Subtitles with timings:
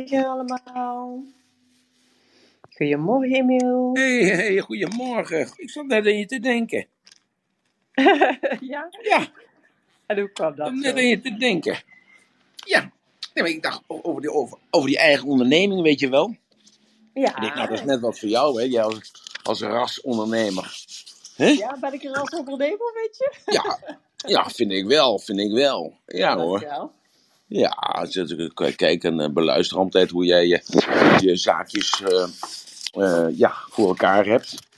[0.00, 1.22] Goedemorgen allemaal.
[2.76, 3.90] Goedemorgen Emiel.
[3.92, 5.52] Hey, hey, goedemorgen.
[5.56, 6.86] Ik zat net aan je te denken.
[8.60, 8.88] ja?
[9.02, 9.26] Ja,
[10.06, 11.78] En hoe kwam ik dat zat net aan je te denken.
[12.66, 12.80] Ja,
[13.34, 16.36] nee, maar ik dacht o- over die, over, over die eigen onderneming, weet je wel.
[17.12, 17.84] Ik denk, nou, dat is Ja.
[17.84, 18.66] net wat voor jou, hè.
[18.66, 19.12] Jij als,
[19.42, 20.84] als rasondernemer.
[21.36, 21.46] Hè?
[21.48, 23.52] ja, ben ik er als ondernemer, weet je?
[23.52, 23.78] Ja,
[24.16, 25.96] ja, vind ik wel, vind ik wel.
[26.06, 26.90] Ja hoor.
[27.52, 30.60] Ja, als je en eh, beluister altijd hoe jij je,
[31.26, 32.28] je zaakjes eh,
[32.92, 34.68] eh, ja, voor elkaar hebt.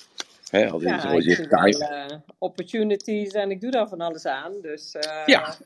[0.52, 4.52] Hè, als je, Ja, je eh, opportunities en ik doe daar van alles aan.
[4.62, 5.56] Dus eh Ja,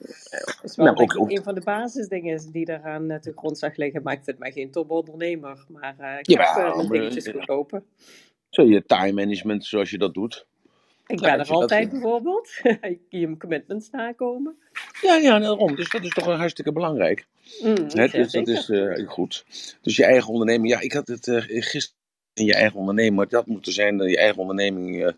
[0.62, 4.02] is wel nou, ook, ook, een van de basisdingen die eraan eh, te grondslag liggen.
[4.02, 5.64] Maar ik vind mij geen topondernemer.
[5.68, 7.84] Maar eh, ik heb eh, jawel, mijn maar, dingetjes eh, goed lopen.
[8.50, 10.46] zo je time management zoals je dat doet.
[11.06, 12.50] Ik Nou, ben er je dat, altijd bijvoorbeeld.
[12.80, 14.56] ik je commitments nakomen.
[15.02, 15.74] Ja, ja, daarom.
[15.74, 17.26] Dus dat is toch hartstikke belangrijk.
[17.62, 19.44] Mm, Dus dat is eh, goed.
[19.80, 20.68] Dus je eigen onderneming.
[20.72, 21.98] Ja, ik had het eh, gisteren
[22.34, 23.16] in je eigen onderneming.
[23.16, 25.14] Maar dat moet er zijn, dat je eigen onderneming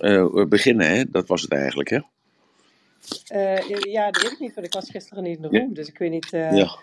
[0.00, 0.86] eh, beginnen.
[0.86, 1.04] Hè?
[1.10, 2.00] Dat was het eigenlijk, hè?
[3.88, 5.58] Ja, dat weet ik niet, want ik was gisteren niet in de Ja.
[5.58, 5.74] room.
[5.74, 6.78] Dus ik weet niet Ja,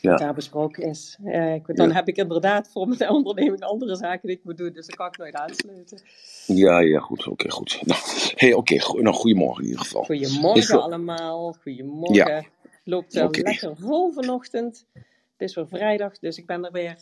[0.00, 1.18] ja, daar besproken is.
[1.24, 1.94] Eh, ik, dan ja.
[1.94, 4.72] heb ik inderdaad voor mijn onderneming andere zaken die ik moet doen.
[4.72, 6.02] Dus dan kan ik nooit aansluiten.
[6.46, 7.26] Ja, ja, goed.
[7.26, 7.80] Oké, goed.
[7.86, 8.00] Nou,
[8.34, 8.80] hey, oké.
[8.80, 10.04] go- nou, goedemorgen in ieder geval.
[10.04, 11.46] Goedemorgen allemaal.
[11.48, 12.34] Ja, Goedemorgen.
[12.34, 13.40] Het loopt oké.
[13.40, 14.86] lekker vol vanochtend.
[14.92, 16.96] Het is weer vrijdag, dus ik ben er weer.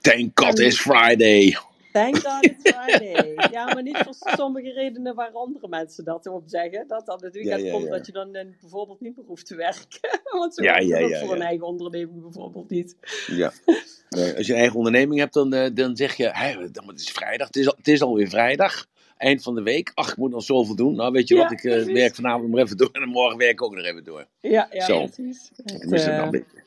[0.00, 1.56] Thank God En it's Friday.
[1.92, 3.34] Thank God it's Friday.
[3.50, 6.88] Ja, maar niet voor sommige redenen waar andere mensen dat op zeggen.
[6.88, 7.90] Dat dan het weekend ja, komt ja.
[7.90, 10.20] dat je dan eh, bijvoorbeeld niet meer hoeft te werken.
[10.38, 12.96] Want zo Ja, ja, ja, voor een eigen onderneming bijvoorbeeld niet.
[13.26, 13.52] Ja.
[14.08, 17.00] Nee, als je een eigen onderneming hebt, dan, eh, dan zeg je, "Hé, dan- het
[17.00, 19.90] is vrijdag, het is, al- het is alweer vrijdag, eind van de week.
[19.94, 20.94] Ach, ik moet nog zoveel doen.
[20.94, 23.62] Nou, weet je wat, ik eh, werk vanavond nog even door en morgen werk ik
[23.62, 24.26] ook nog even door.
[24.40, 25.50] Ja, ja, Zo, precies.
[25.56, 26.24] Het, dat eh, dan?
[26.24, 26.62] een beetje?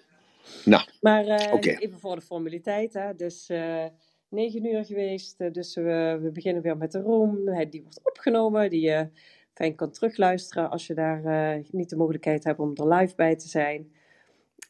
[0.66, 2.94] Nou, maar eh, even voor de formaliteit.
[2.94, 3.16] Hè.
[3.16, 3.86] Dus eh
[4.34, 5.40] 9 uur geweest.
[5.40, 7.36] eh, dus we, we beginnen weer met de room.
[7.70, 8.70] Die wordt opgenomen.
[8.70, 9.08] Die je
[9.54, 13.36] fijn kan terugluisteren als je daar eh, niet de mogelijkheid hebt om er live bij
[13.36, 13.92] te zijn.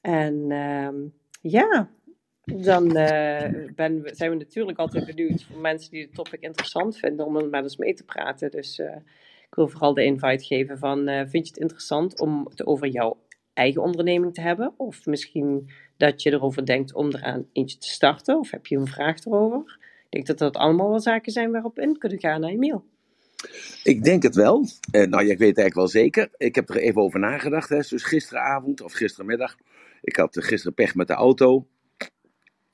[0.02, 0.96] En ehm,
[1.42, 1.90] ja,
[2.44, 7.26] dan eh, ben, zijn we natuurlijk altijd benieuwd voor mensen die het topic interessant vinden
[7.26, 8.52] om met ons mee te praten.
[8.52, 8.96] Dus eh,
[9.48, 12.88] ik wil vooral de invite geven van, eh, vind je het interessant om het over
[12.88, 13.18] jouw
[13.54, 14.74] eigen onderneming te hebben?
[14.78, 18.40] Of misschien dat je erover denkt om eraan eentje te starten?
[18.40, 19.78] Of heb je een vraag erover?
[20.04, 22.86] Ik denk dat dat allemaal wel zaken zijn waarop in kunnen gaan naar Emiel.
[23.84, 24.66] Ik denk het wel.
[24.92, 26.30] Eh, nou, ik weet eigenlijk wel zeker.
[26.38, 27.70] Ik heb er even over nagedacht.
[27.70, 27.78] Hè.
[27.78, 29.56] Dus gisteravond of gistermiddag.
[30.04, 31.68] Ik had eh, gisteren pech met de auto.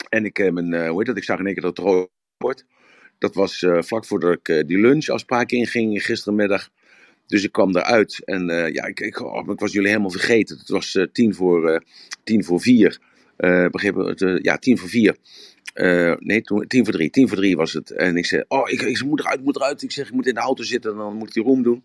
[0.09, 1.17] En ik, eh, mijn, eh, hoe heet dat?
[1.17, 2.65] ik zag in één keer dat het rood wordt.
[3.17, 6.69] Dat was vlak voordat ik die lunchafspraak inging gistermiddag.
[7.29, 10.57] Dus ik kwam eruit en eh, ja, ik, ik, oh, ik was jullie helemaal vergeten.
[10.57, 11.79] Het was eh, tien, voor, eh,
[12.23, 12.99] tien voor vier.
[13.71, 15.15] Begrepen ja, tien voor vier.
[16.19, 17.09] Nee, toen, tien voor drie.
[17.09, 17.91] Tien voor drie was het.
[17.91, 19.81] En ik zei, oh, ik, ik moet eruit, ik moet eruit.
[19.81, 21.83] Ik zeg, ik moet in de auto zitten en dan moet ik die room doen.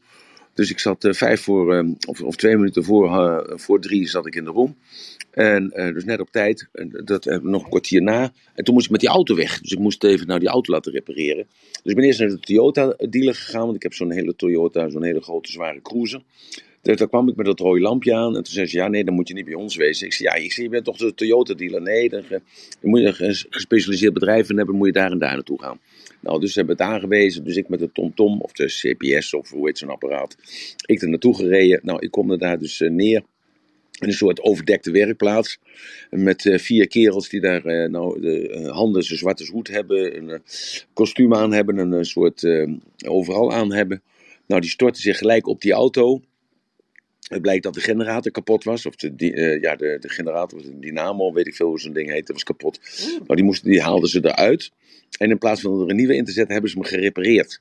[0.54, 4.44] Dus ik zat vijf voor, of, of twee minuten voor, voor drie zat ik in
[4.44, 4.77] de room.
[5.34, 6.69] En eh, dus net op tijd,
[7.05, 8.33] dat, eh, nog een kwartier na.
[8.55, 9.61] En toen moest ik met die auto weg.
[9.61, 11.47] Dus ik moest even nou die auto laten repareren.
[11.71, 14.89] Dus ik ben eerst naar de Toyota dealer gegaan, want ik heb zo'n hele Toyota,
[14.89, 16.22] zo'n hele grote zware cruiser.
[16.83, 18.37] Daar kwam ik met dat rode lampje aan.
[18.37, 20.06] En toen zei ze, ja nee, dan moet je niet bij ons wezen.
[20.06, 21.83] Ik zei, ja, ik zei, je bent toch de Toyota dealer?
[21.83, 22.39] Nee, dan, eh,
[22.81, 25.81] moet je een gespecialiseerd bedrijf in hebben, moet je daar en daar naartoe gaan.
[26.21, 27.45] Nou, dus ze hebben het aangewezen.
[27.45, 30.37] Dus ik met de TomTom, of de CPS, of hoe heet zo'n apparaat.
[30.87, 31.81] Ik er naartoe gereden.
[31.83, 33.22] Nou, ik kom er daar dus eh, neer.
[33.99, 35.59] Een soort overdekte werkplaats.
[36.10, 39.69] Met eh, vier kerels die daar eh, nou, de eh, handen zo zwart als hoed
[39.69, 40.16] hebben.
[40.16, 40.43] Een
[40.93, 41.78] kostuum aan hebben.
[41.78, 42.47] En een soort
[43.06, 44.03] overal aan hebben.
[44.47, 46.22] Nou, die stortten zich gelijk op die auto.
[47.28, 48.87] Het blijkt dat de generator kapot was.
[48.87, 52.10] Of de, die, ja, de, de generator, de dynamo, weet ik veel hoe zo'n ding
[52.10, 52.81] heet, was kapot.
[53.12, 54.71] Nou, die, moesten, die haalden ze eruit.
[55.19, 57.59] En in plaats van er een nieuwe in te zetten, hebben ze hem gerepareerd.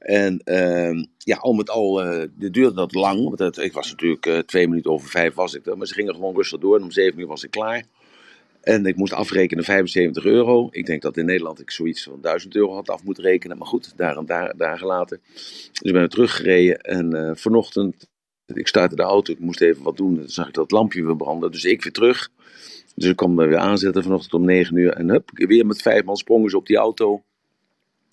[0.00, 1.94] En ehm, ja, al met al,
[2.34, 3.36] dit duurde dat lang.
[3.36, 5.78] Want ik was natuurlijk eh, twee minuten over vijf was ik er.
[5.78, 6.76] Maar ze gingen gewoon rustig door.
[6.76, 7.84] En om zeven uur was ik klaar.
[8.60, 10.68] En ik moest afrekenen 75 euro.
[10.70, 13.58] Ik denk dat in Nederland ik zoiets van 1000 euro had af moeten rekenen.
[13.58, 15.20] Maar goed, daar en daar, daar gelaten.
[15.34, 16.80] Dus ik ben teruggereden.
[16.80, 18.06] En eh, vanochtend,
[18.54, 19.32] ik startte de auto.
[19.32, 20.16] Ik moest even wat doen.
[20.16, 21.50] Toen zag ik dat het lampje weer branden.
[21.50, 22.30] Dus ik weer terug.
[22.94, 24.92] Dus ik kwam er weer aanzetten vanochtend om 9 uur.
[24.92, 27.22] En hup, weer met vijf man sprongen ze op die auto.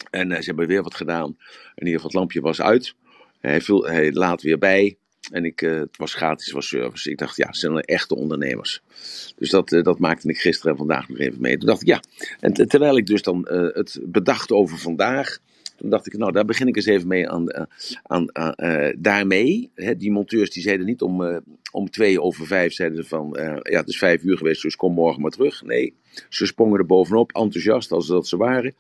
[0.09, 1.37] En eh, ze hebben weer wat gedaan.
[1.75, 2.95] In ieder geval, het lampje was uit.
[3.39, 4.97] Hij, viel, hij laat weer bij.
[5.31, 7.11] En ik, eh, het was gratis, het was service.
[7.11, 8.81] Ik dacht, ja, ze zijn echte ondernemers.
[9.35, 11.57] Dus dat, eh, dat maakte ik gisteren en vandaag nog even mee.
[11.57, 12.01] Toen dacht ik, ja.
[12.39, 15.37] En te- terwijl ik dus dan het bedacht over vandaag.
[15.77, 17.63] Toen dacht ik, nou, daar begin ik eens even mee aan, eh,
[18.03, 19.71] aan, aan eh, daarmee.
[19.75, 21.41] Hè, die monteurs die zeiden niet om,
[21.71, 23.29] om twee over vijf, zeiden ze van,
[23.63, 25.63] ja, het is vijf uur geweest, dus kom morgen maar terug.
[25.63, 25.93] Nee,
[26.29, 28.75] ze sprongen er bovenop, enthousiast als dat ze waren.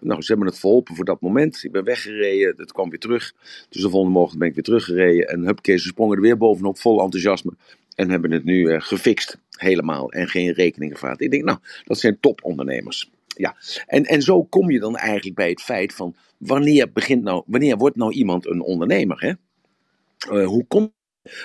[0.00, 1.64] nou, ze hebben het verholpen voor dat moment.
[1.64, 3.34] Ik ben weggereden, het kwam weer terug.
[3.68, 5.28] Dus de volgende morgen ben ik weer teruggereden.
[5.28, 7.52] En hupke, ze sprongen er weer bovenop, vol enthousiasme.
[7.94, 10.12] En hebben het nu gefixt, helemaal.
[10.12, 11.20] En geen rekening gevraagd.
[11.20, 13.56] Ik denk, nou, dat zijn topondernemers ja.
[13.86, 17.76] En, en zo kom je dan eigenlijk bij het feit van wanneer, begint nou, wanneer
[17.76, 19.20] wordt nou iemand een ondernemer?
[19.20, 19.32] Hè?
[20.32, 20.94] Uh, hoe komt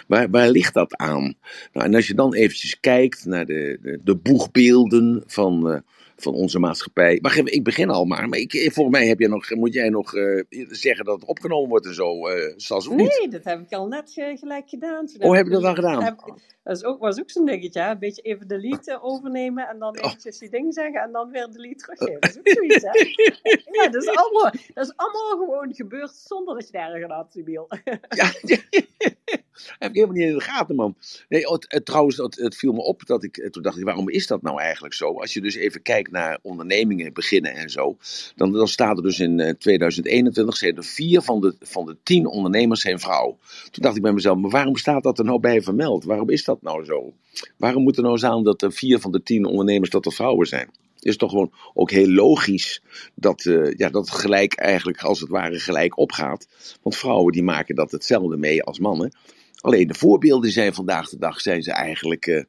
[0.08, 1.36] Waar, waar ligt dat aan?
[1.74, 5.80] Nou, en als je dan eventjes kijkt naar de, de, de boegbeelden van, uh,
[6.22, 7.20] van onze maatschappij.
[7.22, 8.30] Maar ik begin al maar.
[8.30, 11.70] Maar ik, volgens mij heb je nog, moet jij nog uh, zeggen dat het opgenomen
[11.70, 15.06] wordt en zo, uh, Sas, of Nee, dat heb ik al net gelijk gedaan.
[15.06, 16.04] Toen oh, heb je dat dan gedaan?
[16.04, 19.80] Heb, dat is ook, was ook zo'n dingetje, een beetje even de lied overnemen en
[19.80, 20.06] dan oh.
[20.06, 22.22] eventjes die ding zeggen en dan weer de lied teruggeven.
[22.22, 22.92] Dat is ook zoiets, hè?
[23.82, 27.32] ja, dat is, allemaal, dat is allemaal gewoon gebeurd zonder dat je daar een had,
[27.32, 27.68] Sibiel.
[28.10, 28.32] ja,
[29.80, 30.96] heb ik helemaal niet in de gaten, man.
[31.30, 31.44] Nee,
[31.84, 34.42] trouwens, het, het, viel me op dat ik, eh, toen dacht ik, waarom is dat
[34.42, 35.20] nou eigenlijk zo?
[35.20, 37.98] Als je dus even kijkt naar ondernemingen beginnen en zo,
[38.36, 42.26] dan, dan staat er dus in 2021, zijn er vier van de, van de tien
[42.26, 43.38] ondernemers zijn vrouw.
[43.72, 46.04] Toen dacht ik bij mezelf, maar waarom staat dat er nou bij vermeld?
[46.04, 47.14] Waarom is dat nou zo?
[47.58, 50.48] Waarom moet er nou staan dat er vier van de tien ondernemers dat er vrouwen
[50.48, 50.70] zijn?
[51.02, 52.82] is toch gewoon ook heel logisch
[53.16, 56.48] dat, uh, ja, dat het gelijk eigenlijk als het ware gelijk opgaat.
[56.82, 59.12] Want vrouwen die maken dat hetzelfde mee als mannen.
[59.56, 62.44] Alleen de voorbeelden zijn vandaag de dag zijn ze eigenlijk uh,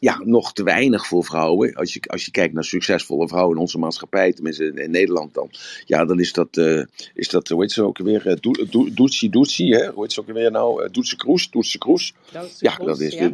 [0.00, 1.74] ja, nog te weinig voor vrouwen.
[1.74, 5.50] Als je, als je kijkt naar succesvolle vrouwen in onze maatschappij, tenminste in, Nederland dan.
[5.84, 6.84] Ja, dan is dat, uh,
[7.14, 8.26] is dat hoe heet ze ook weer?
[8.26, 9.90] Uh, Doetsie Doetsie, hè?
[9.90, 10.84] Hoe heet ze ook weer nou?
[10.84, 12.14] Uh, Doetse Kroes, Doetse Kroes.
[12.58, 13.30] Ja, dat is ja.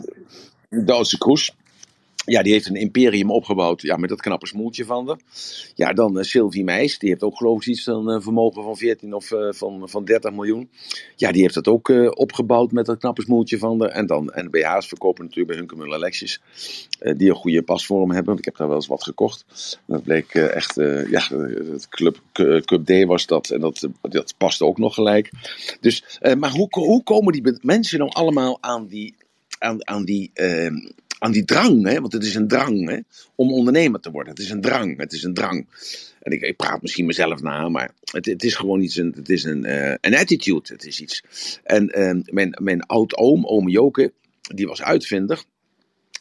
[0.74, 1.54] De Duitse Kroes.
[2.26, 5.18] Ja, die heeft een imperium opgebouwd ja, met dat knappe smoeltje van haar.
[5.74, 8.76] Ja, dan uh, Sylvie Meis, die heeft ook geloof ik iets van een vermogen van
[8.76, 10.68] 14 of uh, van, van 30 miljoen.
[11.16, 11.88] Ja, die heeft dat ook
[12.18, 13.90] opgebouwd met dat knappe smoeltje van haar.
[13.90, 14.48] En dan en
[14.82, 16.40] verkopen natuurlijk bij Hunkemuller Lexus.
[17.16, 19.44] die een goede pasvorm hebben, want ik heb daar wel eens wat gekocht.
[19.86, 20.74] Dat bleek echt,
[21.10, 21.28] ja,
[21.72, 22.20] het Club,
[22.64, 23.50] Club D was dat.
[23.50, 25.30] En dat, dat paste ook nog gelijk.
[25.80, 29.14] Dus, maar hoe, hoe komen die mensen nou allemaal aan die,
[29.58, 30.76] aan, aan die ehm,
[31.24, 32.98] aan die drang, hè, want het is een drang hè,
[33.34, 34.32] om ondernemer te worden.
[34.32, 35.66] Het is een drang, het is een drang.
[36.20, 39.44] En ik, ik praat misschien mezelf na, maar het, het is gewoon iets, het is
[39.44, 41.22] een, uh, een attitude, het is iets.
[41.62, 45.44] En uh, mijn, mijn oud-oom, oom Joke, die was uitvinder.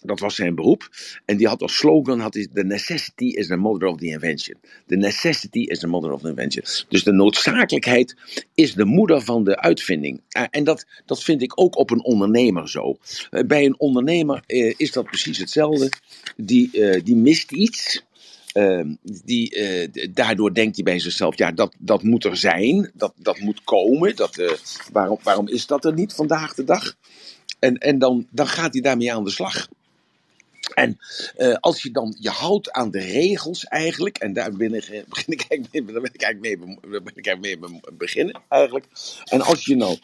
[0.03, 0.89] Dat was zijn beroep.
[1.25, 4.57] En die had als slogan: had hij, The necessity is the mother of the invention.
[4.87, 6.65] The necessity is the mother of the invention.
[6.89, 8.15] Dus de noodzakelijkheid
[8.53, 10.21] is de moeder van de uitvinding.
[10.37, 12.97] Uh, en dat, dat vind ik ook op een ondernemer zo.
[13.31, 15.91] Uh, bij een ondernemer uh, is dat precies hetzelfde.
[16.35, 18.03] Die, die mist iets.
[18.53, 19.57] Ehm, die,
[20.11, 24.15] daardoor denkt hij bij zichzelf, ja, dat, dat moet er zijn, dat, dat moet komen.
[24.15, 24.59] Dat,
[24.91, 26.95] waarom, waarom is dat er niet vandaag de dag?
[27.63, 29.67] En, en dan, dan gaat hij daarmee aan de slag.
[30.63, 30.99] En
[31.37, 35.33] uh, als je dan je houdt aan de regels eigenlijk, en daar begin ik, begin
[35.33, 38.85] ik eigenlijk mee, daar ben ik eigenlijk mee, ben ik eigenlijk mee beginnen eigenlijk.
[39.25, 39.97] En als je nou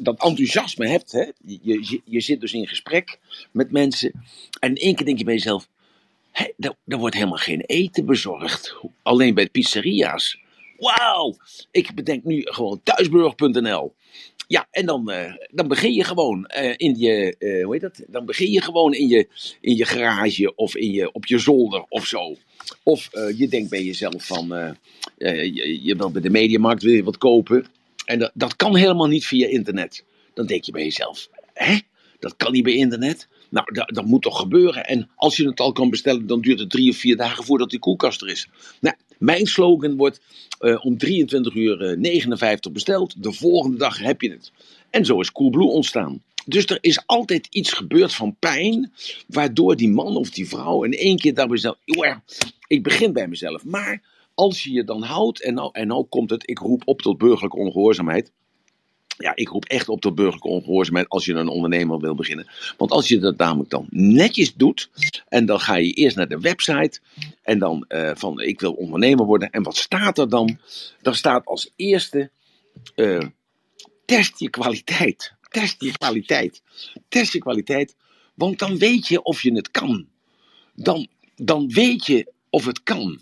[0.00, 3.18] dat enthousiasme hebt, hè, je, je, zit dus in gesprek
[3.50, 4.12] met mensen,
[4.60, 5.68] en in één keer denk je bij jezelf,
[6.30, 10.40] hé, er, er wordt helemaal geen eten bezorgd, alleen bij pizzeria's.
[10.76, 11.36] Wauw,
[11.70, 13.94] ik bedenk nu gewoon thuisburg.nl.
[14.52, 18.02] Ja, en dan, uh, dan begin je gewoon uh, in je, uh, hoe heet dat?
[18.06, 19.28] Dan begin je gewoon in je,
[19.60, 22.36] in je garage of in je, op je zolder of zo.
[22.82, 24.76] Of je denkt bij jezelf van,
[25.18, 27.66] je, je wilt bij de mediamarkt wil je wat kopen.
[28.04, 30.04] En dat, dat kan helemaal niet via internet.
[30.34, 31.78] Dan denk je bij jezelf, hè?
[32.18, 33.28] Dat kan niet bij internet?
[33.52, 34.86] Nou, dat, dat, moet toch gebeuren?
[34.86, 37.70] En als je het al kan bestellen, dan duurt het drie of vier dagen voordat
[37.70, 38.48] die koelkast er is.
[38.80, 40.20] Nou, mijn slogan wordt
[40.60, 43.22] uh, om 23 uur 59 eh, besteld.
[43.22, 44.52] De volgende dag heb je het.
[44.90, 46.22] En zo is Coolblue ontstaan.
[46.46, 48.92] Dus er is altijd iets gebeurd van pijn,
[49.26, 51.76] waardoor die man of die vrouw in één keer daarbij zegt,
[52.66, 53.64] ik begin bij mezelf.
[53.64, 54.02] Maar
[54.34, 57.18] als je je dan houdt, en nou, en nou komt het, ik roep op tot
[57.18, 58.32] burgerlijke ongehoorzaamheid
[59.18, 62.46] ja, ik roep echt op tot burgerlijke ongehoorzaamheid als je een ondernemer wil beginnen.
[62.76, 64.90] Want als je dat namelijk dan netjes doet,
[65.28, 67.00] en dan ga je eerst naar de website,
[67.42, 69.50] en dan uh, van ik wil ondernemer worden.
[69.50, 70.58] En wat staat er dan?
[71.02, 72.30] Dan staat als eerste,
[72.96, 73.22] uh,
[74.04, 75.32] test je kwaliteit.
[75.48, 76.62] Test je kwaliteit.
[77.08, 77.96] Test je kwaliteit,
[78.34, 80.08] want dan weet je of je het kan.
[80.74, 83.20] Dan, dan weet je of het kan.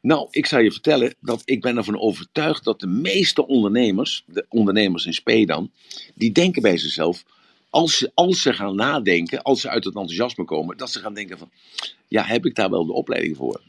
[0.00, 4.46] Nou, ik zou je vertellen dat ik ben ervan overtuigd dat de meeste ondernemers, de
[4.48, 5.70] ondernemers in SP dan,
[6.14, 7.24] die denken bij zichzelf,
[7.70, 11.14] als ze, als ze gaan nadenken, als ze uit het enthousiasme komen, dat ze gaan
[11.14, 11.50] denken van,
[12.08, 13.60] ja, heb ik daar wel de opleiding voor?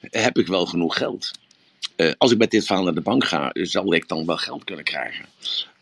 [0.00, 1.32] Heb ik wel genoeg geld?
[1.96, 4.64] eh, als ik met dit verhaal naar de bank ga, zal ik dan wel geld
[4.64, 5.24] kunnen krijgen.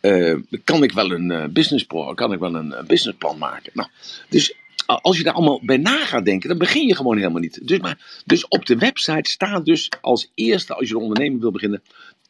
[0.00, 0.34] Eh,
[0.64, 3.72] kan ik wel een uh, business pro, kan ik wel een, businessplan maken.
[3.74, 3.88] Nou,
[4.28, 4.54] dus
[5.00, 7.66] als je daar allemaal bij na gaat denken, dan begin je gewoon helemaal niet.
[7.68, 11.50] Dus, maar, dus op de website staat dus als eerste, als je een onderneming wil
[11.50, 11.82] beginnen,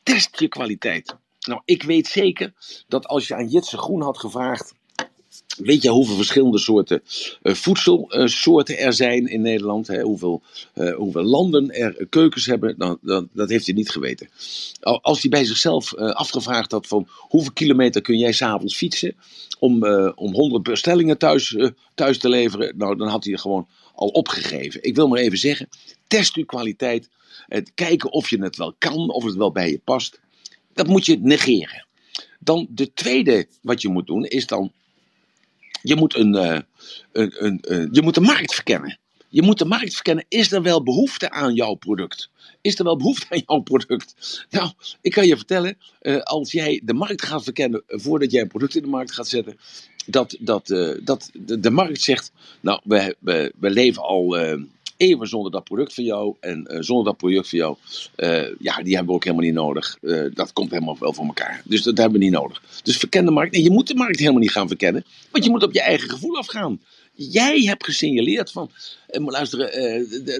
[0.03, 1.17] test je kwaliteit.
[1.47, 2.53] Nou, ik weet zeker
[2.89, 4.75] dat als je aan Jitse Groen had gevraagd.
[5.59, 7.03] Weet je hoeveel verschillende soorten
[7.43, 9.87] uh, voedselsoorten er zijn in Nederland?
[9.87, 10.03] Hè?
[10.03, 10.43] Hoeveel,
[10.75, 12.75] uh, hoeveel landen er keukens hebben?
[12.79, 14.29] Nou, dat, dat heeft hij niet geweten.
[14.81, 19.15] Als hij bij zichzelf uh, afgevraagd had van hoeveel kilometer kun jij s'avonds fietsen
[19.59, 21.57] om, om 100 bestellingen thuis,
[21.95, 24.83] thuis te leveren, nou, dan had hij gewoon al opgegeven.
[24.83, 25.69] Ik wil maar even zeggen,
[26.07, 27.09] test uw kwaliteit.
[27.75, 30.21] Kijken of je het wel kan, of het wel bij je past.
[30.73, 31.87] Dat moet je negeren.
[32.39, 34.73] Dan de tweede wat je moet doen is dan,
[35.83, 36.59] je moet, een, uh,
[37.13, 38.99] een, een, een, je moet de markt verkennen.
[39.29, 40.25] Je moet de markt verkennen.
[40.29, 42.31] Is er wel behoefte aan jouw product?
[42.61, 44.15] Is er wel behoefte aan jouw product?
[44.51, 44.71] Nou,
[45.01, 48.75] ik kan je vertellen, uh, als jij de markt gaat verkennen voordat jij een product
[48.75, 49.57] in de markt gaat zetten,
[50.07, 50.67] dat, dat,
[51.03, 54.37] dat de, de, markt zegt, nou, we, we, we leven al
[55.03, 56.35] eeuwen zonder dat product van jou.
[56.41, 57.77] En uh, zonder dat product van jou,
[58.17, 59.99] uh, ja, die hebben we ook helemaal niet nodig.
[60.01, 61.63] Uh, dat komt helemaal wel voor elkaar.
[61.65, 62.63] Dus dat hebben we niet nodig.
[62.83, 63.53] Dus verken de markt.
[63.53, 65.05] Nee, je moet de markt helemaal niet gaan verkennen.
[65.31, 66.81] Want je moet op je eigen gevoel afgaan.
[67.15, 68.71] Jij hebt gesignaleerd van,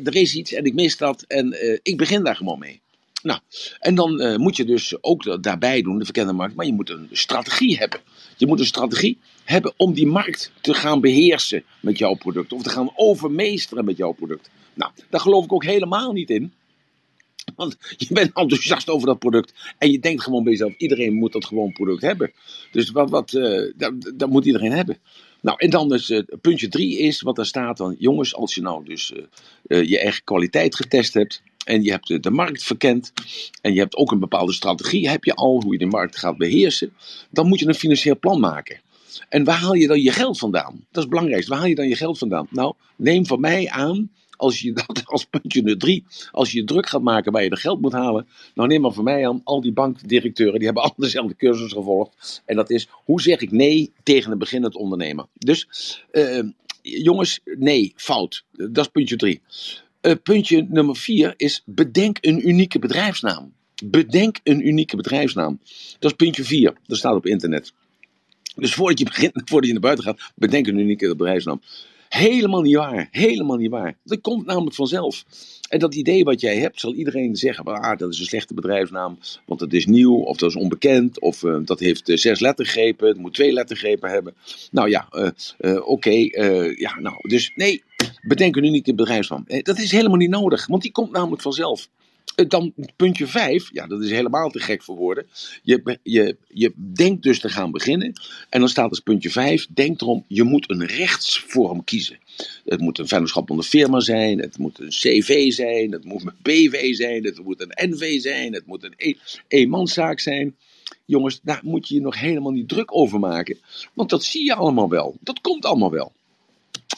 [0.05, 1.25] er is iets en ik mis dat.
[1.29, 2.81] En ik begin daar gewoon mee.
[3.23, 3.41] Nou,
[3.79, 7.09] en dan moet je dus ook daarbij doen, de verkende markt, maar je moet een
[7.13, 8.01] strategie hebben.
[8.37, 12.53] Je moet een strategie hebben om die markt te gaan beheersen met jouw product.
[12.53, 14.51] Of te gaan overmeesteren met jouw product.
[14.75, 16.53] Nou, daar geloof ik ook helemaal niet in.
[17.57, 19.75] Want je bent enthousiast over dat product.
[19.79, 22.33] En je denkt gewoon bij jezelf: iedereen moet dat gewoon product hebben.
[22.71, 24.99] Dus wat, wat, uh, dat, dat, moet iedereen hebben.
[25.41, 27.97] Nou, en dan dus uh, puntje drie is wat daar staat dan.
[27.99, 29.13] Jongens, als je nou dus
[29.67, 31.43] uh, je eigen kwaliteit getest hebt.
[31.65, 33.13] En je hebt de markt verkend.
[33.61, 35.09] En je hebt ook een bepaalde strategie.
[35.09, 36.93] Heb je al hoe je de markt gaat beheersen.
[37.31, 38.81] Dan moet je een financieel plan maken.
[39.29, 40.73] En waar haal je dan je geld vandaan?
[40.73, 41.51] Dat is het belangrijkste.
[41.51, 42.47] Waar haal je dan je geld vandaan?
[42.51, 44.11] Nou, neem van mij aan,
[44.43, 47.57] als je dat als puntje nummer drie, als je druk gaat maken waar je de
[47.57, 51.05] geld moet halen, nou neem maar van mij aan, al die bankdirecteuren, die hebben allemaal
[51.05, 52.43] dezelfde cursus gevolgd.
[52.47, 55.27] En dat is, hoe zeg ik nee tegen een beginnend ondernemer?
[55.35, 55.69] Dus,
[56.13, 56.43] uh,
[56.83, 58.45] jongens, nee, fout.
[58.53, 59.41] Dat is puntje drie.
[60.03, 63.53] Uh, puntje nummer vier is, bedenk een unieke bedrijfsnaam.
[63.85, 65.61] Bedenk een unieke bedrijfsnaam.
[65.99, 66.77] Dat is puntje vier.
[66.87, 67.73] Dat staat op internet.
[68.57, 71.61] Dus voordat je begint, voordat je naar buiten gaat, bedenk een unieke bedrijfsnaam.
[72.09, 73.09] Helemaal niet waar.
[73.11, 73.97] Helemaal niet waar.
[74.05, 75.25] Dat komt namelijk vanzelf.
[75.69, 79.19] En dat idee wat jij hebt, zal iedereen zeggen: ah, dat is een slechte bedrijfsnaam,
[79.47, 83.09] want het is nieuw, of dat is onbekend, of uh, dat heeft uh, zes lettergrepen,
[83.09, 84.35] het moet twee lettergrepen hebben.
[84.71, 85.09] Nou ja,
[85.59, 86.11] uh, oké.
[86.77, 87.83] Ja, nou, dus nee,
[88.23, 89.45] bedenk een unieke bedrijfsnaam.
[89.47, 91.89] dat is helemaal niet nodig, want die komt namelijk vanzelf.
[92.35, 95.27] Eh, dan puntje 5, ja, dat is helemaal te gek voor woorden.
[95.63, 98.13] Je, je, je denkt dus te gaan beginnen.
[98.49, 102.19] En dan staat als puntje 5, denk erom, je moet een rechtsvorm kiezen.
[102.65, 106.35] Het moet een vennootschap onder firma zijn, het moet een CV zijn, het moet een
[106.43, 109.15] BV zijn, het moet een NV zijn, het moet een e-,
[109.49, 110.57] eenmanszaak zijn.
[111.05, 113.59] Jongens, daar moet je je nog helemaal niet druk over maken.
[113.95, 115.17] Want dat zie je allemaal wel.
[115.21, 116.13] Dat komt allemaal wel.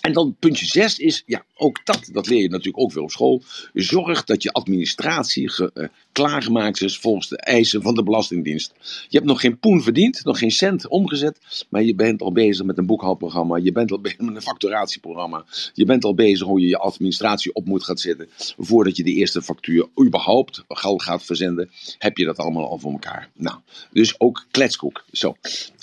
[0.04, 3.10] En dan puntje 6 is, ja, ook dat, dat leer je natuurlijk ook weer op
[3.10, 3.42] school.
[3.72, 8.74] Zorg dat je administratie ge, uh, klaargemaakt is volgens de eisen van de Belastingdienst.
[9.08, 12.64] Je hebt nog geen poen verdiend, nog geen cent omgezet, maar je bent al bezig
[12.64, 13.56] met een boekhoudprogramma.
[13.56, 15.44] Je bent al bezig met een facturatieprogramma.
[15.72, 18.28] Je bent al bezig hoe je je administratie op moet gaan zetten.
[18.58, 20.64] Voordat je de eerste factuur überhaupt
[20.96, 23.30] gaat verzenden, heb je dat allemaal al voor elkaar.
[23.34, 23.58] Nou,
[23.92, 25.04] dus ook kletskoek.
[25.12, 25.36] Zo.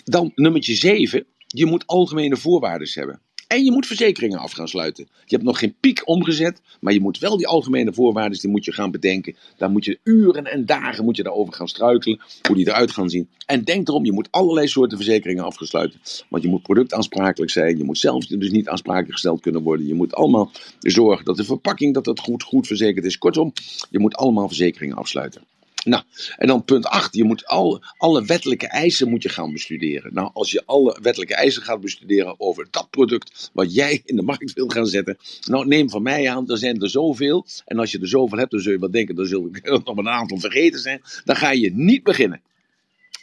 [0.03, 1.25] Dan nummertje 7.
[1.47, 3.21] Je moet algemene voorwaarden hebben.
[3.51, 5.08] En je moet verzekeringen af gaan sluiten.
[5.25, 8.65] Je hebt nog geen piek omgezet, maar je moet wel die algemene voorwaarden, die moet
[8.65, 9.36] je gaan bedenken.
[9.58, 13.10] Daar moet je uren en dagen moet je daarover gaan struikelen, hoe die eruit gaan
[13.10, 13.29] zien.
[13.46, 16.00] En denk erom, je moet allerlei soorten verzekeringen afgesluiten.
[16.29, 19.88] Want je moet productaansprakelijk zijn, je moet zelf dus niet aansprakelijk gesteld kunnen worden.
[19.88, 23.17] Je moet allemaal zorgen dat de verpakking dat dat goed, goed verzekerd is.
[23.17, 23.53] Kortom,
[23.89, 25.41] je moet allemaal verzekeringen afsluiten.
[25.85, 26.03] Nou,
[26.38, 27.15] en dan punt 8.
[27.15, 30.13] Je moet al, alle wettelijke eisen moet je gaan bestuderen.
[30.13, 34.21] Nou, als je alle wettelijke eisen gaat bestuderen over dat product wat jij in de
[34.21, 35.17] markt wil gaan zetten.
[35.47, 37.45] Nou, neem van mij aan, er zijn er zoveel.
[37.65, 39.51] En als je er zoveel hebt, dan zul je wel denken, er zullen
[39.85, 41.01] nog een aantal vergeten zijn.
[41.25, 42.41] Dan ga je niet beginnen.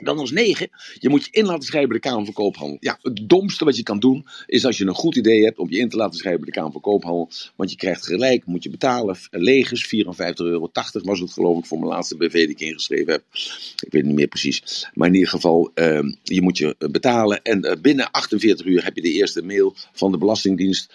[0.02, 2.76] Dan als negen, je moet je in laten schrijven bij de Kamer van Koophandel.
[2.80, 5.70] Ja, het domste wat je kan doen, is als je een goed idee hebt om
[5.70, 7.30] je in te laten schrijven bij de Kamer van Koophandel.
[7.56, 9.90] Want je krijgt gelijk, moet je betalen, legers, 54,80
[10.36, 10.70] euro
[11.02, 13.22] was het geloof ik voor mijn laatste BV die ik ingeschreven heb.
[13.80, 14.88] Ik weet niet meer precies.
[14.94, 17.42] Maar in ieder geval, uh, je moet je betalen.
[17.42, 20.92] En uh, binnen 48 uur heb je de eerste mail van de Belastingdienst.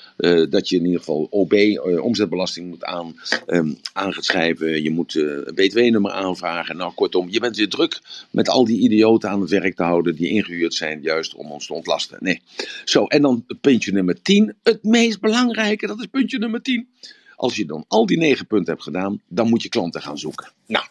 [0.50, 1.54] Dat je in ieder geval OB,
[2.02, 3.16] omzetbelasting moet aan,
[3.48, 3.78] um,
[4.20, 4.84] schrijven.
[4.84, 6.78] Je moet een BTW-nummer aanvragen.
[6.78, 10.16] Nou, kortom, je bent weer druk met al die idioten aan het werk te houden
[10.16, 12.18] die ingehuurd zijn juist om ons te ontlasten.
[12.22, 12.42] Nee.
[12.84, 14.56] Zo, en dan puntje nummer 10.
[14.64, 16.88] Het meest belangrijke, dat is puntje nummer 10.
[17.36, 20.52] Als je dan al die negen punten hebt gedaan, dan moet je klanten gaan zoeken.
[20.68, 20.86] Nou,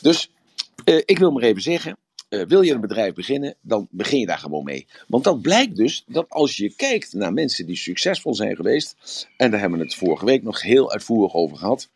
[0.00, 0.30] dus
[0.84, 1.96] uh, ik wil maar even zeggen.
[2.28, 4.86] Uh, wil je een bedrijf beginnen, dan begin je daar gewoon mee.
[5.08, 8.96] Want dat blijkt dus dat als je kijkt naar mensen die succesvol zijn geweest,
[9.36, 11.88] en daar hebben we het vorige week nog heel uitvoerig over gehad.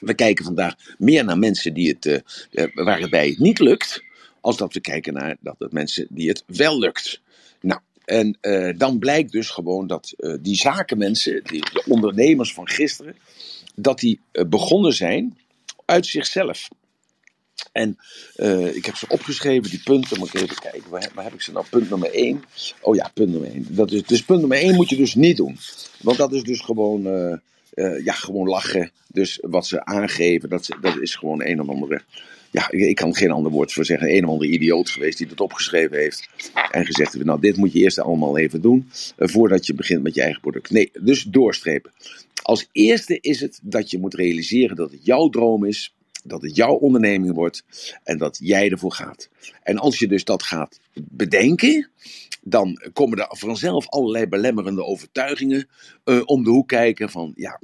[0.00, 4.04] We kijken vandaag meer naar mensen die het, uh, waar het bij niet lukt
[4.46, 7.20] als dat we kijken naar dat het mensen die het wel lukt.
[7.60, 12.68] Nou, en uh, dan blijkt dus gewoon dat uh, die zakenmensen, die, de ondernemers van
[12.68, 13.16] gisteren,
[13.74, 15.38] dat die uh, begonnen zijn
[15.84, 16.68] uit zichzelf.
[17.72, 17.98] En
[18.74, 20.18] ik heb ze opgeschreven, die punten.
[20.18, 21.66] Moet ik even kijken, waar, heb ik ze nou?
[21.70, 22.44] Punt nummer 1.
[22.80, 23.66] Oh ja, punt nummer 1.
[23.68, 25.58] Dat dus punt nummer 1 moet je dus niet doen.
[26.00, 27.02] Want dat is dus gewoon,
[28.04, 28.90] ja, gewoon lachen.
[29.08, 32.02] Dus wat ze aangeven, dat, dat is gewoon een of andere
[32.56, 35.40] ja, ik kan geen ander woord voor zeggen, een of andere idioot geweest die dat
[35.40, 36.28] opgeschreven heeft.
[36.70, 40.02] En gezegd heeft, nou dit moet je eerst allemaal even doen, uh, voordat je begint
[40.02, 40.70] met je eigen product.
[40.70, 41.92] Nee, dus doorstrepen.
[42.42, 45.94] Als eerste is het dat je moet realiseren dat het jouw droom is,
[46.24, 47.64] dat het jouw onderneming wordt
[48.04, 49.28] en dat jij ervoor gaat.
[49.62, 51.90] En als je dus dat gaat bedenken,
[52.42, 55.68] dan komen er vanzelf allerlei belemmerende overtuigingen
[56.04, 57.60] uh, om de hoek kijken van, ja,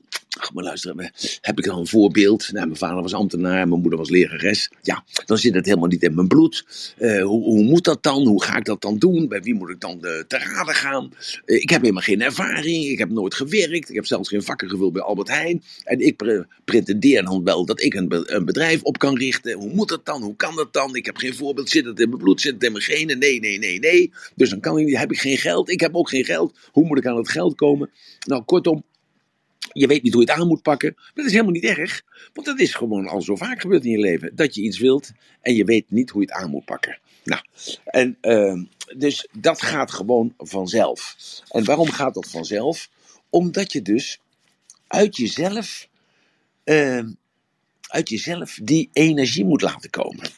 [0.54, 2.52] maar luister, heb ik al een voorbeeld?
[2.52, 4.70] Nou, mijn vader was ambtenaar, mijn moeder was lerares.
[4.82, 6.66] Ja, dan zit het helemaal niet in mijn bloed.
[6.98, 8.26] Uh, hoe, hoe, moet dat dan?
[8.26, 9.28] Hoe ga ik dat dan doen?
[9.28, 11.12] Bij wie moet ik dan uh, te raden gaan?
[11.44, 12.84] Ik heb helemaal geen ervaring.
[12.84, 13.88] Ik heb nooit gewerkt.
[13.88, 15.62] Ik heb zelfs geen vakken gevuld bij Albert Heijn.
[15.84, 18.08] En ik pre pretendeer dan wel dat ik een,
[18.44, 19.52] bedrijf op kan richten.
[19.52, 20.22] Hoe moet dat dan?
[20.22, 20.96] Hoe kan dat dan?
[20.96, 21.70] Ik heb geen voorbeeld.
[21.70, 22.40] Zit het in mijn bloed?
[22.40, 23.18] Zit het in mijn genen?
[23.18, 24.12] Nee, nee, nee, nee.
[24.34, 25.70] Dus dan kan ik, heb ik geen geld.
[25.70, 26.58] Ik heb ook geen geld.
[26.72, 27.90] Hoe moet ik aan het geld komen?
[28.26, 28.84] Nou, kortom,
[29.72, 30.96] je weet niet hoe je het aan moet pakken.
[31.14, 32.02] Dat is helemaal niet erg.
[32.32, 34.36] Want dat is gewoon al zo vaak gebeurd in je leven.
[34.36, 35.10] Dat je iets wilt
[35.40, 36.98] en je weet niet hoe je het aan moet pakken.
[37.24, 37.42] Nou,
[37.84, 38.62] en uh,
[38.96, 41.16] dus dat gaat gewoon vanzelf.
[41.48, 42.88] En waarom gaat dat vanzelf?
[43.30, 44.20] Omdat je dus
[44.86, 45.88] uit jezelf,
[46.64, 47.02] uh,
[47.80, 50.30] uit jezelf die energie moet laten komen.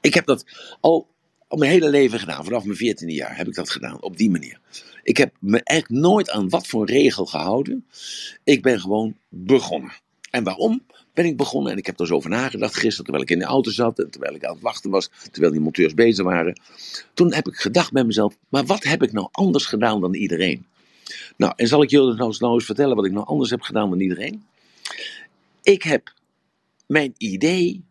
[0.00, 0.44] Ik heb dat
[0.80, 1.08] al,
[1.48, 2.44] al mijn hele leven gedaan.
[2.44, 4.02] Vanaf mijn veertiende jaar heb ik dat gedaan.
[4.02, 4.60] Op die manier.
[5.02, 7.86] Ik heb me eigenlijk nooit aan wat voor regel gehouden.
[8.44, 9.92] Ik ben gewoon begonnen.
[10.30, 10.82] En waarom
[11.14, 11.72] ben ik begonnen?
[11.72, 14.10] En ik heb er zo over nagedacht gisteren, terwijl ik in de auto zat en
[14.10, 16.60] terwijl ik aan het wachten was, terwijl die monteurs bezig waren.
[17.14, 20.66] Toen heb ik gedacht bij mezelf, maar wat heb ik nou anders gedaan dan iedereen?
[21.36, 23.90] Nou, en zal ik jullie nou, nou eens vertellen wat ik nou anders heb gedaan
[23.90, 24.44] dan iedereen?
[25.62, 26.12] Ik heb
[26.86, 27.84] mijn idee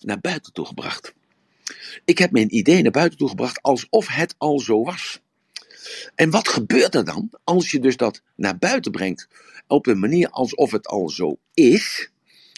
[0.00, 1.14] naar buiten toe gebracht.
[2.04, 5.20] Ik heb mijn idee naar buiten toe gebracht alsof het al zo was.
[6.14, 9.28] En wat gebeurt er dan als je dus dat naar buiten brengt
[9.66, 12.12] op een manier alsof het al zo is?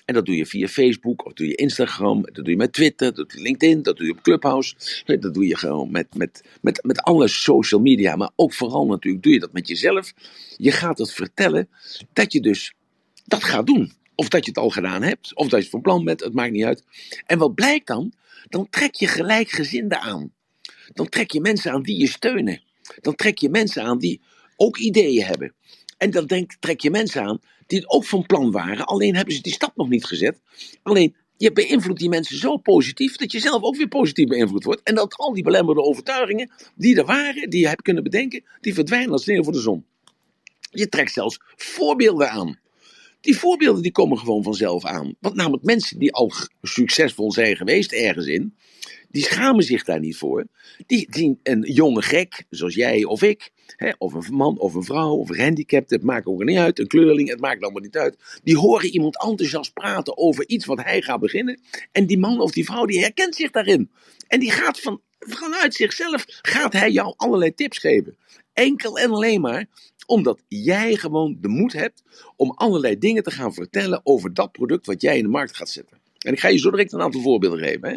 [0.05, 3.15] En dat doe je via Facebook, of doe je Instagram, dat doe je met Twitter,
[3.15, 4.75] dat doe je LinkedIn, dat doe je op Clubhouse.
[5.05, 9.23] Dat doe je gewoon met, met, met, met alle social media, maar ook vooral natuurlijk
[9.23, 10.13] doe je dat met jezelf.
[10.57, 11.69] Je gaat het vertellen
[12.13, 12.75] dat je dus
[13.25, 13.93] dat gaat doen.
[14.17, 16.53] Of dat je het al gedaan hebt, of dat je van plan bent, het maakt
[16.53, 16.85] niet uit.
[17.27, 18.13] En wat blijkt dan?
[18.49, 20.33] Dan trek je gelijkgezinden aan.
[20.93, 22.65] Dan trek je mensen aan die je steunen
[23.01, 24.21] dan trek je mensen aan die
[24.57, 25.55] ook ideeën hebben.
[25.99, 29.35] En dan denk, trek je mensen aan die het ook van plan waren, alleen hebben
[29.35, 30.41] ze die stap nog niet gezet.
[30.83, 34.83] Alleen je beïnvloedt die mensen zo positief dat je zelf ook weer positief beïnvloed wordt.
[34.83, 38.75] En dat al die belemmerde overtuigingen die er waren, die je hebt kunnen bedenken, die
[38.75, 39.85] verdwijnen als sneeuw voor de zon.
[40.71, 42.59] Je trekt zelfs voorbeelden aan.
[43.21, 45.15] Die voorbeelden die komen gewoon vanzelf aan.
[45.21, 48.55] Want namelijk mensen die al succesvol zijn geweest ergens in,
[49.11, 50.47] die schamen zich daar niet voor.
[50.87, 54.85] Die zien een jonge gek, zoals jij of ik, hè, of een man of een
[54.85, 57.97] vrouw of een gehandicapt, het maakt ook niet uit, een kleurling, het maakt allemaal niet
[57.97, 58.41] uit.
[58.43, 61.61] Die horen iemand enthousiast praten over iets wat hij gaat beginnen.
[61.93, 63.91] En die man of die vrouw die herkent zich daarin.
[64.29, 68.17] En die gaat van, vanuit zichzelf, gaat hij jou allerlei tips geven.
[68.53, 69.67] Enkel en alleen maar
[70.07, 72.03] omdat jij gewoon de moed hebt
[72.37, 75.71] om allerlei dingen te gaan vertellen over dat product wat jij in de markt gaat
[75.71, 75.99] zetten.
[76.19, 77.89] En ik ga je zo direct een aantal voorbeelden geven.
[77.89, 77.97] Hè?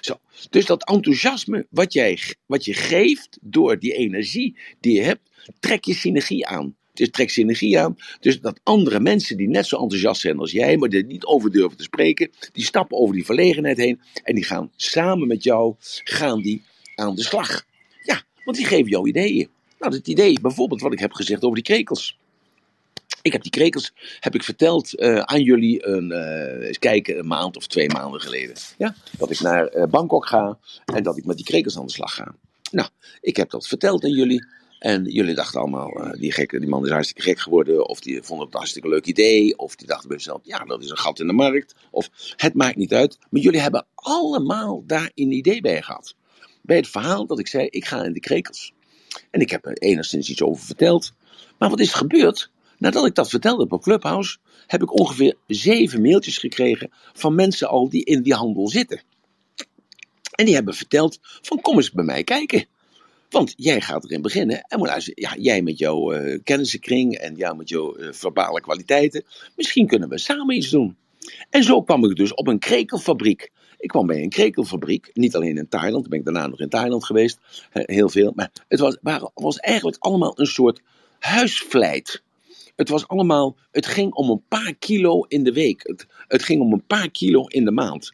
[0.00, 0.20] Zo.
[0.50, 5.84] Dus dat enthousiasme wat, jij, wat je geeft door die energie die je hebt, trek
[5.84, 6.76] je synergie aan.
[6.94, 7.96] Het trekt synergie aan.
[8.20, 11.50] Dus dat andere mensen die net zo enthousiast zijn als jij, maar die niet over
[11.50, 15.74] durven te spreken, die stappen over die verlegenheid heen en die gaan samen met jou
[16.04, 16.62] gaan die
[16.94, 17.64] aan de slag.
[18.02, 19.48] Ja, want die geven jou ideeën.
[19.78, 22.18] Nou, het idee, bijvoorbeeld wat ik heb gezegd over die krekels.
[23.22, 27.26] Ik heb die krekels heb ik verteld uh, aan jullie een, uh, eens kijken, een
[27.26, 28.56] maand of twee maanden geleden.
[28.78, 28.94] Ja?
[29.18, 32.14] Dat ik naar uh, Bangkok ga en dat ik met die krekels aan de slag
[32.14, 32.34] ga.
[32.70, 32.88] Nou,
[33.20, 34.46] ik heb dat verteld aan jullie.
[34.78, 37.88] En jullie dachten allemaal, die, gekke, die man is hartstikke gek geworden.
[37.88, 39.58] Of die vonden het een hartstikke leuk idee.
[39.58, 41.74] Of die dachten bij zichzelf, ja, dat is een gat in de markt.
[41.90, 43.18] Of het maakt niet uit.
[43.30, 46.14] Maar jullie hebben allemaal daar een idee bij gehad.
[46.62, 48.72] Bij het verhaal dat ik zei, ik ga in de krekels.
[49.30, 51.12] En ik heb er enigszins iets over verteld.
[51.58, 52.50] Maar wat is er gebeurd?
[52.78, 57.88] Nadat ik dat vertelde op Clubhouse, heb ik ongeveer zeven mailtjes gekregen van mensen al
[57.88, 59.02] die in die handel zitten.
[60.30, 62.66] En die hebben verteld van kom eens bij mij kijken.
[63.30, 64.62] Want jij gaat erin beginnen.
[64.62, 69.24] En moet ja, jij met jouw uh, kennissenkring en jou met jouw uh, verbale kwaliteiten.
[69.56, 70.96] Misschien kunnen we samen iets doen.
[71.50, 73.50] En zo kwam ik dus op een krekelfabriek.
[73.78, 77.04] Ik kwam bij een krekelfabriek, niet alleen in Thailand, ben ik daarna nog in Thailand
[77.04, 77.38] geweest,
[77.70, 78.32] heel veel.
[78.34, 78.98] Maar het was,
[79.34, 80.80] was eigenlijk allemaal een soort
[81.18, 82.22] huisvleit.
[82.76, 85.80] Het was allemaal, het ging om een paar kilo in de week.
[85.82, 88.12] Het, het ging om een paar kilo in de maand.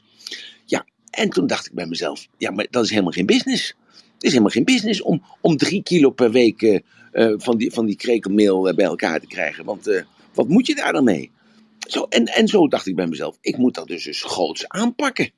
[0.64, 3.74] Ja, en toen dacht ik bij mezelf, ja, maar dat is helemaal geen business.
[3.92, 7.86] Het is helemaal geen business om, om drie kilo per week uh, van, die, van
[7.86, 9.64] die krekelmeel uh, bij elkaar te krijgen.
[9.64, 11.30] Want wat moet je daar dan mee?
[11.78, 15.30] Zo, en, en zo dacht ik bij mezelf, ik moet dat dus, dus groots aanpakken.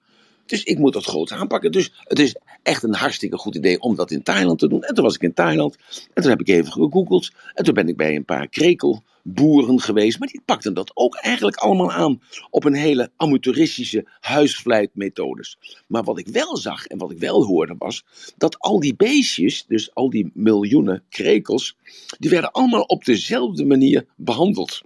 [0.47, 1.73] Dus ik moet dat groots aanpakken.
[1.73, 4.83] Dus het is echt een hartstikke goed idee om dat in Thailand te doen.
[4.83, 5.77] En toen was ik in Thailand.
[6.15, 7.31] En toen heb ik even gegoogeld.
[7.55, 10.19] En toen ben ik bij een paar krekelboeren geweest.
[10.19, 12.21] Maar die pakten dat ook eigenlijk allemaal aan.
[12.51, 15.59] Op een hele amateuristische huisvlijtmethodes.
[15.87, 18.05] Maar wat ik wel zag en wat ik wel hoorde was.
[18.37, 21.77] Dat al die beestjes, dus al die miljoenen krekels.
[22.19, 24.83] Die werden allemaal op dezelfde manier behandeld.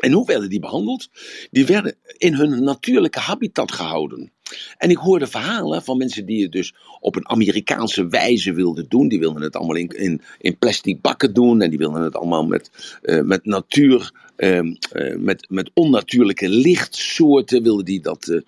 [0.00, 1.08] En hoe werden die behandeld?
[1.50, 4.32] Die werden in hun natuurlijke habitat gehouden.
[4.78, 9.08] En ik hoorde verhalen van mensen die het dus op een Amerikaanse wijze wilden doen.
[9.08, 11.62] Die wilden het allemaal in, in, plastic bakken doen.
[11.62, 12.70] En die wilden het allemaal met,
[13.02, 17.62] uh, met natuur, uh, uh, met, met onnatuurlijke lichtsoorten.
[17.62, 18.40] Wilden die dat uh,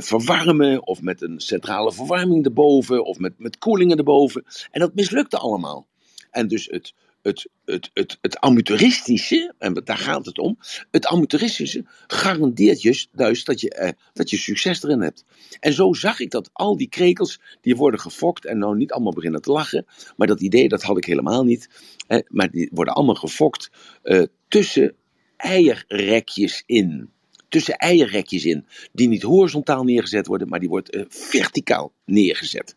[0.00, 0.86] verwarmen.
[0.86, 3.04] Of met een centrale verwarming erboven.
[3.04, 4.44] Of met, met koelingen erboven.
[4.70, 5.86] En dat mislukte allemaal.
[6.30, 10.58] En dus het, het, het, het, het amateuristische, en daar gaat het om,
[10.90, 15.24] het amateuristische garandeert je juist dat je, eh, dat je succes erin hebt.
[15.60, 19.12] En zo zag ik dat al die krekels, die worden gefokt en nou niet allemaal
[19.12, 21.68] beginnen te lachen, maar dat idee dat had ik helemaal niet.
[22.06, 23.70] Eh, maar die worden allemaal gefokt
[24.02, 24.94] eh, tussen
[25.36, 27.10] eierrekjes in.
[27.48, 32.76] Tussen eierrekjes in, die niet horizontaal neergezet worden, maar die wordt uh, verticaal neergezet.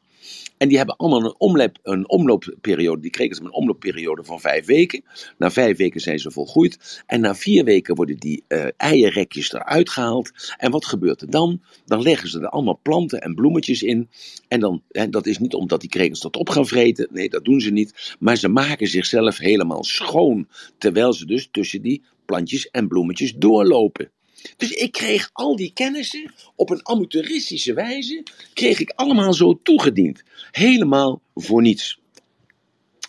[0.58, 3.02] En die hebben allemaal een, een omloopperiode.
[3.02, 5.04] Die kregen ze een omloopperiode van vijf weken.
[5.38, 7.04] Na vijf weken zijn ze volgroeid.
[7.06, 10.32] En na vier weken worden die uh, eierrekjes eruit gehaald.
[10.58, 11.62] En wat gebeurt er dan?
[11.86, 14.10] Dan leggen ze er allemaal planten en bloemetjes in.
[14.48, 17.08] En dan, hè, dat is niet omdat die krekels dat op gaan vreten.
[17.12, 18.15] Nee, dat doen ze niet.
[18.20, 20.48] Maar ze maken zichzelf helemaal schoon.
[20.78, 24.12] Terwijl ze dus tussen die plantjes en bloemetjes doorlopen.
[24.58, 30.24] Dus ik kreeg al die kennissen op een amateuristische wijze, kreeg ik allemaal zo toegediend.
[30.52, 32.00] Helemaal voor niets.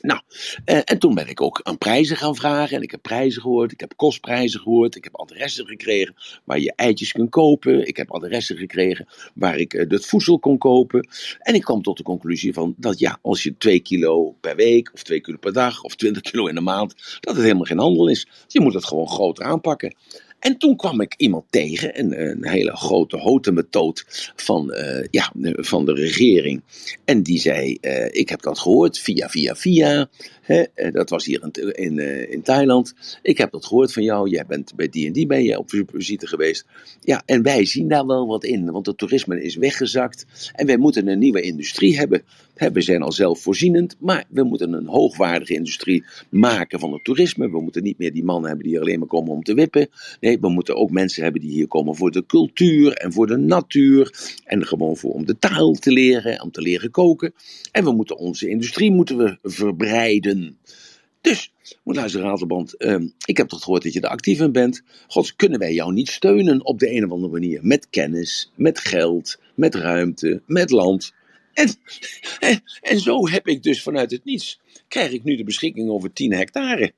[0.07, 0.21] Nou,
[0.65, 2.77] eh, en toen ben ik ook aan prijzen gaan vragen.
[2.77, 4.97] En ik heb prijzen gehoord, ik heb kostprijzen gehoord.
[4.97, 7.87] Ik heb adressen gekregen waar je eitjes kunt kopen.
[7.87, 11.09] Ik heb adressen gekregen waar ik uh, het voedsel kon kopen.
[11.39, 14.91] En ik kwam tot de conclusie van dat ja, als je 2 kilo per week,
[14.95, 17.79] of 2 kilo per dag, of 20 kilo in de maand, dat het helemaal geen
[17.79, 18.29] handel is.
[18.49, 19.95] Je moet het gewoon groter aanpakken.
[20.39, 25.85] En toen kwam ik iemand tegen, een, een hele grote hotemetoot van, uh, ja, van
[25.85, 26.63] de regering.
[27.05, 30.09] En die zei, uh, ik heb dat gehoord via, via, via.
[30.47, 32.95] Hè, dat was hier in, in, uh, in Thailand.
[33.23, 34.29] Ik heb dat gehoord van jou.
[34.29, 36.67] Jij bent bij die en die ben je op visite geweest.
[37.01, 38.71] Ja, en wij zien daar wel wat in.
[38.71, 40.51] Want het toerisme is weggezakt.
[40.55, 42.23] En wij moeten een nieuwe industrie hebben.
[42.73, 47.51] We zijn al zelfvoorzienend, maar we moeten een hoogwaardige industrie maken van het toerisme.
[47.51, 49.89] We moeten niet meer die mannen hebben die alleen maar komen om te wippen.
[50.21, 53.37] Nee, we moeten ook mensen hebben die hier komen voor de cultuur en voor de
[53.37, 54.35] natuur.
[54.45, 57.35] En gewoon voor om de taal te leren, om te leren koken.
[57.73, 60.36] En we moeten onze industrie moeten we verbreiden.
[61.27, 64.83] Dus, moet luisteren, Ratelband, uh, ik heb toch gehoord dat je er actief in bent.
[65.07, 67.61] God, kunnen wij jou niet steunen op de een of andere manier?
[67.63, 71.13] Met kennis, met geld, met ruimte, met land.
[71.55, 71.71] En,
[72.81, 76.33] en, zo heb ik dus vanuit het niets, krijg ik nu de beschikking over 10
[76.33, 76.93] hectare.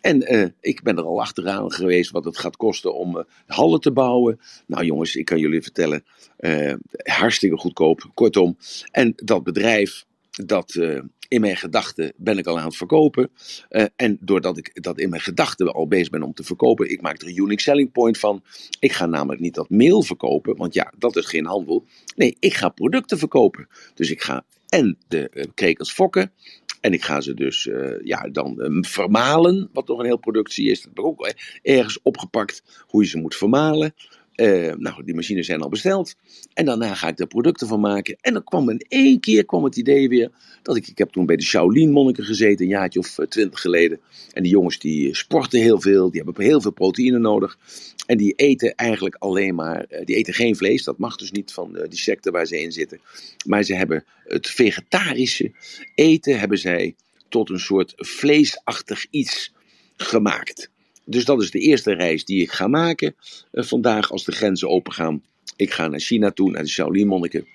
[0.00, 3.80] En uh, ik ben er al achteraan geweest wat het gaat kosten om uh, hallen
[3.80, 4.40] te bouwen.
[4.66, 6.04] Nou jongens, ik kan jullie vertellen,
[6.40, 8.56] uh, hartstikke goedkoop, kortom.
[8.90, 10.78] En dat bedrijf, dat,
[11.28, 13.30] in mijn gedachten ben ik al aan het verkopen.
[13.70, 17.00] Uh, en doordat ik dat in mijn gedachten al bezig ben om te verkopen, ik
[17.00, 18.42] maak er een unique selling point van.
[18.78, 21.84] Ik ga namelijk niet dat mail verkopen, want ja, dat is geen handel.
[22.16, 23.68] Nee, ik ga producten verkopen.
[23.94, 26.32] Dus ik ga en de uh, fokken.
[26.80, 30.78] En ik ga ze dus uh, ja, dan vermalen, wat nog een heel productie is.
[30.82, 33.94] Dat heb ik ook ergens opgepakt, hoe je ze moet vermalen.
[34.36, 36.14] Uh, nou, die machines zijn al besteld.
[36.54, 38.16] En daarna ga ik er producten van maken.
[38.20, 40.30] En dan kwam in één keer kwam het idee weer.
[40.62, 44.00] Dat ik, ik heb toen bij de Shaolin monniken gezeten, een jaartje of twintig geleden.
[44.32, 46.10] En die jongens die sporten heel veel.
[46.10, 47.58] Die hebben heel veel proteïne nodig.
[48.06, 50.84] En die eten eigenlijk alleen maar, die eten geen vlees.
[50.84, 53.00] Dat mag dus niet van die secte waar ze in zitten.
[53.46, 55.52] Maar ze hebben het vegetarische
[55.94, 56.94] eten hebben zij
[57.28, 59.52] tot een soort vleesachtig iets
[59.96, 60.70] gemaakt.
[61.08, 63.14] Dus dat is de eerste reis die ik ga maken
[63.52, 65.22] uh, vandaag als de grenzen open gaan.
[65.56, 67.46] Ik ga naar China toe, naar de Shaolin monniken.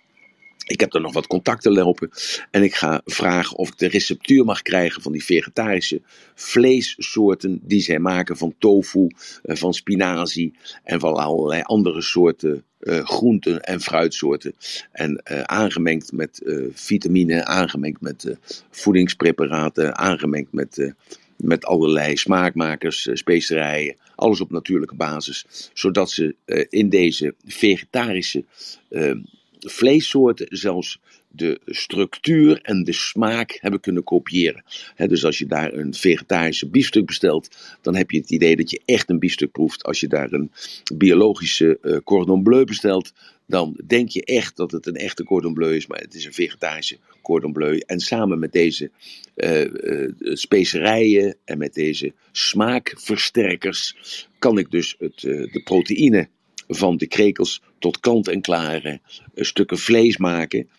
[0.65, 2.09] Ik heb er nog wat contacten lopen.
[2.51, 6.01] En ik ga vragen of ik de receptuur mag krijgen van die vegetarische
[6.35, 13.05] vleessoorten die zij maken van tofu, uh, van spinazie en van allerlei andere soorten uh,
[13.05, 14.55] groenten en fruitsoorten.
[14.91, 18.35] En uh, aangemengd met uh, vitamine, aangemengd met
[18.69, 20.93] voedingspreparaten, aangemengd met
[21.41, 28.45] met allerlei smaakmakers, specerijen, alles op natuurlijke basis, zodat ze uh, in deze vegetarische
[28.89, 29.15] uh,
[29.59, 34.63] vleessoorten zelfs de structuur en de smaak hebben kunnen kopiëren.
[34.95, 38.81] Dus als je daar een vegetarische biefstuk bestelt, dan heb je het idee dat je
[38.85, 39.83] echt een biefstuk proeft.
[39.83, 40.51] Als je daar een
[40.93, 43.13] biologische uh, cordon bleu bestelt,
[43.51, 46.33] dan denk je echt dat het een echte cordon bleu is, maar het is een
[46.33, 47.77] vegetarische cordon bleu.
[47.77, 48.91] En samen met deze
[49.35, 53.95] uh, specerijen en met deze smaakversterkers
[54.39, 56.29] kan ik dus het, uh, de proteïne
[56.67, 58.99] van de krekels tot kant-en-klare
[59.35, 60.69] stukken vlees maken.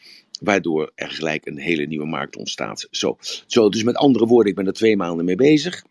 [0.40, 2.88] Waardoor er gelijk een hele nieuwe markt ontstaat.
[2.90, 3.16] Zo.
[3.46, 5.84] Zo, dus met andere woorden, ik ben er twee maanden mee bezig.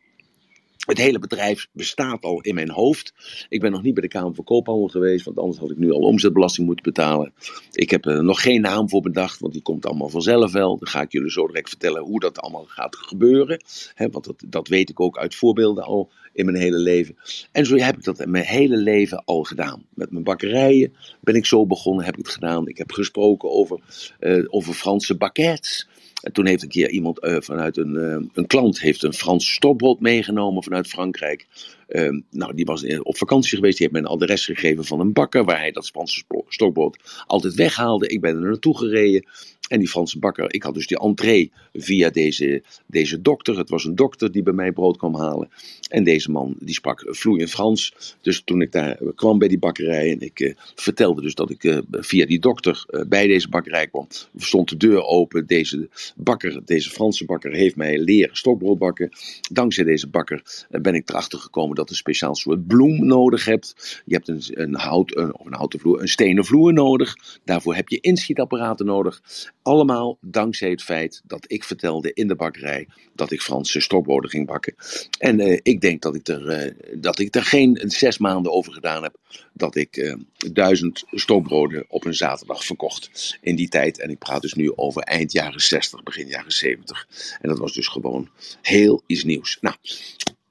[0.82, 3.14] Het hele bedrijf bestaat al in mijn hoofd.
[3.50, 5.92] Ik ben nog niet bij de Kamer van Koophandel geweest, want anders had ik nu
[5.92, 7.34] al omzetbelasting moeten betalen.
[7.72, 10.78] Ik heb er nog geen naam voor bedacht, want die komt allemaal vanzelf wel.
[10.78, 13.64] Dan ga ik jullie zo direct vertellen hoe dat allemaal gaat gebeuren.
[13.96, 17.16] Want dat, dat weet ik ook uit voorbeelden al in mijn hele leven.
[17.52, 19.86] En zo heb ik dat mijn hele leven al gedaan.
[19.94, 22.68] Met mijn bakkerijen ben ik zo begonnen, heb ik het gedaan.
[22.68, 23.80] Ik heb gesproken over,
[24.20, 25.88] uh, over Franse baguettes.
[26.22, 29.54] En toen heeft een keer iemand uh, vanuit een, uh, een klant heeft een Frans
[29.54, 31.48] stokbrood meegenomen vanuit Frankrijk.
[31.92, 33.78] Uh, nou, die was op vakantie geweest.
[33.78, 37.54] Die heeft mij een adres gegeven van een bakker waar hij dat Franse stokbrood altijd
[37.54, 38.08] weghaalde.
[38.08, 39.26] Ik ben er naartoe gereden.
[39.68, 43.58] En die Franse bakker, ik had dus die entree via deze, deze dokter.
[43.58, 45.50] Het was een dokter die bij mij brood kwam halen.
[45.90, 48.16] En deze man, die sprak vloeiend Frans.
[48.22, 51.64] Dus toen ik daar kwam bij die bakkerij en ik uh, vertelde dus dat ik
[51.64, 55.46] uh, via die dokter bij deze bakkerij kwam, stond de deur open.
[55.46, 59.10] Deze bakker, deze Franse bakker, heeft mij leren stokbrood bakken.
[59.52, 64.02] Dankzij deze bakker ben ik erachter gekomen dat een speciaal soort bloem nodig hebt.
[64.06, 67.16] Je hebt een, een hout, of een houten vloer, een stenen vloer nodig.
[67.46, 69.22] Daarvoor heb je inschietapparaten nodig.
[69.62, 74.48] Allemaal dankzij het feit dat ik vertelde in de bakkerij dat ik Franse stokbroden ging
[74.48, 74.76] bakken.
[75.20, 78.74] En uh, ik denk dat ik, er, uh, dat ik er geen zes maanden over
[78.74, 79.18] gedaan heb
[79.54, 80.16] dat ik uh,
[80.52, 84.00] duizend stokbroden op een zaterdag verkocht in die tijd.
[84.00, 87.08] En ik praat dus nu over eind jaren 60, begin jaren 70.
[87.42, 88.30] En dat was dus gewoon
[88.62, 89.58] heel iets nieuws.
[89.62, 89.76] Nou,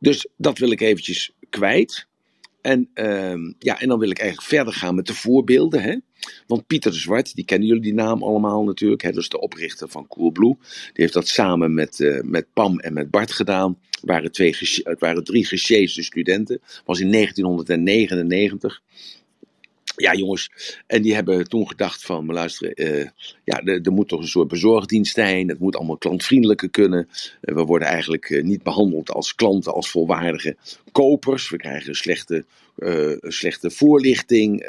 [0.00, 2.08] dus dat wil ik eventjes kwijt.
[2.60, 5.82] En, uh, ja, en dan wil ik eigenlijk verder gaan met de voorbeelden.
[5.82, 5.96] Hè?
[6.46, 9.02] Want Pieter de Zwart, die kennen jullie die naam allemaal natuurlijk.
[9.02, 9.10] Hè?
[9.10, 10.56] Dat is de oprichter van Coolblue.
[10.60, 13.78] Die heeft dat samen met, uh, met Pam en met Bart gedaan.
[13.90, 16.60] Het waren, twee, het waren drie gesjeesde studenten.
[16.84, 18.82] Was in 1999
[20.00, 20.50] ja, jongens,
[20.86, 23.08] en die hebben toen gedacht van, maar luister, uh,
[23.44, 27.08] ja, er, er, moet toch een soort bezorgdienst zijn, het moet allemaal klantvriendelijker kunnen.
[27.10, 30.56] Uh, we worden eigenlijk uh, niet behandeld als klanten, als volwaardige
[30.92, 31.50] kopers.
[31.50, 32.44] We krijgen slechte,
[33.20, 34.60] slechte voorlichting.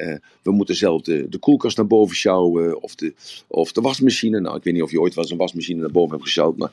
[0.41, 3.13] we moeten zelf de, de koelkast naar boven sjouwen, of de,
[3.47, 4.39] of de wasmachine.
[4.39, 6.58] Nou, ik weet niet of je ooit wel eens een wasmachine naar boven hebt gesjouwd,
[6.58, 6.71] maar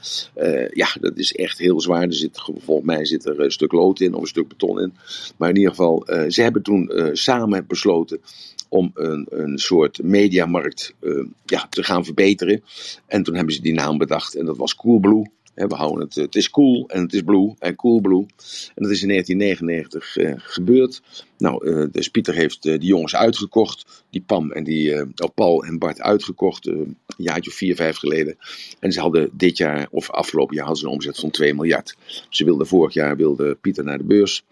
[0.72, 2.02] ja, dat is echt heel zwaar.
[2.02, 4.92] Er zit, volgens mij zit er een stuk lood in, of een stuk beton in.
[5.36, 8.20] Maar in ieder geval, ze hebben toen samen besloten
[8.68, 12.62] om een, een soort mediamarkt uh, ja, te gaan verbeteren.
[13.06, 15.30] En toen hebben ze die naam bedacht en dat was Coolblue.
[15.66, 18.26] We houden het, het is cool en het is blue en Coolblue.
[18.74, 21.02] En dat is in 1999 uh, gebeurd.
[21.38, 24.04] Nou, uh, dus Pieter heeft die jongens uitgekocht.
[24.10, 26.66] Die Pam en die oh, Paul en Bart uitgekocht.
[26.66, 28.36] een jaartje of vier, vijf geleden.
[28.80, 31.96] En ze hadden dit jaar, of afgelopen jaar, hadden een omzet van 2 miljard.
[32.28, 34.44] Ze wilden vorig jaar wilde Pieter naar de beurs.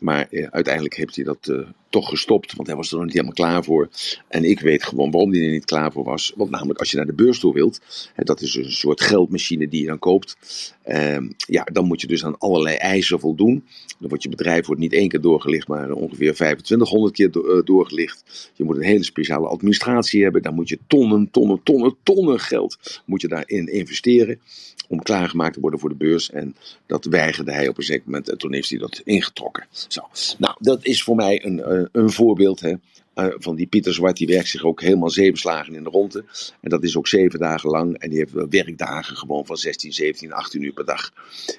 [0.00, 1.52] Maar uiteindelijk heeft hij dat
[1.90, 3.88] toch gestopt, want hij was er nog niet helemaal klaar voor.
[4.28, 6.32] En ik weet gewoon waarom hij er niet klaar voor was.
[6.36, 7.80] Want namelijk als je naar de beurs toe wilt,
[8.14, 10.36] hè, dat is een soort geldmachine die je dan koopt.
[10.82, 13.64] Ehm, ja, dan moet je dus aan allerlei eisen voldoen.
[13.98, 18.50] Dan wordt je bedrijf wordt niet één keer doorgelicht, maar ongeveer 2500 keer uh, doorgelicht.
[18.54, 20.42] Je moet een hele speciale administratie hebben.
[20.42, 24.40] Daar moet je tonnen, tonnen, tonnen, tonnen geld moet je daarin investeren.
[24.88, 26.30] Om klaargemaakt te worden voor de beurs.
[26.30, 28.28] En dat weigerde hij op een zeker moment.
[28.28, 29.66] En toen heeft hij dat ingetrokken.
[29.70, 30.02] Zo.
[30.38, 32.60] Nou, dat is voor mij een, een, een voorbeeld.
[32.60, 32.74] Hè.
[33.14, 36.24] Uh, van die Pieter Zwart, die werkt zich ook helemaal zeven slagen in de ronde.
[36.60, 37.98] En dat is ook zeven dagen lang.
[37.98, 41.12] En die heeft werkdagen gewoon van 16, 17, 18 uur per dag.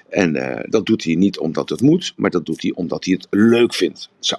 [0.08, 0.32] En
[0.68, 3.74] dat doet hij niet omdat het moet, maar dat doet hij omdat hij het leuk
[3.74, 4.10] vindt.
[4.18, 4.36] Zo.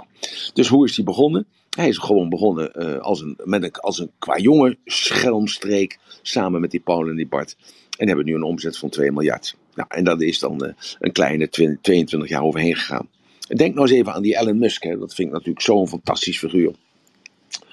[0.53, 1.45] Dus hoe is hij begonnen?
[1.69, 6.71] Hij is gewoon begonnen als, een, met een, als een qua jongen schelmstreek samen met
[6.71, 7.55] die Paul en die Bart.
[7.97, 9.55] En hebben nu een omzet van 2 miljard.
[9.75, 13.09] Nou, en dat is dan een kleine 20, 22 jaar overheen gegaan.
[13.47, 14.83] Denk nou eens even aan die Elon Musk.
[14.83, 16.71] Dat vind ik natuurlijk zo'n fantastisch figuur.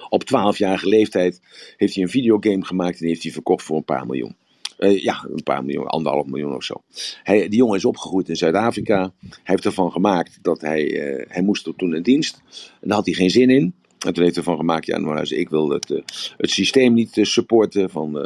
[0.09, 1.41] Op 12-jarige leeftijd
[1.77, 4.37] heeft hij een videogame gemaakt en heeft hij verkocht voor een paar miljoen.
[4.79, 6.83] Uh, ja, een paar miljoen, anderhalf miljoen of zo.
[7.23, 9.13] Hij, die jongen is opgegroeid in Zuid-Afrika.
[9.21, 12.41] Hij heeft ervan gemaakt dat hij, uh, hij moest toen in dienst.
[12.81, 13.75] En daar had hij geen zin in.
[13.99, 16.01] En toen heeft hij ervan gemaakt, ja, nou, ik wil het, uh,
[16.37, 17.91] het systeem niet supporten.
[17.91, 18.19] Van,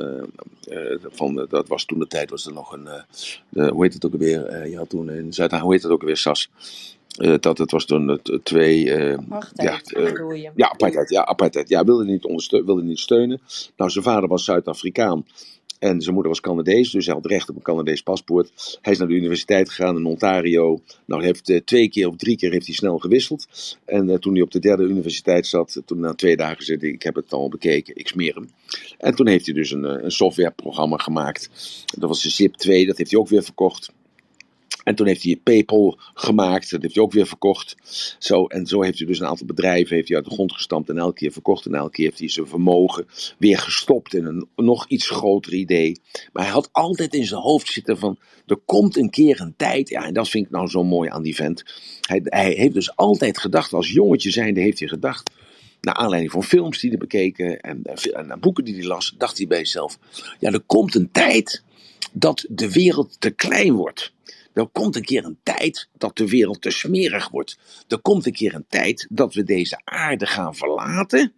[1.00, 2.88] van, dat was toen de tijd, was er nog een,
[3.70, 4.76] hoe heet het ook alweer?
[4.76, 6.50] had toen in Zuid-Afrika, hoe heet het ook alweer, SAS.
[7.18, 8.84] Uh, dat het was toen het twee.
[8.84, 11.10] Uh, apartheid, ja, uh, ja, apartheid.
[11.10, 11.68] Ja, apartheid.
[11.68, 13.40] Ja, wilde niet, ondersteunen, wilde niet steunen.
[13.76, 15.24] Nou, zijn vader was Zuid-Afrikaan.
[15.78, 18.78] En zijn moeder was Canadees, dus hij had recht op een Canadees paspoort.
[18.82, 20.80] Hij is naar de universiteit gegaan in Ontario.
[21.04, 23.46] Nou, heeft twee keer of drie keer heeft hij snel gewisseld.
[23.84, 27.02] En toen hij op de derde universiteit zat, toen na twee dagen zei hij, ik
[27.02, 28.50] heb het al bekeken, ik smeer hem.
[28.98, 31.50] En toen heeft hij dus een, een softwareprogramma gemaakt.
[31.98, 33.92] Dat was de ZIP 2, dat heeft hij ook weer verkocht.
[34.84, 37.76] En toen heeft hij PayPal gemaakt, dat heeft hij ook weer verkocht.
[38.18, 40.88] Zo, en zo heeft hij dus een aantal bedrijven heeft hij uit de grond gestampt
[40.88, 41.66] en elke keer verkocht.
[41.66, 43.06] En elke keer heeft hij zijn vermogen
[43.38, 46.00] weer gestopt in een nog iets groter idee.
[46.32, 49.88] Maar hij had altijd in zijn hoofd zitten van, er komt een keer een tijd.
[49.88, 51.64] Ja, en dat vind ik nou zo mooi aan die vent.
[52.00, 55.30] Hij, hij heeft dus altijd gedacht, als jongetje zijnde heeft hij gedacht
[55.80, 59.38] naar aanleiding van films die hij bekeken en, en, en, boeken die hij las, dacht
[59.38, 59.98] hij bij zichzelf:
[60.38, 61.62] ja, er komt een tijd
[62.12, 64.12] dat de wereld te klein wordt.
[64.54, 67.58] Er komt een keer een tijd dat de wereld te smerig wordt.
[67.88, 71.32] Er komt een keer een tijd dat we deze aarde gaan verlaten.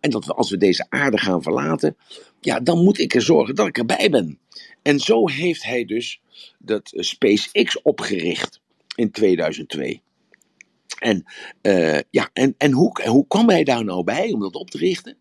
[0.00, 1.96] En dat we, als we deze aarde gaan verlaten,
[2.40, 4.38] ja, dan moet ik er zorgen dat ik erbij ben.
[4.82, 6.20] En zo heeft hij dus
[6.58, 8.60] dat SpaceX opgericht
[8.94, 10.02] in 2002.
[10.98, 11.24] En,
[11.62, 14.78] uh, ja, en, en hoe, hoe kwam hij daar nou bij om dat op te
[14.78, 15.16] richten?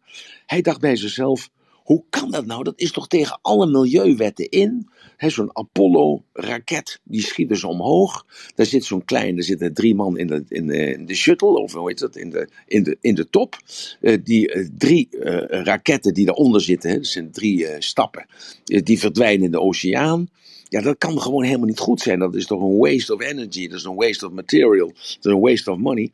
[0.46, 1.50] Hij dacht bij zichzelf:
[1.92, 2.64] hoe kan dat nou?
[2.64, 4.90] Dat is toch tegen alle milieuwetten in?
[5.18, 8.26] Zo'n Apollo-raket, die schiet dus omhoog.
[8.56, 11.90] Daar zit zo'n klein, daar zitten drie man in de, in de, shuttle, of hoe
[11.90, 13.58] heet dat, in de, in de, in de top.
[14.02, 18.26] Uh, die uh, drie uh, raketten die daaronder zitten, hè, dat zijn drie stappen,
[18.64, 20.30] die verdwijnen in de oceaan.
[20.70, 22.20] Ja, dat kan gewoon helemaal niet goed zijn.
[22.20, 25.32] Dat is toch een waste of energy, dat is een waste of material, dat is
[25.32, 26.12] een waste of money.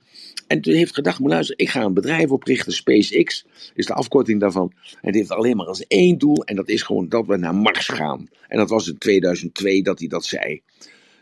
[0.48, 4.40] En toen heeft gedacht, maar luister, ik ga een bedrijf oprichten, SpaceX is de afkorting
[4.40, 4.72] daarvan.
[4.92, 7.56] En het heeft alleen maar als één doel en dat is gewoon dat we naar
[7.56, 8.30] Mars gaan.
[8.48, 10.62] En dat was in 2002 dat hij dat zei.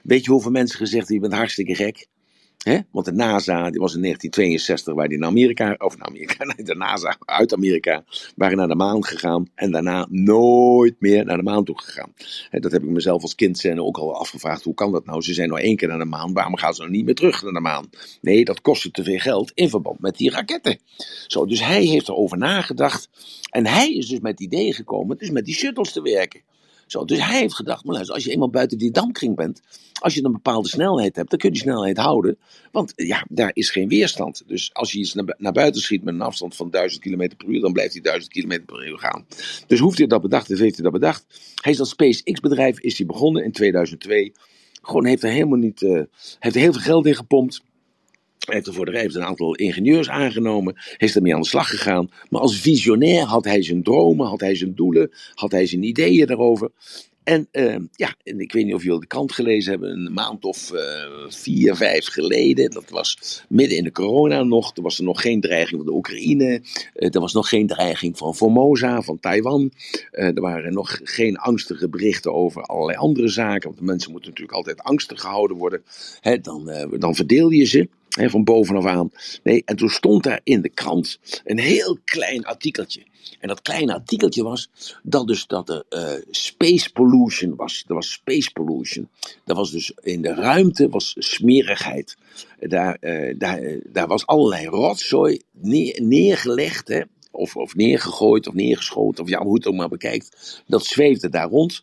[0.03, 2.07] Weet je hoeveel mensen gezegd je bent hartstikke gek?
[2.91, 6.75] Want de NASA, die was in 1962, waar die naar Amerika, of naar Amerika, de
[6.75, 8.03] NASA uit Amerika,
[8.35, 12.13] waren naar de maan gegaan en daarna nooit meer naar de maan toe gegaan.
[12.49, 15.21] He, dat heb ik mezelf als kind zijn ook al afgevraagd, hoe kan dat nou?
[15.21, 17.43] Ze zijn nou één keer naar de maan, waarom gaan ze nou niet meer terug
[17.43, 17.89] naar de maan?
[18.21, 20.79] Nee, dat kostte te veel geld in verband met die raketten.
[21.27, 23.09] Zo, dus hij heeft erover nagedacht
[23.49, 26.41] en hij is dus met het idee gekomen, dus met die shuttles te werken.
[26.85, 29.61] Zo, dus hij heeft gedacht, maar luister, als je eenmaal buiten die damkring bent,
[29.99, 32.37] als je een bepaalde snelheid hebt, dan kun je die snelheid houden.
[32.71, 34.43] Want ja, daar is geen weerstand.
[34.47, 37.61] Dus als je iets naar, buiten schiet met een afstand van 1000 km per uur,
[37.61, 39.25] dan blijft hij 1000 km per uur gaan.
[39.67, 41.25] Dus hoeft hij dat bedacht, heeft hij dat bedacht.
[41.61, 44.31] Hij is dat SpaceX-bedrijf, is hij begonnen in 2002.
[44.81, 46.01] Gewoon heeft er helemaal niet, uh,
[46.39, 47.61] heeft heel veel geld in gepompt.
[48.45, 52.09] Heeft er voor de heeft een aantal ingenieurs aangenomen, is ermee aan de slag gegaan.
[52.29, 56.27] Maar als visionair had hij zijn dromen, had hij zijn doelen, had hij zijn ideeën
[56.27, 56.71] daarover.
[57.25, 60.71] En uh, ja, ik weet niet of jullie de krant gelezen hebben, een maand of
[60.73, 60.79] uh,
[61.27, 62.71] vier, vijf geleden.
[62.71, 64.75] Dat was midden in de corona nog.
[64.75, 66.61] Er was er nog geen dreiging van de Oekraïne.
[66.95, 69.71] Uh, er was nog geen dreiging van Formosa, van Taiwan.
[70.11, 73.67] er waren nog geen angstige berichten over allerlei andere zaken.
[73.67, 75.83] Want de mensen moeten natuurlijk altijd angstig gehouden worden.
[76.21, 77.89] Hè, dan, dan verdeel je ze.
[78.15, 79.11] Van bovenaf aan.
[79.43, 83.03] Nee, en toen stond daar in de krant een heel klein artikeltje.
[83.39, 84.69] En dat kleine artikeltje was
[85.03, 87.83] dat dus dat er uh, space pollution was.
[87.87, 89.09] Er was space pollution.
[89.43, 92.17] Dat was dus in de ruimte was smerigheid.
[92.59, 96.87] Daar, uh, daar, daar was allerlei rotzooi neer, neergelegd.
[96.87, 97.01] Hè?
[97.31, 99.23] Of, of neergegooid of neergeschoten.
[99.23, 100.63] Of ja, hoe het ook maar bekijkt.
[100.67, 101.81] Dat zweefde daar rond.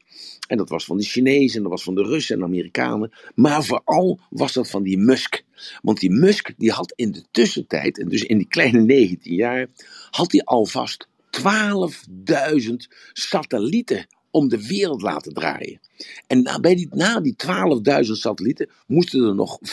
[0.53, 3.13] En dat was van de Chinezen, en dat was van de Russen en Amerikanen.
[3.35, 5.43] Maar vooral was dat van die Musk.
[5.83, 9.67] Want die Musk die had in de tussentijd, en dus in die kleine 19 jaar,
[10.11, 11.09] had hij alvast
[11.41, 12.75] 12.000
[13.13, 15.81] satellieten om de wereld laten draaien.
[16.27, 19.67] En na, bij die, na die 12.000 satellieten moesten er nog 5.000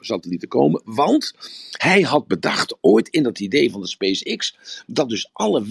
[0.00, 0.82] satellieten, komen.
[0.84, 1.34] Want
[1.70, 5.64] hij had bedacht, ooit in dat idee van de SpaceX, dat dus alle,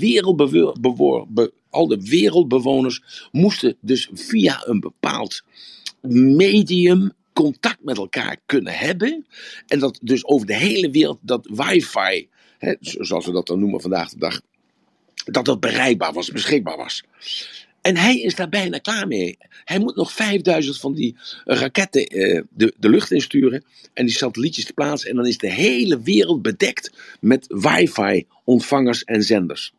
[1.78, 5.44] wereldbewoor, alle wereldbewoners moesten dus via een bepaald
[6.02, 9.26] medium contact met elkaar kunnen hebben.
[9.68, 13.82] En dat dus over de hele wereld dat wifi, hè, zoals we dat dan noemen
[13.82, 14.42] vandaag de dag,
[15.26, 17.04] dat dat bereikbaar was, beschikbaar was.
[17.82, 19.38] En hij is daar bijna klaar mee.
[19.64, 21.16] Hij moet nog 5000 van die
[21.46, 23.64] raketten uh, de, de lucht insturen
[23.94, 25.10] en die satellietjes te plaatsen.
[25.10, 29.74] En dan is de hele wereld bedekt met wifi-ontvangers en zenders.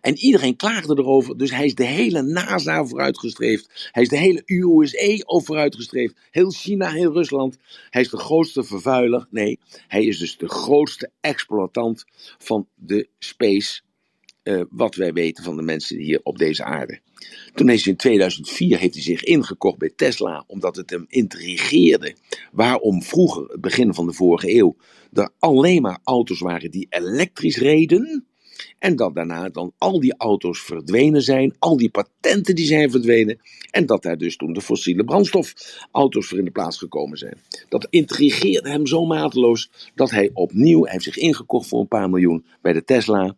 [0.00, 3.90] En iedereen klaagde erover, dus hij is de hele NASA vooruitgestreefd.
[3.92, 6.14] Hij is de hele USA vooruitgestreefd.
[6.30, 7.58] Heel China, heel Rusland.
[7.90, 9.26] Hij is de grootste vervuiler.
[9.30, 9.58] Nee,
[9.88, 12.04] hij is dus de grootste exploitant
[12.38, 13.80] van de space
[14.48, 17.00] uh, wat wij weten van de mensen hier op deze aarde.
[17.54, 22.14] Toen is hij in 2004 heeft hij zich ingekocht bij Tesla, omdat het hem intrigeerde.
[22.52, 24.76] Waarom vroeger, het begin van de vorige eeuw,
[25.12, 28.27] er alleen maar auto's waren die elektrisch reden.
[28.78, 33.40] En dat daarna dan al die auto's verdwenen zijn, al die patenten die zijn verdwenen.
[33.70, 37.38] En dat daar dus toen de fossiele brandstofauto's voor in de plaats gekomen zijn.
[37.68, 42.10] Dat intrigeerde hem zo mateloos dat hij opnieuw, hij heeft zich ingekocht voor een paar
[42.10, 43.36] miljoen bij de Tesla.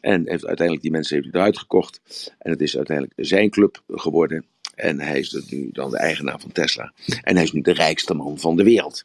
[0.00, 2.00] En heeft uiteindelijk die mensen heeft hij eruit gekocht.
[2.38, 4.44] En het is uiteindelijk zijn club geworden.
[4.74, 6.92] En hij is nu dan de eigenaar van Tesla.
[7.22, 9.04] En hij is nu de rijkste man van de wereld.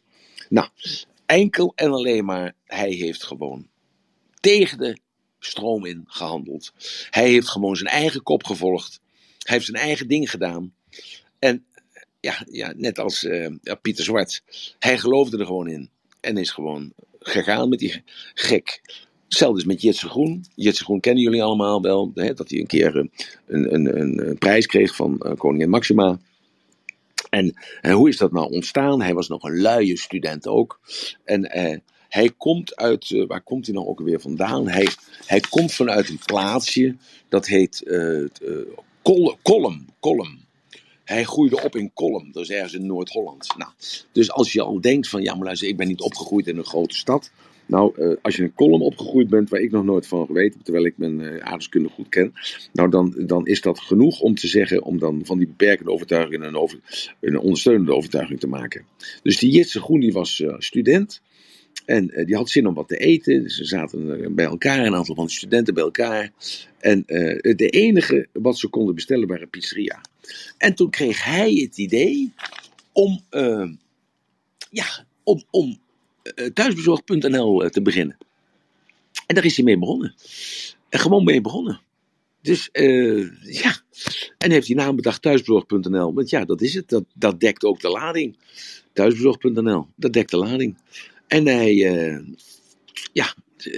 [0.49, 0.67] Nou,
[1.25, 3.67] enkel en alleen maar, hij heeft gewoon
[4.39, 4.97] tegen de
[5.45, 6.73] stroom in gehandeld.
[7.09, 9.01] Hij heeft gewoon zijn eigen kop gevolgd.
[9.39, 10.73] Hij heeft zijn eigen ding gedaan.
[11.39, 11.65] En
[12.19, 13.47] ja, ja net als uh,
[13.81, 14.43] Pieter Zwart,
[14.79, 15.89] hij geloofde er gewoon in.
[16.19, 18.81] En is gewoon gegaan met die gek.
[19.23, 20.45] Hetzelfde is met Jitse Groen.
[20.55, 22.11] Jitse Groen kennen jullie allemaal wel.
[22.15, 23.11] Hè, dat hij een keer een,
[23.47, 26.19] een, een, een prijs kreeg van uh, koningin Maxima.
[27.29, 29.01] En, en, hoe is dat nou ontstaan?
[29.01, 30.79] Hij was nog een luie student ook.
[31.23, 31.43] En
[32.11, 34.67] hij komt uit, uh, waar komt hij nou ook weer vandaan?
[34.67, 34.87] Hij,
[35.25, 36.95] hij komt vanuit een plaatsje,
[37.29, 38.27] dat heet uh,
[39.01, 40.39] Kolm.
[41.03, 43.53] Hij groeide op in Kolm, dat is ergens in Noord-Holland.
[43.57, 43.71] Nou,
[44.11, 46.65] dus als je al denkt van, ja maar luister, ik ben niet opgegroeid in een
[46.65, 47.31] grote stad.
[47.65, 50.97] Nou, als je in Kolm opgegroeid bent, waar ik nog nooit van geweten terwijl ik
[50.97, 52.33] mijn uh, aardrijkskunde goed ken,
[52.73, 56.43] nou dan, dan is dat genoeg om te zeggen, om dan van die beperkende overtuiging
[56.43, 56.81] een,
[57.19, 58.85] een ondersteunende overtuiging te maken.
[59.23, 61.21] Dus die Jitse Groen, die was student.
[61.85, 63.43] En uh, die had zin om wat te eten.
[63.43, 66.31] Dus ze zaten bij elkaar, een aantal van de studenten bij elkaar.
[66.79, 70.01] En uh, de enige wat ze konden bestellen waren pizzeria.
[70.57, 72.33] En toen kreeg hij het idee
[72.91, 73.69] om, uh,
[74.69, 75.79] ja, om, om
[76.53, 78.17] thuisbezorgd.nl te beginnen.
[79.27, 80.15] En daar is hij mee begonnen.
[80.89, 81.81] En gewoon mee begonnen.
[82.41, 82.69] Dus
[83.41, 83.81] ja,
[84.37, 86.13] en heeft die naam bedacht thuisbezorgd.nl.
[86.13, 86.89] Want ja, dat is het.
[86.89, 88.37] Dat, dat dekt ook de lading.
[88.93, 90.77] Thuisbezorgd.nl, dat dekt de lading.
[91.31, 92.19] En hij, uh,
[93.13, 93.35] ja,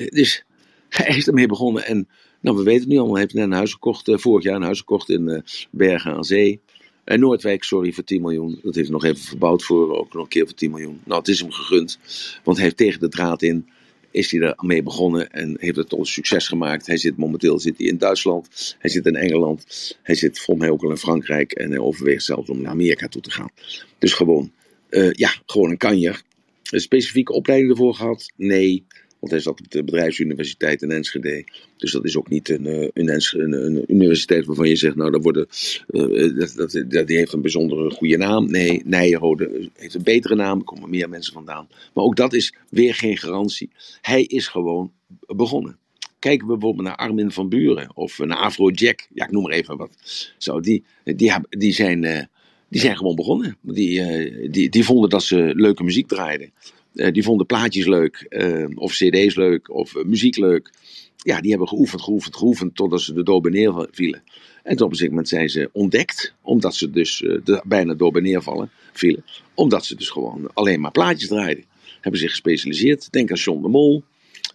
[0.09, 0.43] dus
[0.89, 1.85] hij is ermee begonnen.
[1.85, 2.07] En
[2.41, 3.13] nou, we weten het nu allemaal.
[3.13, 5.39] Hij heeft net een huis gekocht, uh, vorig jaar een huis gekocht in uh,
[5.71, 6.59] Bergen aan Zee.
[7.03, 8.59] En Noordwijk, sorry, voor 10 miljoen.
[8.63, 11.01] Dat heeft hij nog even verbouwd voor, ook nog een keer voor 10 miljoen.
[11.05, 11.99] Nou, het is hem gegund.
[12.43, 13.69] Want hij heeft tegen de draad in,
[14.11, 16.87] is hij er mee begonnen en heeft het tot een succes gemaakt.
[16.87, 20.75] Hij zit momenteel zit hij in Duitsland, hij zit in Engeland, hij zit volgens mij
[20.75, 21.51] ook al in Frankrijk.
[21.51, 23.49] En hij overweegt zelfs om naar Amerika toe te gaan.
[23.97, 24.51] Dus gewoon,
[25.11, 26.23] ja, gewoon een kanjer
[26.73, 28.31] een specifieke opleiding ervoor gehad?
[28.35, 28.85] Nee,
[29.23, 31.43] want hij zat op de bedrijfsuniversiteit in Enschede.
[31.77, 35.23] Dus dat is ook niet een, een, een, een universiteit waarvan je zegt, nou, dat
[35.23, 35.47] worden,
[35.89, 38.51] uh, dat, dat, dat, die heeft een bijzondere goede naam.
[38.51, 41.67] Nee, Nijenrode heeft een betere naam, er komen meer mensen vandaan.
[41.93, 43.69] Maar ook dat is weer geen garantie.
[44.01, 45.77] Hij is gewoon begonnen.
[46.19, 49.77] Kijken we bijvoorbeeld naar Armin van Buren of naar Afrojack, ja, ik noem maar even
[49.77, 49.97] wat.
[50.37, 52.29] Zo, die, die, die zijn...
[52.73, 53.57] Die zijn gewoon begonnen.
[53.61, 56.51] Die, uh, die, die vonden dat ze leuke muziek draaiden.
[56.93, 60.71] Uh, die vonden plaatjes leuk, uh, of cd's leuk, of muziek leuk.
[61.17, 64.23] Ja, die hebben geoefend, geoefend, geoefend, totdat ze er door neer vielen.
[64.63, 68.41] En op een gegeven moment zijn ze ontdekt, omdat ze dus de, bijna door neer
[68.41, 69.25] vallen, vielen.
[69.53, 71.63] Omdat ze dus gewoon alleen maar plaatjes draaiden.
[72.01, 73.11] hebben zich gespecialiseerd.
[73.11, 74.03] Denk aan John de Mol,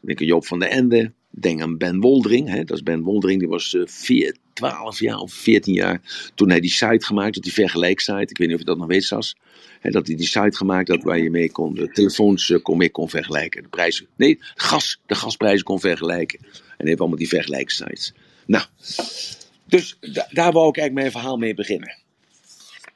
[0.00, 2.48] denk aan Joop van der Ende, denk aan Ben Woldering.
[2.48, 2.64] Hè?
[2.64, 6.70] Dat is Ben Woldering, die was vier, 12 jaar of 14 jaar toen hij die
[6.70, 8.20] site gemaakt had, die vergelijksite.
[8.20, 9.36] Ik weet niet of je dat nog weet, Sas.
[9.82, 12.90] Dat hij die site gemaakt had waar je mee kon, de telefoons uh, kon, mee
[12.90, 13.62] kon vergelijken.
[13.62, 16.38] De prijzen, nee, gas, de gasprijzen kon vergelijken.
[16.76, 18.14] En heeft allemaal die vergelijkssites.
[18.46, 18.64] Nou,
[19.64, 21.96] dus da daar wou ik eigenlijk mijn verhaal mee beginnen.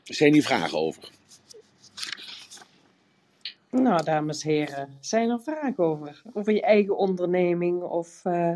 [0.04, 1.10] Zijn hier vragen over?
[3.70, 6.22] Nou, dames en heren, zijn er vragen over?
[6.32, 8.52] Over je eigen onderneming of uh,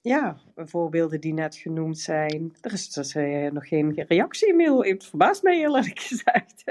[0.00, 2.56] ja, voorbeelden die net genoemd zijn.
[2.60, 4.84] Er is dus uh, nog geen reactie-mail.
[4.84, 6.64] Het verbaast mij eerlijk gezegd.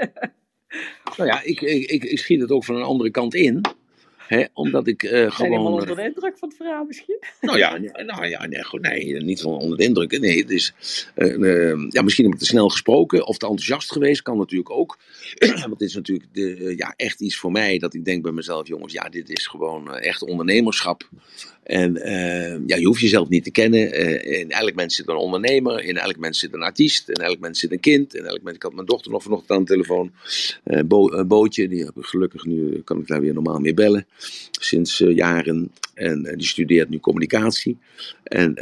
[1.16, 3.64] nou ja, ik, ik, ik, schiet het ook van een andere kant in.
[4.28, 5.30] Hè, omdat ik uh, gewoon...
[5.32, 7.18] Zijn helemaal onder de indruk van het verhaal misschien?
[7.40, 10.18] Nou ja, nou ja nee, goed, nee, niet van onder de indruk.
[10.18, 10.74] Nee, het is,
[11.16, 14.98] uh, ja, misschien heb ik te snel gesproken of te enthousiast geweest, kan natuurlijk ook.
[15.38, 18.68] Want het is natuurlijk de, ja, echt iets voor mij dat ik denk bij mezelf,
[18.68, 21.08] jongens, ja, dit is gewoon echt ondernemerschap.
[21.68, 24.00] En uh, ja, je hoeft jezelf niet te kennen.
[24.00, 27.38] Uh, in elk mens zit een ondernemer, in elk mens zit een artiest, in elk
[27.38, 28.14] mens zit een kind.
[28.14, 30.12] In elk mens, ik had mijn dochter nog vanochtend aan de telefoon,
[30.64, 34.06] uh, Bo, Bootje, die heb ik gelukkig nu, kan ik daar weer normaal mee bellen,
[34.50, 35.72] sinds jaren.
[35.94, 37.78] En die studeert nu communicatie.
[38.22, 38.54] En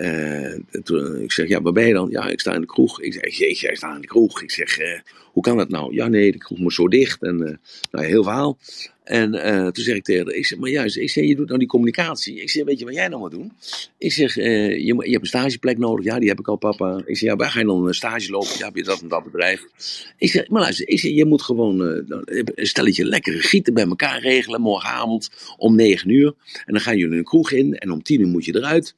[0.82, 2.10] toen, ik zeg, ja, waar ben je dan?
[2.10, 3.00] Ja, ik sta in de kroeg.
[3.02, 4.42] Ik zeg, jeetje, jij staat in de kroeg.
[4.42, 4.78] Ik zeg,
[5.32, 5.94] hoe kan dat nou?
[5.94, 7.22] Ja, nee, de kroeg moet zo dicht.
[7.22, 8.58] En nou, heel verhaal.
[9.06, 11.46] En uh, toen zeg ik tegen haar, ik zeg, maar juist, ik zeg, je doet
[11.46, 12.40] nou die communicatie.
[12.40, 13.52] Ik zeg, weet je wat jij nou moet doen?
[13.98, 16.04] Ik zeg, uh, je, je hebt een stageplek nodig.
[16.04, 17.02] Ja, die heb ik al, papa.
[17.04, 18.58] Ik zeg, ja, waar ga je dan een stage lopen?
[18.58, 19.64] Ja, heb je dat en dat bedrijf?
[20.18, 24.20] Ik zeg, maar luister, ik zeg, je moet gewoon een stelletje lekkere gieten bij elkaar
[24.20, 24.60] regelen.
[24.60, 26.34] Morgenavond om negen uur.
[26.64, 28.94] En dan gaan jullie een kroeg in en om tien uur moet je eruit.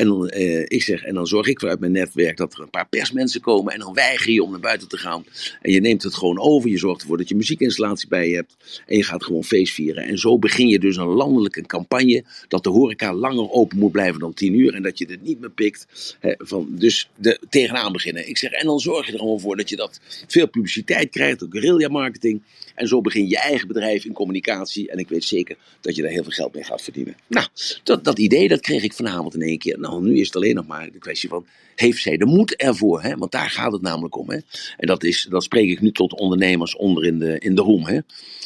[0.00, 2.70] En dan, eh, ik zeg, en dan zorg ik vanuit mijn netwerk dat er een
[2.70, 3.72] paar persmensen komen.
[3.72, 5.24] En dan weiger je om naar buiten te gaan.
[5.62, 6.70] En je neemt het gewoon over.
[6.70, 8.56] Je zorgt ervoor dat je muziekinstallatie bij je hebt.
[8.86, 10.04] En je gaat gewoon feest vieren.
[10.04, 12.24] En zo begin je dus een landelijke campagne.
[12.48, 14.74] Dat de horeca langer open moet blijven dan 10 uur.
[14.74, 15.86] En dat je het niet meer pikt.
[16.20, 18.28] Hè, van, dus de, tegenaan beginnen.
[18.28, 21.46] Ik zeg, en dan zorg je er gewoon voor dat je dat veel publiciteit krijgt.
[21.50, 22.42] Guerrilla marketing.
[22.74, 24.90] En zo begin je eigen bedrijf in communicatie.
[24.90, 27.16] En ik weet zeker dat je daar heel veel geld mee gaat verdienen.
[27.26, 27.46] Nou,
[27.82, 29.78] dat, dat idee dat kreeg ik vanavond in één keer.
[29.78, 31.46] Nou, nou, nu is het alleen nog maar de kwestie van,
[31.80, 33.02] heeft zij de moed ervoor?
[33.02, 33.16] Hè?
[33.16, 34.30] Want daar gaat het namelijk om.
[34.30, 34.38] Hè?
[34.76, 37.86] En dat, is, dat spreek ik nu tot ondernemers onder in de, in de room.
[37.86, 37.98] Hè?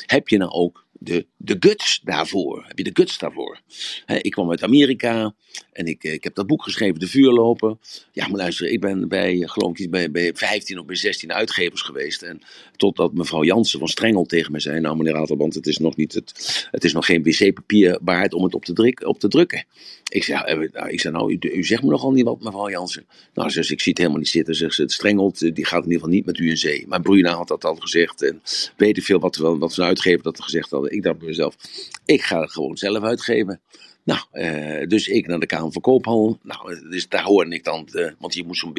[0.07, 2.65] Heb je nou ook de, de guts daarvoor.
[2.67, 3.61] Heb je de guts daarvoor?
[4.07, 5.35] ik kwam uit Amerika
[5.73, 7.79] en ik, ik heb dat boek geschreven, De Vuurlopen.
[8.13, 11.83] Ja, maar luister, ik ben bij, geloof ik, bij, bij 15 of bij 16 uitgevers
[11.83, 12.23] geweest.
[12.23, 12.41] En
[12.77, 16.15] totdat mevrouw Jansen van Strengel tegen me zei: Nou, meneer Ratelband, het is nog, niet
[16.15, 19.65] het, het is nog geen wc-papier waard om het op te, druk, op te drukken.
[20.09, 22.71] Ik zei, ja, nou, ik zei, nou, u, u, zegt me nogal niet wat, mevrouw
[22.71, 23.07] Jansen.
[23.35, 24.55] Nou, ze ik zie het helemaal niet zitten.
[24.55, 26.85] Zegt ze, het strengelt, die gaat in ieder geval niet met u in zee.
[26.89, 28.23] Maar Bruna had dat al gezegd.
[28.23, 28.43] En
[28.77, 30.93] weet ik veel wat, wat een uitgever dat gezegd hadden.
[30.93, 31.57] Ik dacht bij mezelf,
[32.05, 33.61] ik ga het gewoon zelf uitgeven.
[34.05, 36.39] Nou, uh, dus ik naar de Kamer van Koophandel.
[36.43, 38.73] Nou, dus daar hoorde ik dan, uh, want je moest zo'n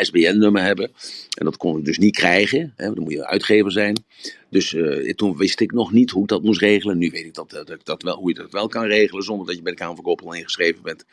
[0.00, 0.90] SBN-nummer eh, hebben.
[1.38, 2.72] En dat kon ik dus niet krijgen.
[2.76, 4.04] Hè, dan moet je uitgever zijn.
[4.50, 4.76] Dus
[5.14, 6.98] toen wist ik nog niet hoe ik dat moest regelen.
[6.98, 9.56] Nu weet ik dat, dat, dat wel, hoe je dat wel kan regelen zonder dat
[9.56, 11.04] je bij de Kamer van Koophandel ingeschreven bent.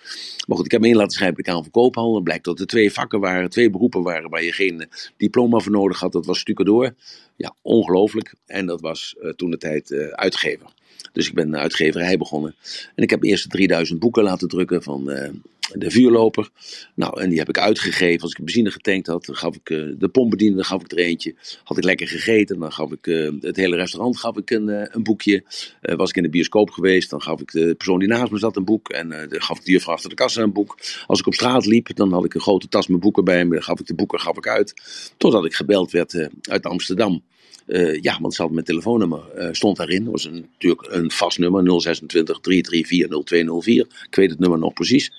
[0.47, 2.15] Maar goed, ik heb me in laten schrijven bij de Kamer van Koophandel.
[2.15, 4.87] Het blijkt dat er twee vakken waren, twee beroepen waren waar je geen
[5.17, 6.11] diploma voor nodig had.
[6.11, 6.95] Dat was stucadoor.
[7.35, 8.33] Ja, ongelooflijk.
[8.45, 10.67] En dat was toen de tijd uitgever.
[11.13, 12.55] Dus ik ben uitgeverij begonnen.
[12.95, 15.29] En ik heb eerst 3000 boeken laten drukken van uh,
[15.71, 16.49] de vuurloper.
[16.95, 18.21] Nou, en die heb ik uitgegeven.
[18.21, 21.35] Als ik benzine getankt had, gaf ik uh, de pompbediende, dan gaf ik er eentje.
[21.63, 25.03] Had ik lekker gegeten, dan gaf ik uh, het hele restaurant gaf ik een, een
[25.03, 25.43] boekje.
[25.81, 28.55] was ik in de bioscoop geweest, dan gaf ik de persoon die naast me zat
[28.55, 28.89] een boek.
[28.89, 30.77] En dan gaf ik de juffrouw achter de kassa een boek.
[31.07, 33.53] Als ik op straat liep, dan had ik een grote tas met boeken bij me.
[33.53, 34.73] Dan gaf ik de boeken gaf ik uit.
[35.17, 37.23] Totdat ik gebeld werd uit Amsterdam.
[37.67, 40.03] Uh, ja, want mijn telefoonnummer, uh, stond daarin.
[40.03, 43.87] Dat was een, natuurlijk een vast nummer, 026 334 0204.
[44.09, 45.11] Ik weet het nummer nog precies.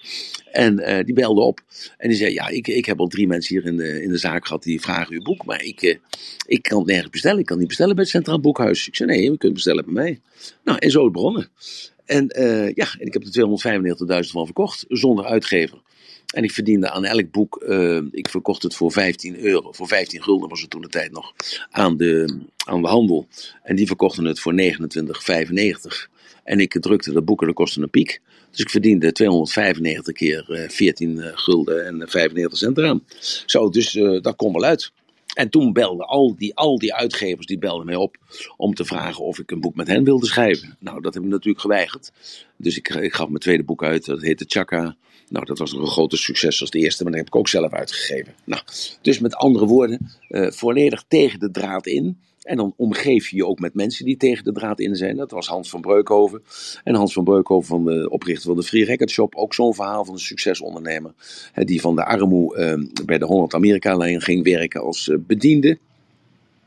[0.52, 1.60] En uh, die belde op
[1.98, 4.16] en die zei, ja, ik, ik heb al drie mensen hier in de, in de
[4.16, 5.44] zaak gehad die vragen uw boek.
[5.44, 5.98] Maar ik,
[6.46, 7.38] ik kan het nergens bestellen.
[7.38, 8.86] Ik kan niet bestellen bij het Centraal Boekhuis.
[8.86, 10.20] Ik zei, nee, we kunnen bestellen bij mij.
[10.64, 11.48] Nou, en zo het begonnen.
[12.04, 12.26] En
[12.74, 15.78] ja, en ik heb er 295.000 van verkocht, zonder uitgever.
[16.34, 20.22] En ik verdiende aan elk boek, uh, ik verkocht het voor 15 euro, voor 15
[20.22, 21.32] gulden was het toen de tijd nog,
[21.70, 23.26] aan de, aan de handel.
[23.62, 26.10] En die verkochten het voor 29,95.
[26.44, 28.20] En ik drukte de boeken, dat kostte een piek.
[28.50, 33.04] Dus ik verdiende 295 keer uh, 14 uh, gulden en 95 cent eraan.
[33.46, 34.92] Zo, dus dat kon wel uit.
[35.34, 38.16] En toen belden al die, al die uitgevers, die belden mij op
[38.56, 40.76] om te vragen of ik een boek met hen wilde schrijven.
[40.80, 42.12] Nou, dat heb ik natuurlijk geweigerd.
[42.56, 44.96] Dus ik, ik gaf mijn tweede boek uit, dat heette Chaka.
[45.34, 47.48] Nou, dat was nog een grote succes als de eerste, maar dat heb ik ook
[47.48, 48.34] zelf uitgegeven.
[48.44, 48.62] Nou,
[49.02, 52.18] dus met andere woorden, uh, volledig tegen de draad in.
[52.42, 55.16] En dan omgeef je je ook met mensen die tegen de draad in zijn.
[55.16, 56.42] Dat was Hans van Breukhoven.
[56.84, 59.34] En Hans van Breukhoven, van de oprichter van de Free Record Shop.
[59.34, 61.12] Ook zo'n verhaal van een succesondernemer.
[61.52, 65.78] Hè, die van de armoe uh, bij de Holland Amerika-lijn ging werken als uh, bediende.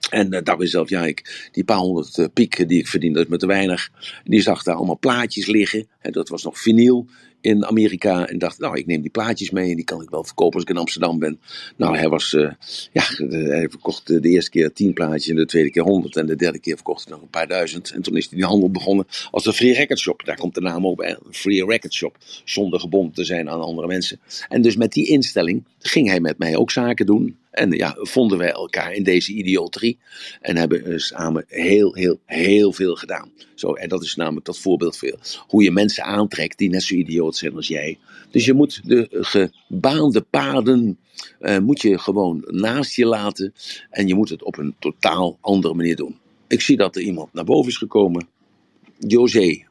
[0.09, 3.25] En uh, dacht zelf, ja, ik, die paar honderd uh, piek die ik verdiende, dat
[3.25, 3.89] is me te weinig.
[4.23, 5.87] Die zag daar allemaal plaatjes liggen.
[5.99, 7.07] Hè, dat was nog vinyl
[7.47, 8.27] in Amerika.
[8.27, 10.63] En dacht, nou, ik neem die plaatjes mee en die kan ik wel verkopen als
[10.63, 11.39] ik in Amsterdam ben.
[11.75, 12.51] Nou, hij was, uh,
[12.91, 16.15] ja, hij verkocht de eerste keer tien plaatjes en de tweede keer honderd.
[16.15, 17.91] En de derde keer verkocht hij nog een paar duizend.
[17.91, 20.21] En toen is hij die handel begonnen als een Free Record Shop.
[20.25, 21.15] Daar komt de naam op, hè?
[21.31, 22.17] Free Record Shop.
[22.43, 24.19] Zonder gebonden te zijn aan andere mensen.
[24.49, 27.37] En dus met die instelling ging hij met mij ook zaken doen.
[27.57, 29.97] En ja, vonden wij elkaar in deze idioterie.
[30.41, 33.31] En hebben samen heel, heel, heel veel gedaan.
[33.55, 36.95] Zo, en dat is namelijk dat voorbeeld voor hoe je mensen aantrekt die net zo
[36.95, 37.97] idioot zijn als jij.
[38.31, 40.97] Dus je moet de gebaande paden
[41.39, 43.53] uh, moet je gewoon naast je laten.
[43.89, 46.19] En je moet het op een totaal andere manier doen.
[46.47, 48.27] Ik zie dat er iemand naar boven is gekomen.
[48.99, 49.65] José.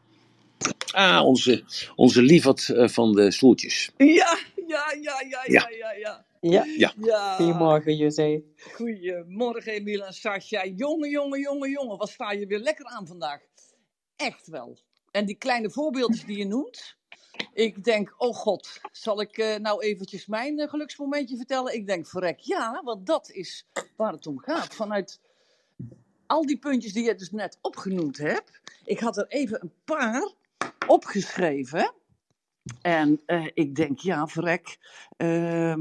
[0.91, 1.63] Ah, onze,
[1.97, 3.91] onze lieverd uh, van de stoeltjes.
[3.97, 5.93] Ja, ja, ja, ja, ja, ja, ja.
[6.01, 6.26] Ja.
[6.51, 6.93] Ja.
[6.97, 7.35] ja.
[7.37, 8.43] Goedemorgen, José.
[8.57, 10.67] Goedemorgen, Emiel en Sascha.
[10.67, 11.99] Jongen, jongen, jongen, jongen.
[11.99, 13.41] Wat sta je weer lekker aan vandaag.
[14.17, 14.79] Echt wel.
[15.11, 16.97] En die kleine voorbeeldjes die je noemt.
[17.53, 21.75] Ik denk, oh god, zal ik uh, nou eventjes mijn uh, geluksmomentje vertellen?
[21.75, 23.67] Ik denk, verrek, ja, want dat is
[23.97, 24.75] waar het om gaat.
[24.75, 25.21] Vanuit
[26.27, 28.61] al die puntjes die je dus net opgenoemd hebt.
[28.85, 30.33] Ik had er even een paar
[30.87, 31.93] opgeschreven.
[32.83, 34.79] En uh, ik denk, ja, verrek,
[35.17, 35.75] uh,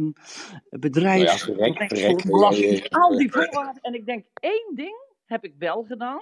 [0.70, 2.26] bedrijf, nou ja, verrek,
[2.90, 3.82] al die voorwaarden.
[3.82, 6.22] En ik denk, één ding heb ik wel gedaan.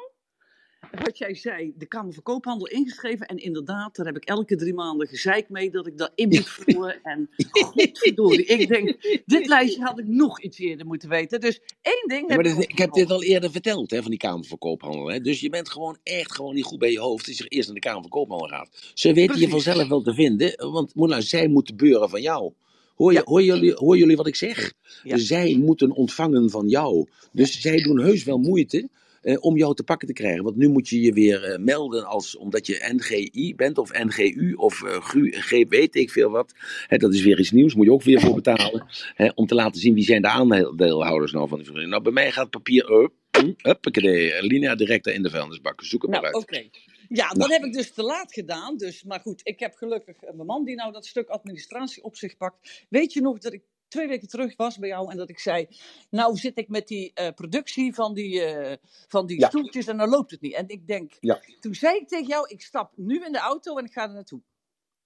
[0.91, 3.27] Wat jij zei, de Kamer van Koophandel ingeschreven.
[3.27, 6.49] En inderdaad, daar heb ik elke drie maanden gezeik mee dat ik dat in moet
[6.49, 6.99] vullen.
[7.03, 11.39] En godverdorie, ik denk, dit lijstje had ik nog iets eerder moeten weten.
[11.41, 14.01] Dus één ding Ja, heb maar ik dit- ik heb dit al eerder verteld, hè,
[14.01, 15.07] van die Kamer van Koophandel.
[15.11, 15.19] Hè.
[15.21, 17.75] Dus je bent gewoon echt gewoon niet goed bij je hoofd als je eerst naar
[17.75, 18.91] de Kamer van Koophandel gaat.
[18.93, 22.53] Ze weten je vanzelf wel te vinden, want nou, zij moeten beuren van jou.
[22.95, 23.23] Hoor, je, Ja.
[23.25, 24.73] hoor, jullie, hoor jullie wat ik zeg?
[25.03, 25.17] Ja.
[25.17, 27.07] Zij moeten ontvangen van jou.
[27.31, 28.89] Dus zij doen heus wel moeite
[29.23, 30.43] eh, om jou te pakken te krijgen.
[30.43, 34.53] Want nu moet je je weer eh, melden als, omdat je NGI bent of NGU
[34.53, 36.53] of GU, G, weet ik veel wat.
[36.87, 38.85] Hè, dat is weer iets nieuws, moet je ook weer voor betalen.
[39.15, 41.91] Hè, om te laten zien wie zijn de aandeelhouders nou van die vereniging.
[41.91, 43.11] Nou, bij mij gaat papier up.
[43.57, 45.83] Huppakee, linea in de vuilnisbak.
[45.83, 46.43] Zoek het maar Nou, uit.
[46.43, 46.69] oké.
[47.09, 48.77] Ja, dat heb ik dus te laat gedaan.
[48.77, 52.37] Dus, maar goed, ik heb gelukkig een man die nou dat stuk administratie op zich
[52.37, 52.85] pakt.
[52.89, 53.61] Weet je nog dat ik
[53.93, 55.67] twee weken terug was bij jou en dat ik zei...
[56.09, 58.77] Nou zit ik met die eh, productie van die, eh,
[59.07, 59.47] van die Ja.
[59.47, 60.53] stoeltjes en dan loopt het niet.
[60.53, 61.39] En ik denk, Ja.
[61.59, 64.13] toen zei ik tegen jou, ik stap nu in de auto en ik ga er
[64.13, 64.41] naartoe.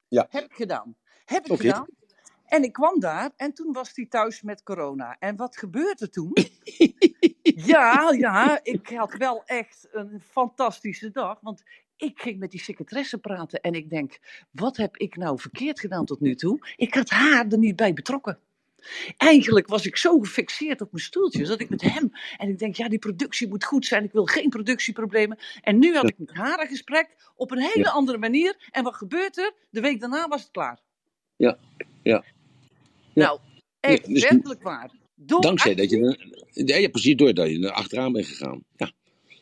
[0.08, 0.28] Ja.
[0.30, 0.96] Heb ik gedaan.
[1.26, 1.88] Heb ik gedaan.
[2.46, 5.16] En ik kwam daar en toen was hij thuis met corona.
[5.20, 6.32] En wat gebeurde toen?
[7.72, 11.40] ja, ja, ik had wel echt een fantastische dag.
[11.42, 11.64] Want
[11.98, 14.20] ik ging met die secretaresse praten en ik denk,
[14.52, 16.68] wat heb ik nou verkeerd gedaan tot nu toe?
[16.76, 18.40] Ik had haar er niet bij betrokken.
[19.18, 22.12] Eigenlijk was ik zo gefixeerd op mijn stoeltjes dat ik met hem.
[22.38, 24.04] En ik denk, ja, die productie moet goed zijn.
[24.04, 25.38] Ik wil geen productieproblemen.
[25.62, 27.90] En nu had ik met haar een gesprek op een hele Ja.
[27.90, 28.56] andere manier.
[28.72, 29.54] En wat gebeurt er?
[29.70, 30.80] De week daarna was het klaar.
[31.36, 31.58] Ja,
[32.04, 32.24] ja.
[33.14, 33.40] Nou,
[33.80, 34.92] echt Ja, dus- werkelijk waar.
[35.16, 36.36] Door Dankzij dat je...
[36.52, 38.64] Ja, ja, precies, doordat je er achteraan bent gegaan.
[38.76, 38.92] Ja,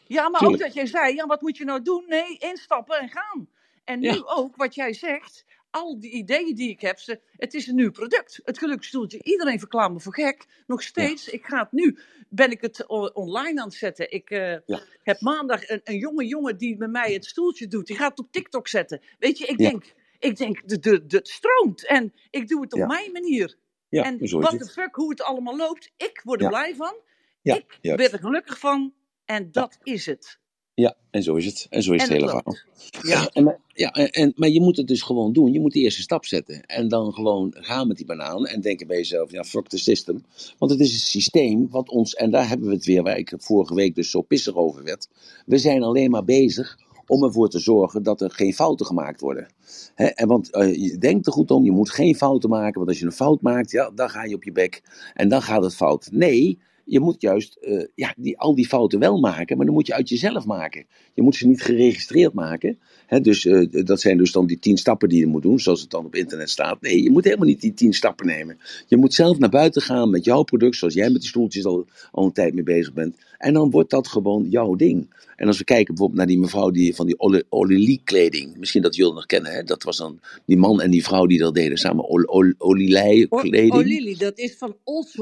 [0.07, 0.61] Ja, maar Tuurlijk.
[0.61, 2.03] ook dat jij zei, ja, wat moet je nou doen?
[2.07, 3.47] Nee, instappen en gaan.
[3.83, 5.45] En nu ook, wat jij zegt,
[5.75, 8.39] al die ideeën die ik heb, ze, het is een nieuw product.
[8.43, 10.45] Het geluksstoeltje, iedereen verklaart me voor gek.
[10.67, 11.97] Nog steeds, ik ga het nu,
[12.29, 14.11] ben ik het online aan het zetten.
[14.11, 14.81] Ik eh, Ja.
[15.03, 17.87] heb maandag een, een jonge jongen die met mij het stoeltje doet.
[17.87, 19.01] Die gaat het op TikTok zetten.
[19.19, 19.69] Weet je, ik Ja.
[19.69, 21.85] denk, ik denk, de, de, de, het stroomt.
[21.85, 23.55] En ik doe het op mijn manier.
[23.89, 24.59] ja en het.
[24.59, 26.95] the fuck, hoe het allemaal loopt, ik word er blij van.
[27.41, 28.93] Ja, ik ben er gelukkig van.
[29.25, 30.39] En dat is het.
[30.75, 31.67] Ja, en zo is het.
[31.69, 32.55] En zo is En het hele verhaal.
[33.01, 33.29] Ja.
[33.33, 35.51] En, maar- ja, en, maar je moet het dus gewoon doen.
[35.53, 36.65] Je moet de eerste stap zetten.
[36.65, 38.45] En dan gewoon gaan met die banaan.
[38.45, 40.23] En denken bij jezelf, ja, fuck the system.
[40.57, 43.33] Want het is een systeem wat ons, en daar hebben we het weer, waar ik
[43.37, 45.07] vorige week dus zo pissig over werd.
[45.45, 49.47] We zijn alleen maar bezig om ervoor te zorgen dat er geen fouten gemaakt worden.
[49.95, 52.73] Hè, en want eh, je denkt er goed om, je moet geen fouten maken.
[52.75, 54.81] Want als je een fout maakt, ja, dan ga je op je bek.
[55.13, 56.09] En dan gaat het fout.
[56.11, 59.87] Nee, je moet juist eh, ja, die, al die fouten wel maken, maar dan moet
[59.87, 60.85] je uit jezelf maken.
[61.13, 62.77] Je moet ze niet geregistreerd maken.
[63.05, 65.81] Hè, dus eh, dat zijn dus dan die tien stappen die je moet doen, zoals
[65.81, 66.81] het dan op internet staat.
[66.81, 68.57] Nee, je moet helemaal niet die tien stappen nemen.
[68.87, 71.85] Je moet zelf naar buiten gaan met jouw product, zoals jij met die stoeltjes al,
[72.11, 73.15] al een tijd mee bezig bent.
[73.37, 75.13] En dan wordt dat gewoon jouw ding.
[75.35, 78.95] En als we kijken bijvoorbeeld naar die mevrouw die, van die Olilie kleding, misschien dat
[78.95, 79.63] jullie nog kennen, hè?
[79.63, 83.25] dat was dan die man en die vrouw die dat deden samen, Ol- Ol- Olilei
[83.29, 83.73] Oh, kleding.
[83.73, 84.75] oh, Lili, dat is van.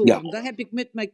[0.04, 0.20] Ja.
[0.20, 1.10] Daar heb ik met mijn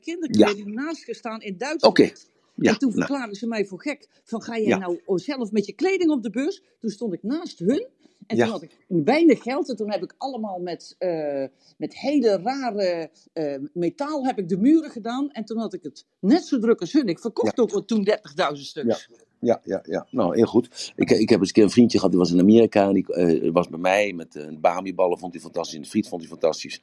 [0.47, 1.99] kinderkleding naast gestaan in Duitsland.
[1.99, 2.13] Oké.
[2.55, 3.01] Ja, en toen nou.
[3.01, 4.09] verklaarden ze mij voor gek.
[4.25, 4.79] Van ga jij Ja.
[4.79, 6.63] nou zelf met je kleding op de bus?
[6.79, 7.89] Toen stond ik naast hun.
[8.27, 8.43] En Ja.
[8.45, 9.69] toen had ik weinig geld.
[9.69, 11.45] En toen heb ik allemaal met, eh,
[11.79, 15.31] met hele rare eh, metaal heb ik de muren gedaan.
[15.31, 17.07] En toen had ik het net zo druk als hun.
[17.07, 19.09] Ik verkocht ook toen 30.000 stuks.
[19.41, 20.07] Ja, ja, ja.
[20.11, 20.93] Nou, heel goed.
[20.97, 22.93] Ik, ik heb eens een vriendje gehad, die was in Amerika.
[22.93, 25.77] Die eh, was bij mij met een uh, Bami-ballen, vond hij fantastisch.
[25.77, 26.81] En de friet vond hij fantastisch.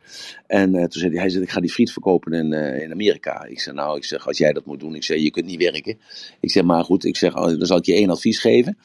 [0.47, 3.45] En eh, toen zei hij, hij zei, ik ga die friet verkopen in, in Amerika.
[3.45, 4.95] Ik zeg, nou, ik zeg, als jij dat moet doen.
[4.95, 5.99] Ik zeg, je kunt niet werken.
[6.39, 8.77] Ik zeg, maar goed, ik zeg, oh, dan zal ik je één advies geven.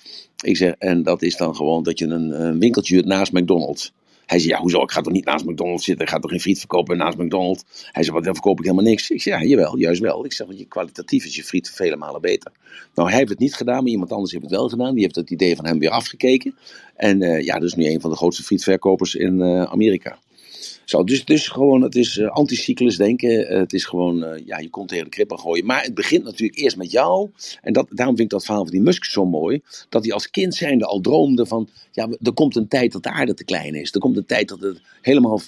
[0.44, 3.92] Ik zeg, en dat is dan gewoon dat je een, een winkeltje huurt naast McDonald's.
[4.32, 4.82] Hij zei, ja, hoezo?
[4.82, 6.04] Ik ga toch niet naast McDonald's zitten?
[6.04, 7.64] Ik ga toch geen friet verkopen naast McDonald's?
[7.92, 9.10] Hij zei, wat, dan verkoop ik helemaal niks.
[9.10, 10.24] Ik zei, ja, jawel, juist wel.
[10.24, 12.52] Ik zeg, want je kwalitatief is je friet vele malen beter.
[12.94, 14.94] Nou, hij heeft het niet gedaan, maar iemand anders heeft het wel gedaan.
[14.94, 16.54] Die heeft het idee van hem weer afgekeken.
[16.96, 20.18] En uh, ja, dat is nu een van de grootste frietverkopers in uh, Amerika.
[20.84, 23.52] Zo, dus, dus gewoon, het is uh, anticyclus denken.
[23.52, 25.66] Uh, het is gewoon, uh, ja, je komt tegen de krip aan gooien.
[25.66, 27.30] Maar het begint natuurlijk eerst met jou.
[27.62, 29.60] En dat, daarom vind ik dat verhaal van die Musk zo mooi.
[29.88, 33.10] Dat hij als kind zijnde al droomde van, ja, er komt een tijd dat de
[33.10, 33.92] aarde te klein is.
[33.92, 35.40] Er komt een tijd dat het helemaal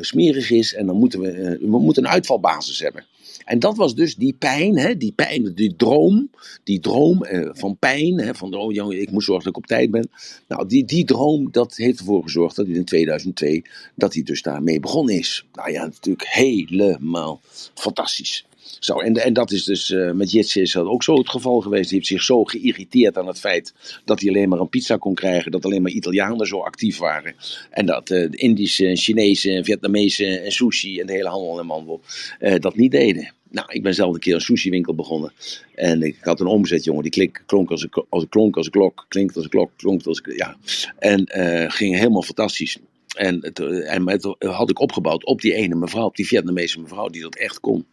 [0.00, 0.74] smerig is.
[0.74, 3.04] En dan moeten we, we moeten een uitvalbasis hebben.
[3.46, 6.30] En dat was dus die pijn, hè, die pijn, die droom,
[6.64, 9.66] die droom eh, van pijn, hè, van oh jongen, ik moet zorgen dat ik op
[9.66, 10.08] tijd ben.
[10.48, 14.42] Nou, die, die droom, dat heeft ervoor gezorgd dat hij in 2002, dat hij dus
[14.42, 15.46] daarmee begonnen is.
[15.52, 17.40] Nou ja, natuurlijk helemaal
[17.74, 18.46] fantastisch.
[18.80, 21.60] Zo, en, en dat is dus uh, met Jitse is dat ook zo het geval
[21.60, 21.84] geweest.
[21.84, 23.74] Hij heeft zich zo geïrriteerd aan het feit
[24.04, 25.50] dat hij alleen maar een pizza kon krijgen.
[25.50, 27.34] Dat alleen maar Italianen zo actief waren.
[27.70, 32.00] En dat uh, de Indische, Chinese, Vietnamese en sushi en de hele handel en mandel
[32.40, 33.34] uh, dat niet deden.
[33.50, 35.32] Nou, ik ben zelf een keer een sushi-winkel begonnen.
[35.74, 37.02] En ik had een omzet, jongen.
[37.02, 39.04] Die klink, klonk als een, als een klonk als een klok.
[39.08, 40.34] Klinkt als een klok, klonk als een...
[40.34, 40.56] Ja.
[40.98, 41.28] En
[41.70, 42.78] ging helemaal fantastisch.
[43.16, 47.08] En, het, en het had ik opgebouwd op die ene mevrouw, op die Vietnamese mevrouw,
[47.08, 47.86] die dat echt kon.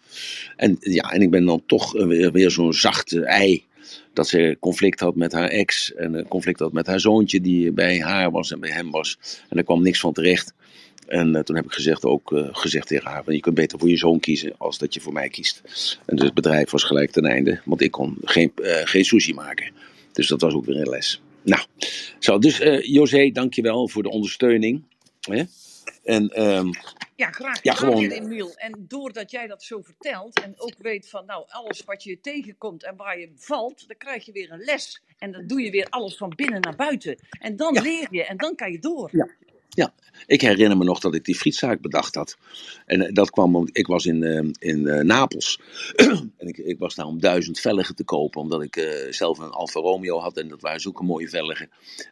[0.55, 3.63] En ja, en ik ben dan toch weer, weer zo'n zacht ei.
[4.13, 5.93] Dat ze conflict had met haar ex.
[5.93, 9.17] En conflict had met haar zoontje, die bij haar was en bij hem was.
[9.41, 10.53] En daar kwam niks van terecht.
[11.07, 13.89] En uh, toen heb ik gezegd, ook uh, gezegd tegen haar: je kunt beter voor
[13.89, 15.61] je zoon kiezen als dat je voor mij kiest.
[16.05, 19.33] En dus het bedrijf was gelijk ten einde, want ik kon geen, uh, geen sushi
[19.33, 19.71] maken.
[20.11, 21.21] Dus dat was ook weer een les.
[21.41, 21.65] Nou,
[22.19, 24.83] zo, dus José, dankjewel voor de ondersteuning.
[25.21, 25.43] Hè?
[26.03, 26.71] En, um,
[27.15, 28.09] ja, graag ja, gewoon.
[28.09, 28.51] Emiel.
[28.55, 32.83] En doordat jij dat zo vertelt en ook weet van nou, alles wat je tegenkomt
[32.83, 35.01] en waar je valt, dan krijg je weer een les.
[35.17, 37.17] En dan doe je weer alles van binnen naar buiten.
[37.39, 37.81] En dan Ja.
[37.81, 39.09] leer je en dan kan je door.
[39.11, 39.29] Ja.
[39.73, 39.93] Ja,
[40.27, 42.37] ik herinner me nog dat ik die frietzaak bedacht had.
[42.85, 45.59] En eh, dat kwam, omdat ik was in, eh, in eh, Napels.
[46.37, 49.79] en ik, ik was daar om duizend velgen te kopen, omdat ik zelf een Alfa
[49.79, 50.37] Romeo had.
[50.37, 51.69] En dat waren zulke mooie velgen.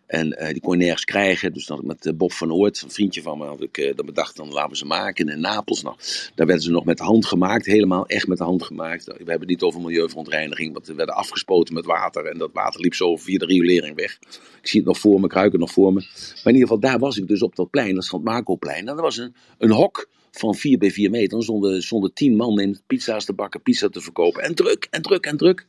[0.08, 1.54] En die kon je nergens krijgen.
[1.54, 4.36] Dus had ik met Bob van Oort, een vriendje van me, had ik dat bedacht.
[4.36, 5.28] Dan laten we ze maken.
[5.28, 5.96] En in Napels, nou,
[6.36, 7.66] daar werden ze nog met de hand gemaakt.
[7.66, 9.06] Helemaal echt met de hand gemaakt.
[9.06, 12.26] We hebben het niet over milieuverontreiniging, want ze werden afgespoten met water.
[12.26, 14.18] En dat water liep zo via de riolering weg.
[14.62, 16.00] Ik zie het nog voor me, ik ruik het nog voor me.
[16.00, 18.88] Maar in ieder geval, daar was ik dus op dat plein, dat het Marco-plein.
[18.88, 21.38] En er was een, een hok van 4 bij 4 meter.
[21.38, 24.44] Er stonden, stonden 10 man in pizza's te bakken, pizza te verkopen.
[24.44, 25.66] En druk, en druk, en druk.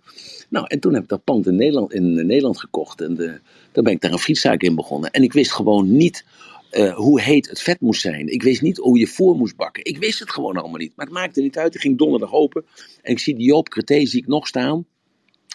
[0.48, 3.00] Nou, en toen heb ik dat pand in Nederland, in Nederland gekocht.
[3.00, 3.40] En de,
[3.72, 5.10] daar ben ik daar een frietzaak in begonnen.
[5.10, 6.24] En ik wist gewoon niet
[6.72, 8.28] uh, hoe heet het vet moest zijn.
[8.28, 9.84] Ik wist niet hoe je voor moest bakken.
[9.84, 10.92] Ik wist het gewoon allemaal niet.
[10.96, 11.74] Maar het maakte niet uit.
[11.74, 12.64] Ik ging donderdag open.
[13.02, 14.86] En ik zie die Joop Creté zie ik nog staan.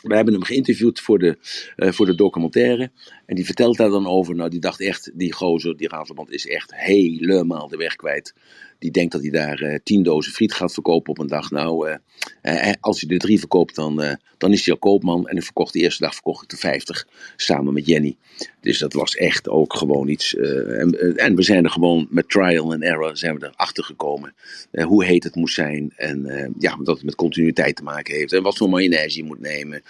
[0.01, 1.38] We hebben hem geïnterviewd voor de,
[1.78, 2.91] uh, voor de documentaire.
[3.28, 4.36] En die vertelt daar dan over.
[4.36, 8.34] Nou, die dacht echt, die gozer, die Ratelband is echt helemaal de weg kwijt.
[8.80, 11.51] Die denkt dat hij daar uh, tien dozen friet gaat verkopen op een dag.
[11.51, 15.28] Nou, uh, als hij er drie verkoopt, dan, dan is hij al koopman.
[15.28, 18.15] En ik verkocht de eerste dag verkocht ik de vijftig samen met Jenny.
[18.61, 20.36] Dus dat was echt ook gewoon iets.
[20.36, 24.34] En, en, we zijn er gewoon met trial and error zijn we erachter gekomen.
[24.71, 25.93] hoe heet het moest zijn.
[25.95, 28.34] En ja, dat het met continuïteit te maken heeft.
[28.34, 29.82] En wat voor mayonaise je moet nemen.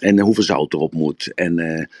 [0.00, 1.32] En hoeveel zout erop moet.
[1.34, 1.54] En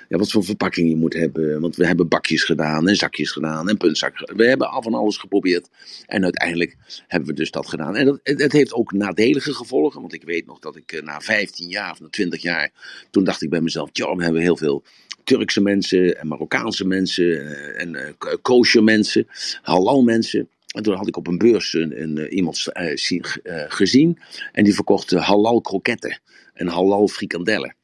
[0.08, 1.60] ja, wat voor verpakking je moet hebben.
[1.60, 4.32] Want we hebben bakjes gedaan en zakjes gedaan en puntzak.
[4.36, 5.68] We hebben al van alles geprobeerd.
[6.06, 6.76] En uiteindelijk
[7.06, 7.96] hebben we dus dat gedaan.
[7.96, 10.00] En dat, het heeft ook nadelige gevolgen.
[10.00, 12.70] Want ik weet nog dat ik na 15 jaar of na 20 jaar.
[13.10, 14.84] Toen dacht ik bij mezelf: joh, we hebben heel veel
[15.24, 17.56] Turkse mensen en Marokkaanse mensen.
[17.76, 19.26] En uh, kosher mensen,
[19.62, 20.48] halal mensen.
[20.74, 24.18] En toen had ik op een beurs een, een, iemand uh, gezien.
[24.52, 26.20] En die verkocht halal kroketten
[26.54, 27.75] en halal frikandellen.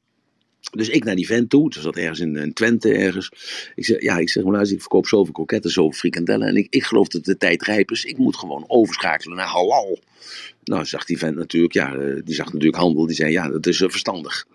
[0.76, 3.32] Dus ik naar die vent toe, dus dat ergens in, in Twente ergens.
[3.74, 6.48] Ik zeg, ja, ik zeg maar, ik verkoop zoveel kroketten, zoveel frikandellen.
[6.48, 8.04] En ik, ik geloof dat de tijd rijp is.
[8.04, 9.98] Ik moet gewoon overschakelen naar halal.
[10.64, 13.06] Nou, zag die vent natuurlijk, ja, die zag natuurlijk handel.
[13.06, 14.46] Die zei, ja, dat is uh, verstandig.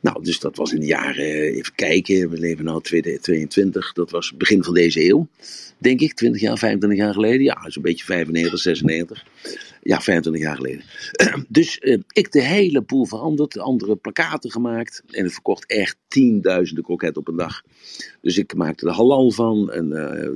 [0.00, 4.36] Nou, dus dat was in de jaren, even kijken, we leven nu 2022, dat was
[4.36, 5.28] begin van deze eeuw,
[5.78, 7.42] denk ik, 20 jaar, 25 jaar geleden.
[7.42, 9.24] Ja, zo'n beetje 95, 96.
[9.86, 10.84] Ja, 25 jaar geleden.
[11.48, 15.02] dus uh, ik de hele boel veranderd, andere plakaten gemaakt.
[15.10, 17.62] En het verkocht echt tienduizenden kroketten op een dag.
[18.20, 19.90] Dus ik maakte de halal van, een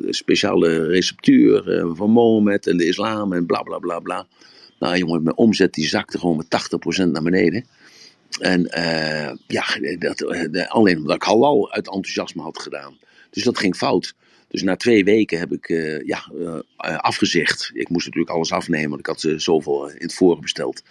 [0.05, 4.27] uh, speciale receptuur uh, van Mohammed en de islam en bla bla bla bla.
[4.79, 6.71] Nou jongen, mijn omzet die zakte gewoon met
[7.07, 7.65] 80% naar beneden.
[8.41, 8.69] En
[9.47, 9.65] ja,
[9.99, 10.25] dat,
[10.69, 12.99] alleen omdat ik halal uit enthousiasme had gedaan.
[13.31, 14.15] Dus dat ging fout.
[14.51, 16.59] Dus na twee weken heb ik uh, ja, uh,
[16.97, 17.71] afgezegd.
[17.75, 20.83] Ik moest natuurlijk alles afnemen, want ik had uh, zoveel in het voren besteld.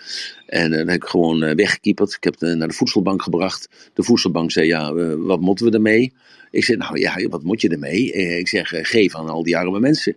[0.46, 2.14] En dan heb ik gewoon weggekieperd.
[2.14, 3.70] Ik heb het naar de voedselbank gebracht.
[3.94, 6.14] De voedselbank zei, ja, wat moeten we ermee?
[6.52, 8.12] Ik zei, nou ja, wat moet je ermee?
[8.12, 10.16] ik zeg, geef aan al die arme mensen.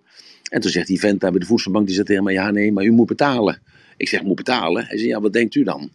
[0.51, 2.85] En toen zegt die vent daar bij de voedselbank, die zegt tegen ja nee, maar
[2.85, 3.63] u moet betalen.
[3.97, 4.85] Ik zeg, moet betalen?
[4.85, 5.91] Hij zei, ja, wat denkt u dan?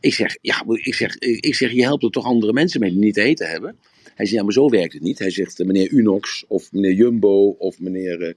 [0.00, 2.98] Ik zeg, ja, ik zeg, ik zeg, je helpt er toch andere mensen mee die
[2.98, 3.76] niet te eten hebben?
[4.20, 5.18] Hij zegt, ja, maar zo werkt het niet.
[5.18, 8.36] Hij zegt, eh, meneer Unox of meneer Jumbo of meneer,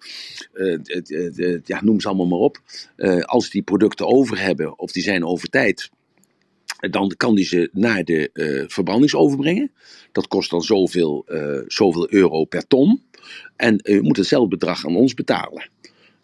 [0.54, 0.78] uh,
[1.08, 2.62] uh, ja, noem ze allemaal maar op.
[3.22, 5.90] als die producten over hebben of die zijn over tijd,
[6.90, 8.30] dan kan die ze naar de
[9.38, 9.72] brengen.
[10.12, 11.26] Dat kost dan zoveel,
[11.68, 13.02] zoveel euro per ton.
[13.56, 15.70] En u moet hetzelfde bedrag aan ons betalen.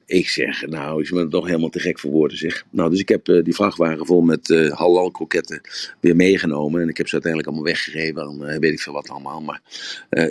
[0.10, 2.66] Ik zeg, nou, ik ben toch helemaal te gek voor woorden, zeg.
[2.70, 5.62] Nou, dus ik heb uh, die vrachtwagen vol met uh, halal kroketten
[6.00, 6.82] weer meegenomen.
[6.82, 8.16] En ik heb ze uiteindelijk allemaal weggegeven.
[8.16, 9.42] Dan uh, weet ik veel wat allemaal.
[9.42, 9.62] Maar,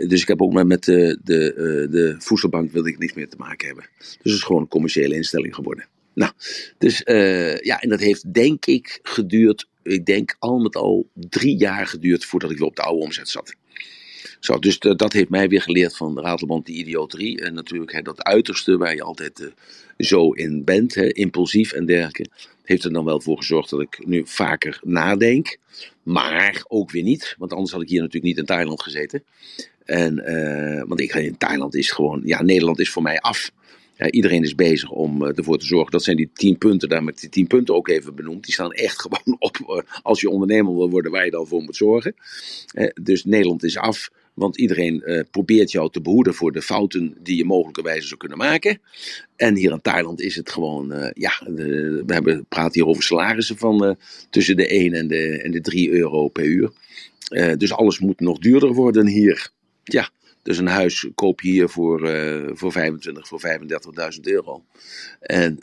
[0.08, 3.66] dus ik heb ook met, met de, de, voedselbank wilde ik niets meer te maken
[3.66, 3.84] hebben.
[3.98, 5.86] Dus het is gewoon een commerciële instelling geworden.
[6.14, 6.32] Nou,
[6.78, 7.02] dus
[7.62, 12.24] ja, en dat heeft denk ik geduurd, ik denk al met al drie jaar geduurd
[12.24, 13.54] voordat ik weer op de oude omzet zat.
[14.38, 17.40] Zo, dus dat heeft mij weer geleerd van Ratelband, die idioterie.
[17.40, 19.48] En natuurlijk hè, dat uiterste waar je altijd uh,
[19.98, 22.26] zo in bent, hè, impulsief en dergelijke.
[22.62, 25.58] Heeft er dan wel voor gezorgd dat ik nu vaker nadenk.
[26.02, 29.22] Maar ook weer niet, want anders had ik hier natuurlijk niet in Thailand gezeten.
[29.84, 33.50] En, uh, want ik, in Thailand is gewoon, ja, Nederland is voor mij af.
[34.10, 35.90] Iedereen is bezig om uh, ervoor te zorgen.
[35.90, 38.44] Dat zijn die tien punten, daar met die tien punten ook even benoemd.
[38.44, 41.76] Die staan echt gewoon op als je ondernemer wil worden, waar je dan voor moet
[41.76, 42.14] zorgen.
[43.02, 44.10] Dus Nederland is af.
[44.38, 48.38] Want iedereen uh, probeert jou te behoeden voor de fouten die je mogelijkerwijs zou kunnen
[48.38, 48.80] maken.
[49.36, 53.56] En hier in Thailand is het gewoon, uh, ja, we hebben, praten hier over salarissen
[53.56, 53.92] van uh,
[54.30, 56.70] tussen de 1 en de, en de 3 euro per uur.
[57.56, 59.50] dus alles moet nog duurder worden hier.
[59.84, 60.10] Ja,
[60.42, 62.00] dus een huis koop je hier voor,
[62.54, 63.40] voor 25, voor
[64.14, 64.64] 35.000 euro.
[65.20, 65.58] En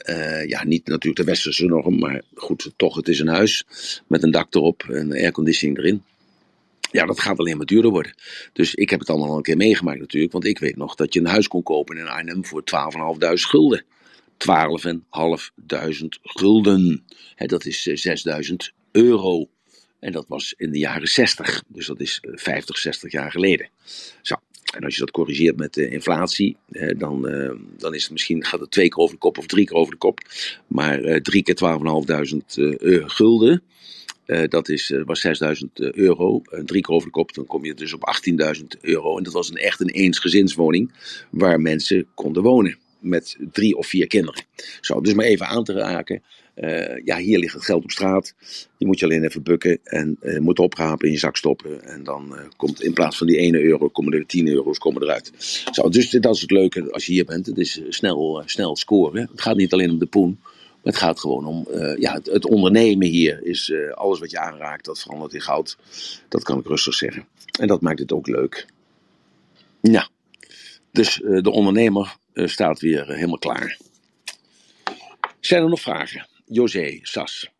[0.47, 3.65] ja, niet natuurlijk de westerse norm, maar goed, toch, het is een huis
[4.07, 6.03] met een dak erop en airconditioning erin.
[6.95, 8.13] Ja, dat gaat alleen maar duurder worden.
[8.53, 10.31] Dus ik heb het allemaal al een keer meegemaakt natuurlijk.
[10.31, 12.63] Want ik weet nog dat je een huis kon kopen in Arnhem voor
[13.19, 13.83] 12.500 gulden.
[13.83, 13.87] 12.500
[16.21, 17.03] gulden.
[17.35, 18.07] Dat is
[18.49, 18.55] 6.000
[18.91, 19.49] euro.
[19.99, 21.63] En dat was in de jaren 60.
[21.67, 23.69] Dus dat is 50, 60 jaar geleden.
[24.21, 24.35] Zo.
[24.75, 26.57] En als je dat corrigeert met de inflatie,
[26.97, 27.21] dan,
[27.77, 29.91] dan is het misschien, gaat het twee keer over de kop of drie keer over
[29.91, 30.19] de kop.
[30.67, 31.57] Maar drie keer
[32.99, 33.63] 12.500 gulden.
[34.25, 37.65] Uh, dat is, uh, was 6000 euro, uh, drie keer over de kop, dan kom
[37.65, 38.13] je dus op
[38.57, 39.17] 18.000 euro.
[39.17, 40.91] En dat was een echt een eensgezinswoning
[41.29, 44.43] waar mensen konden wonen met drie of vier kinderen.
[44.81, 46.21] Zo, dus maar even aan te raken.
[47.03, 48.35] ja, hier ligt het geld op straat.
[48.77, 51.83] Je moet je alleen even bukken en moet oprapen in je zak stoppen.
[51.83, 55.31] En dan komt in plaats van die 1 euro, komen er 10 euro's komen eruit.
[55.71, 57.45] Zo, dus dat is het leuke als je hier bent.
[57.45, 59.27] Het is snel, snel scoren.
[59.31, 60.39] Het gaat niet alleen om de poen
[60.85, 63.43] het gaat gewoon om uh, ja, het, ondernemen hier.
[63.43, 65.77] Is uh, alles wat je aanraakt, dat verandert in goud.
[66.27, 67.27] Dat kan ik rustig zeggen.
[67.59, 68.65] En dat maakt het ook leuk.
[69.81, 70.09] Ja,
[70.91, 73.77] dus uh, de ondernemer staat weer helemaal klaar.
[75.39, 76.27] Zijn er nog vragen?
[76.45, 77.51] José, Sas.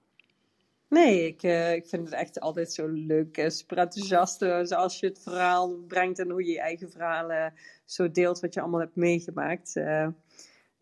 [0.90, 1.44] Nee, ik,
[1.76, 6.30] ik vind het echt altijd zo leuk, super enthousiast, zoals je het verhaal brengt en
[6.30, 7.54] hoe je je eigen verhalen
[7.86, 9.74] zo deelt, wat je allemaal hebt meegemaakt.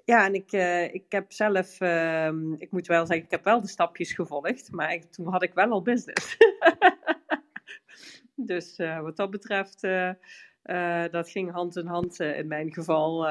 [0.06, 3.62] Ja, en ik, uh, ik heb zelf, uh, ik moet wel zeggen, ik heb wel
[3.62, 6.38] de stapjes gevolgd, maar toen had ik wel al business.
[8.36, 9.82] dus uh, wat dat betreft,
[11.12, 13.28] dat ging hand in hand in mijn geval.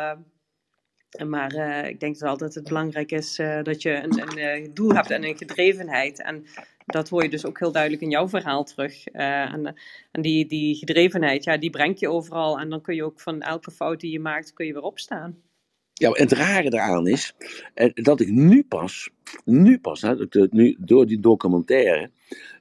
[1.27, 1.55] maar
[1.89, 6.23] ik denk dat het belangrijk is dat je een, een doel hebt en een gedrevenheid.
[6.23, 6.47] En
[6.87, 9.07] dat hoor je dus ook heel duidelijk in jouw verhaal terug.
[9.07, 9.75] en
[10.11, 12.59] en die, die gedrevenheid, ja, die brengt je overal.
[12.59, 15.43] En dan kun je ook van elke fout die je maakt, kun je weer opstaan.
[15.93, 17.35] Ja, en het rare eraan is
[17.75, 19.11] eh, dat ik nu pas,
[19.45, 20.05] nu pas,
[20.51, 22.11] nu, door die documentaire,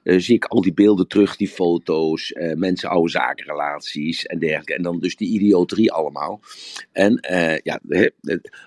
[0.04, 4.74] uh, zie ik al die beelden terug, die foto's, uh, mensen, oude zakenrelaties en dergelijke.
[4.74, 6.40] En dan dus die idioterie allemaal.
[6.92, 7.80] En, uh, ja,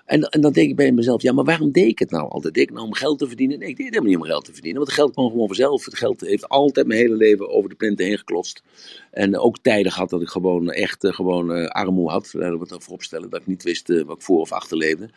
[0.04, 2.54] en, en dan denk ik bij mezelf, ja, maar waarom deed ik het nou altijd?
[2.54, 3.58] Deed ik nou om geld te verdienen?
[3.58, 5.46] Nee, ik deed het helemaal niet om geld te verdienen, want het geld kwam gewoon
[5.46, 5.84] vanzelf.
[5.84, 8.62] Het geld heeft altijd mijn hele leven over de plinten heen geklotst.
[9.10, 12.30] En ook tijden gehad dat ik gewoon echt gewoon armoe had.
[12.32, 15.10] Laten we het vooropstellen dat ik niet wist wat ik voor of achter leefde.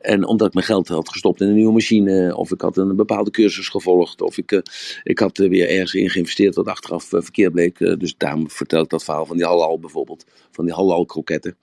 [0.00, 2.76] En omdat ik mijn geld had gestopt in een nieuwe machine Eh, of ik had
[2.76, 4.20] een bepaalde cursus gevolgd.
[4.20, 4.62] Of ik,
[5.02, 7.78] ik had weer ergens in geïnvesteerd wat achteraf verkeerd bleek.
[7.78, 10.24] dus daarom vertel ik dat verhaal van die halal bijvoorbeeld.
[10.50, 11.56] Van die halal kroketten.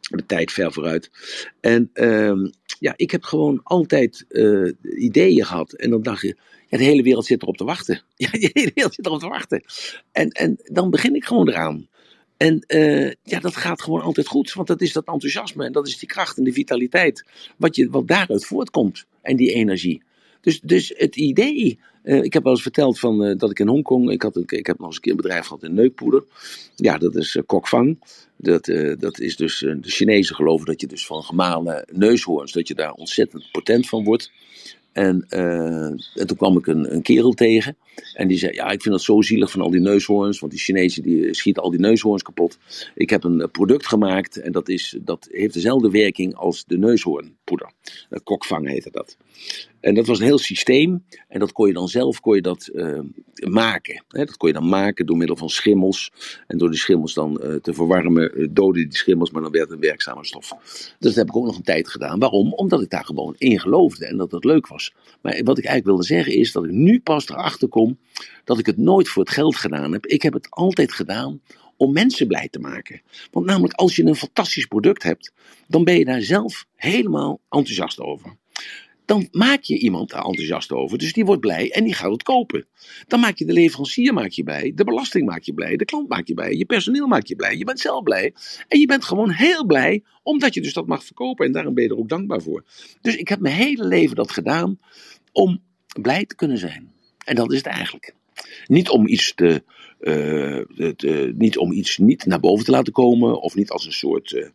[0.00, 1.10] De tijd ver vooruit.
[1.60, 4.26] En ehm, ja, ik heb gewoon altijd
[4.82, 5.72] ideeën gehad.
[5.72, 6.36] En dan dacht je,
[6.68, 8.02] de hele wereld zit erop te wachten.
[8.16, 9.64] Ja, de hele wereld zit erop te wachten.
[10.12, 11.88] En, en dan begin ik gewoon eraan.
[12.36, 12.64] En
[13.22, 16.08] ja, dat gaat gewoon altijd goed, want dat is dat enthousiasme en dat is die
[16.08, 17.24] kracht en die vitaliteit,
[17.56, 20.02] wat, je, wat daaruit voortkomt en die energie.
[20.40, 23.68] Dus, dus het idee, uh, ik heb wel eens verteld van, uh, dat ik in
[23.68, 26.24] Hongkong, ik, had ik heb nog eens een keer een bedrijf gehad in neukpoeder.
[26.76, 27.98] Ja, dat is uh, kokvang.
[28.36, 28.64] Dat,
[28.98, 32.92] dat is dus, de Chinezen geloven dat je dus van gemalen neushoorns, dat je daar
[32.92, 34.30] ontzettend potent van wordt.
[34.92, 37.76] En, en, toen kwam ik een, een, kerel tegen.
[38.14, 40.40] En die zei: Ja, ik vind het zo zielig van al die neushoorns.
[40.40, 42.58] Want die Chinezen die schieten al die neushoorns kapot.
[42.94, 44.36] Ik heb een product gemaakt.
[44.36, 47.72] En dat, is, dat heeft dezelfde werking als de neushoornpoeder.
[48.24, 49.16] Kokvang heette dat.
[49.82, 51.04] En dat was een heel systeem.
[51.28, 53.00] En dat kon je dan zelf kon je dat, uh,
[53.34, 54.04] maken.
[54.08, 56.12] Dat kon je dan maken door middel van schimmels.
[56.46, 59.64] En door die schimmels dan uh, te verwarmen, uh, doden die schimmels, maar dan werd
[59.64, 60.48] het een werkzame stof.
[60.72, 62.18] Dus dat heb ik ook nog een tijd gedaan.
[62.18, 62.52] Waarom?
[62.52, 64.94] Omdat ik daar gewoon in geloofde en dat dat leuk was.
[65.20, 67.98] Maar wat ik eigenlijk wilde zeggen is dat ik nu pas erachter kom
[68.44, 70.06] dat ik het nooit voor het geld gedaan heb.
[70.06, 71.40] Ik heb het altijd gedaan
[71.76, 73.00] om mensen blij te maken.
[73.30, 75.32] Want namelijk als je een fantastisch product hebt,
[75.68, 78.40] dan ben je daar zelf helemaal enthousiast over
[79.12, 80.98] dan maak je iemand daar enthousiast over.
[80.98, 82.66] Dus die wordt blij en die gaat het kopen.
[83.06, 86.08] Dan maak je de leverancier maak je blij, de belasting maak je blij, de klant
[86.08, 88.34] maak je blij, je personeel maak je blij, je bent zelf blij.
[88.68, 91.84] En je bent gewoon heel blij omdat je dus dat mag verkopen en daarom ben
[91.84, 92.64] je er ook dankbaar voor.
[93.00, 94.78] Dus ik heb mijn hele leven dat gedaan
[95.32, 95.62] om
[96.00, 96.92] blij te kunnen zijn.
[97.24, 98.14] En dat is het eigenlijk.
[98.66, 99.62] Niet om iets te,
[100.00, 104.30] uh, niet om iets niet naar boven te laten komen of niet als een soort
[104.30, 104.46] uh,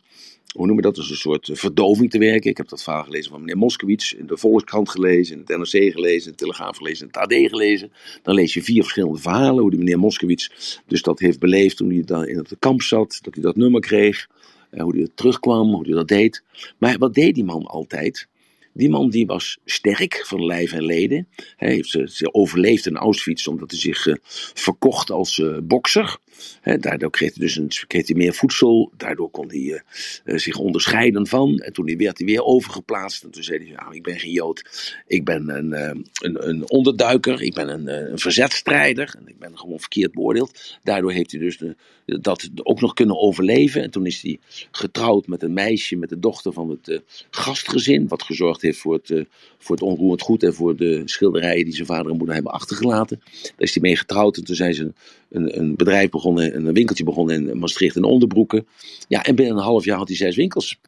[0.54, 2.50] hoe noemen we dat, als een soort verdoving te werken.
[2.50, 5.92] Ik heb dat verhaal gelezen van meneer Moskowitz, in de Volkskrant gelezen, in het NRC
[5.92, 7.92] gelezen, in de Telegraaf gelezen, in het AD gelezen.
[8.22, 10.48] Dan lees je vier verschillende verhalen, hoe die meneer Moskowitz
[10.86, 13.80] dus dat heeft beleefd toen hij dan in het kamp zat, dat hij dat nummer
[13.80, 14.28] kreeg,
[14.70, 16.42] hoe hij terugkwam, hoe hij dat deed.
[16.78, 18.28] Maar wat deed die man altijd?
[18.72, 21.28] Die man die was sterk van lijf en leden.
[21.56, 24.14] Hij heeft ze, overleefd in Auschwitz omdat hij zich uh,
[24.54, 26.18] verkocht als bokser.
[26.62, 28.92] Daardoor kreeg hij dus een, kreeg hij meer voedsel.
[28.96, 29.82] Daardoor kon hij
[30.24, 31.58] uh, zich onderscheiden van.
[31.58, 33.24] En toen werd hij weer overgeplaatst.
[33.24, 34.62] En toen zei hij: nou, Ik ben geen Jood.
[35.06, 37.42] Ik ben een, een, een onderduiker.
[37.42, 39.14] Ik ben een, een verzetstrijder.
[39.18, 40.78] En ik ben gewoon verkeerd beoordeeld.
[40.82, 41.58] Daardoor heeft hij dus
[42.04, 43.82] dat ook nog kunnen overleven.
[43.82, 44.38] En toen is hij
[44.70, 48.08] getrouwd met een meisje, met de dochter van het gastgezin.
[48.08, 49.26] Wat gezorgd heeft voor het,
[49.58, 53.20] voor het onroerend goed en voor de schilderijen die zijn vader en moeder hebben achtergelaten.
[53.42, 54.36] Daar is hij mee getrouwd.
[54.36, 54.92] En toen zijn ze
[55.30, 58.66] een, een bedrijf begonnen, een winkeltje begonnen in Maastricht in Onderbroeken.
[59.08, 60.78] Ja, en binnen een half jaar had hij zes winkels.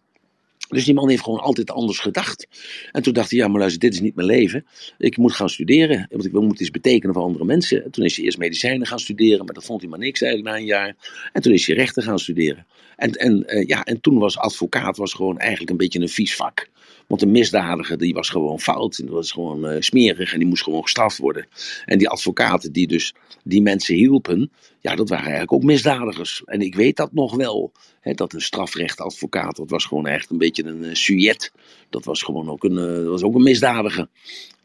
[0.68, 2.46] Dus die man heeft gewoon altijd anders gedacht.
[2.92, 4.66] En toen dacht hij, ja, maar luister, dit is niet mijn leven.
[4.98, 7.84] Ik moet gaan studeren, want ik moet iets betekenen voor andere mensen.
[7.84, 10.52] En toen is hij eerst medicijnen gaan studeren, maar dat vond hij maar niks eigenlijk
[10.52, 10.96] na een jaar.
[11.32, 12.66] En toen is hij rechten gaan studeren.
[12.96, 16.36] En, en, uh, ja, en toen was advocaat was gewoon eigenlijk een beetje een vies
[16.36, 16.68] vak.
[17.10, 18.98] Want een misdadiger die was gewoon fout.
[18.98, 21.46] En dat was gewoon uh, smerig en die moest gewoon gestraft worden.
[21.84, 26.42] En die advocaten die dus die mensen hielpen, ja, dat waren eigenlijk ook misdadigers.
[26.44, 27.72] En ik weet dat nog wel.
[28.00, 31.52] Hè, dat een strafrechtadvocaat, dat was gewoon echt een beetje een uh, sujet.
[31.88, 34.08] Dat was gewoon ook een, uh, was ook een misdadiger.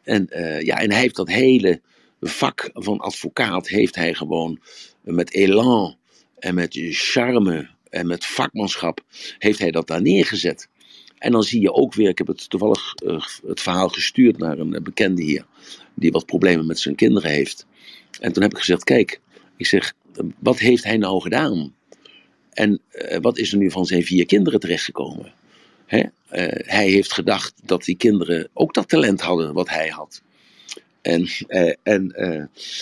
[0.03, 0.27] En,
[0.59, 1.81] ja, en hij heeft dat hele
[2.21, 4.59] vak van advocaat, heeft hij gewoon
[5.01, 5.95] met elan
[6.39, 9.01] en met charme en met vakmanschap,
[9.37, 10.69] heeft hij dat daar neergezet.
[11.17, 14.59] En dan zie je ook weer, ik heb het toevallig uh, het verhaal gestuurd naar
[14.59, 15.45] een bekende hier,
[15.93, 17.65] die wat problemen met zijn kinderen heeft.
[18.19, 19.19] En toen heb ik gezegd, kijk,
[19.57, 19.93] ik zeg,
[20.39, 21.73] wat heeft hij nou gedaan?
[22.49, 22.81] En
[23.21, 25.33] wat is er nu van zijn vier kinderen terechtgekomen?
[25.85, 26.03] Hè?
[26.65, 30.21] Hij heeft gedacht dat die kinderen ook dat talent hadden wat hij had.
[31.01, 31.27] En,
[31.83, 32.11] en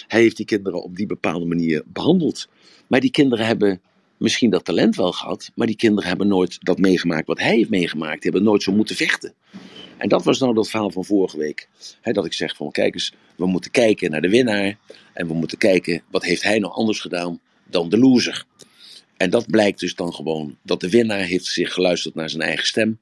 [0.08, 2.48] hij heeft die kinderen op die bepaalde manier behandeld.
[2.88, 3.82] Maar die kinderen hebben
[4.24, 7.70] misschien dat talent wel gehad, maar die kinderen hebben nooit dat meegemaakt wat hij heeft
[7.70, 8.22] meegemaakt.
[8.22, 9.34] Die hebben nooit zo moeten vechten.
[9.98, 11.70] En dat was nou dat verhaal van vorige week.
[12.02, 14.78] dat ik zeg van, kijk eens, we moeten kijken naar de winnaar.
[15.14, 18.46] En we moeten kijken, wat heeft hij nou anders gedaan dan de loser.
[19.18, 22.66] En dat blijkt dus dan gewoon, dat de winnaar heeft zich geluisterd naar zijn eigen
[22.66, 23.00] stem.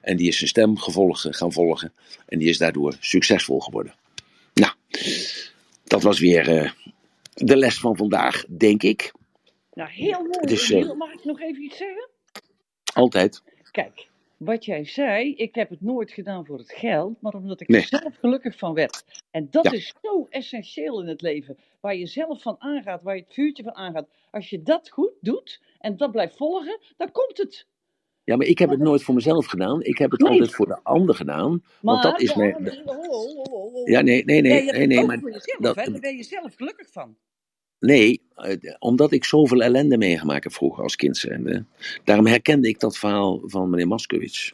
[0.00, 1.92] En die is zijn stem gevolgen, gaan volgen.
[2.26, 3.94] En die is daardoor succesvol geworden.
[4.54, 4.72] Nou,
[5.84, 6.70] dat was weer uh,
[7.34, 9.12] de les van vandaag, denk ik.
[9.80, 10.46] Nou, heel mooi.
[10.46, 12.08] Dus, uh, Mag ik nog even iets zeggen?
[12.94, 13.42] Altijd.
[13.70, 17.74] Kijk, wat jij zei, ik heb het nooit gedaan voor het geld, maar omdat ik
[17.74, 19.04] er zelf gelukkig van werd.
[19.30, 19.70] En dat ja.
[19.70, 21.58] is zo essentieel in het leven.
[21.80, 24.08] Waar je zelf van aangaat, waar je het vuurtje van aangaat.
[24.30, 27.66] Als je dat goed doet en dat blijft volgen, dan komt het.
[28.24, 29.82] Ja, maar ik heb het nooit voor mezelf gedaan.
[29.82, 30.30] Ik heb het Nee.
[30.30, 31.48] altijd voor de ander gedaan.
[31.80, 32.82] Want Maar, dat is mijn.
[32.84, 33.82] ho, ho, ho.
[33.84, 35.20] Ja, nee, nee, Nee, nee, nee, nee, maar
[35.58, 35.90] dat, hè?
[35.90, 37.16] Daar ben je zelf gelukkig van.
[37.80, 41.64] Nee, eh, omdat ik zoveel ellende meegemaakt heb vroeger als kind zijnde.
[42.04, 44.52] Daarom herkende ik dat verhaal van meneer Maskowitz.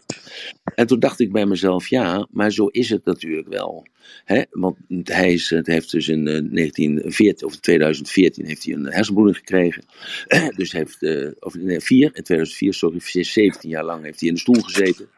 [0.74, 3.86] En toen dacht ik bij mezelf, ja, maar zo is het natuurlijk wel.
[4.24, 4.42] Hè?
[4.50, 9.36] Want hij is, het heeft dus in eh, 1914 of 2014 heeft hij een hersenbloeding
[9.36, 9.84] gekregen.
[10.56, 14.40] dus heeft, eh, of nee, in 2004, sorry, 17 jaar lang heeft hij in de
[14.40, 15.08] stoel gezeten.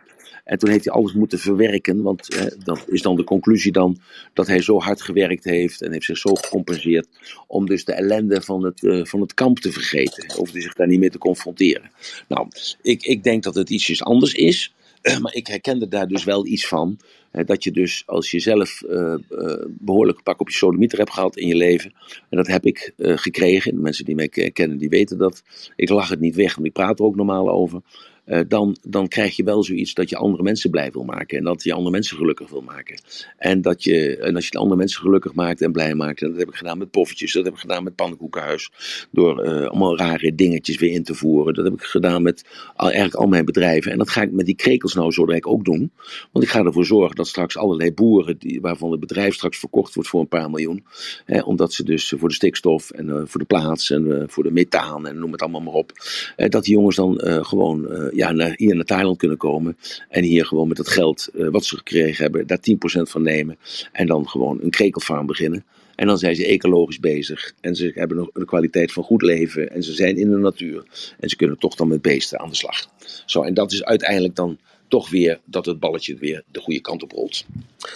[0.49, 3.99] En toen heeft hij alles moeten verwerken, want eh, dat is dan de conclusie dan
[4.33, 7.09] dat hij zo hard gewerkt heeft en heeft zich zo gecompenseerd
[7.47, 10.39] om dus de ellende van het, eh, van het kamp te vergeten.
[10.39, 11.91] Of zich daar niet mee te confronteren.
[12.29, 12.49] Nou,
[12.83, 14.75] ik, ik denk dat het ietsjes anders is,
[15.23, 16.99] maar ik herkende daar dus wel iets van.
[17.31, 19.21] hè, dat je dus als je zelf eh, eh,
[19.69, 21.93] behoorlijk een pak op je sodemieter hebt gehad in je leven,
[22.31, 25.43] en dat heb ik eh, gekregen, de mensen die mij ke- kennen die weten dat,
[25.77, 27.81] ik lach het niet weg, want ik praat er ook normaal over.
[28.29, 31.39] Eh, dan, dan krijg je wel zoiets dat je andere mensen blij wil maken.
[31.39, 33.01] En dat je andere mensen gelukkig wil maken.
[33.37, 36.23] En, dat je, en als je de andere mensen gelukkig maakt en blij maakt.
[36.23, 37.33] En dat heb ik gedaan met poffertjes.
[37.33, 38.71] Dat heb ik gedaan met pannenkoekenhuis.
[39.11, 41.55] Door eh, allemaal rare dingetjes weer in te voeren.
[41.55, 42.45] Dat heb ik gedaan met
[42.77, 43.93] al, eigenlijk al mijn bedrijven.
[43.93, 45.91] En dat ga ik met die krekels nou zo direct ook doen.
[46.33, 48.39] Want ik ga ervoor zorgen dat straks allerlei boeren.
[48.39, 50.85] Die, waarvan het bedrijf straks verkocht wordt voor een paar miljoen.
[51.25, 54.51] Hè, omdat ze dus voor de stikstof en eh, voor de plaats en voor de
[54.51, 55.93] methaan en noem het allemaal maar op.
[56.37, 57.87] dat die jongens dan gewoon
[58.19, 59.77] ja, naar, hier naar Thailand kunnen komen.
[60.09, 63.59] En hier gewoon met dat geld eh, wat ze gekregen hebben, daar 10% van nemen.
[63.93, 65.65] En dan gewoon een krekelfarm beginnen.
[65.95, 67.53] En dan zijn ze ecologisch bezig.
[67.61, 69.71] En ze hebben nog een kwaliteit van goed leven.
[69.71, 70.85] En ze zijn in de natuur.
[71.21, 72.87] En ze kunnen toch dan met beesten aan de slag.
[73.27, 74.59] Zo, en dat is uiteindelijk dan
[74.89, 77.45] toch weer dat het balletje weer de goede kant op rolt.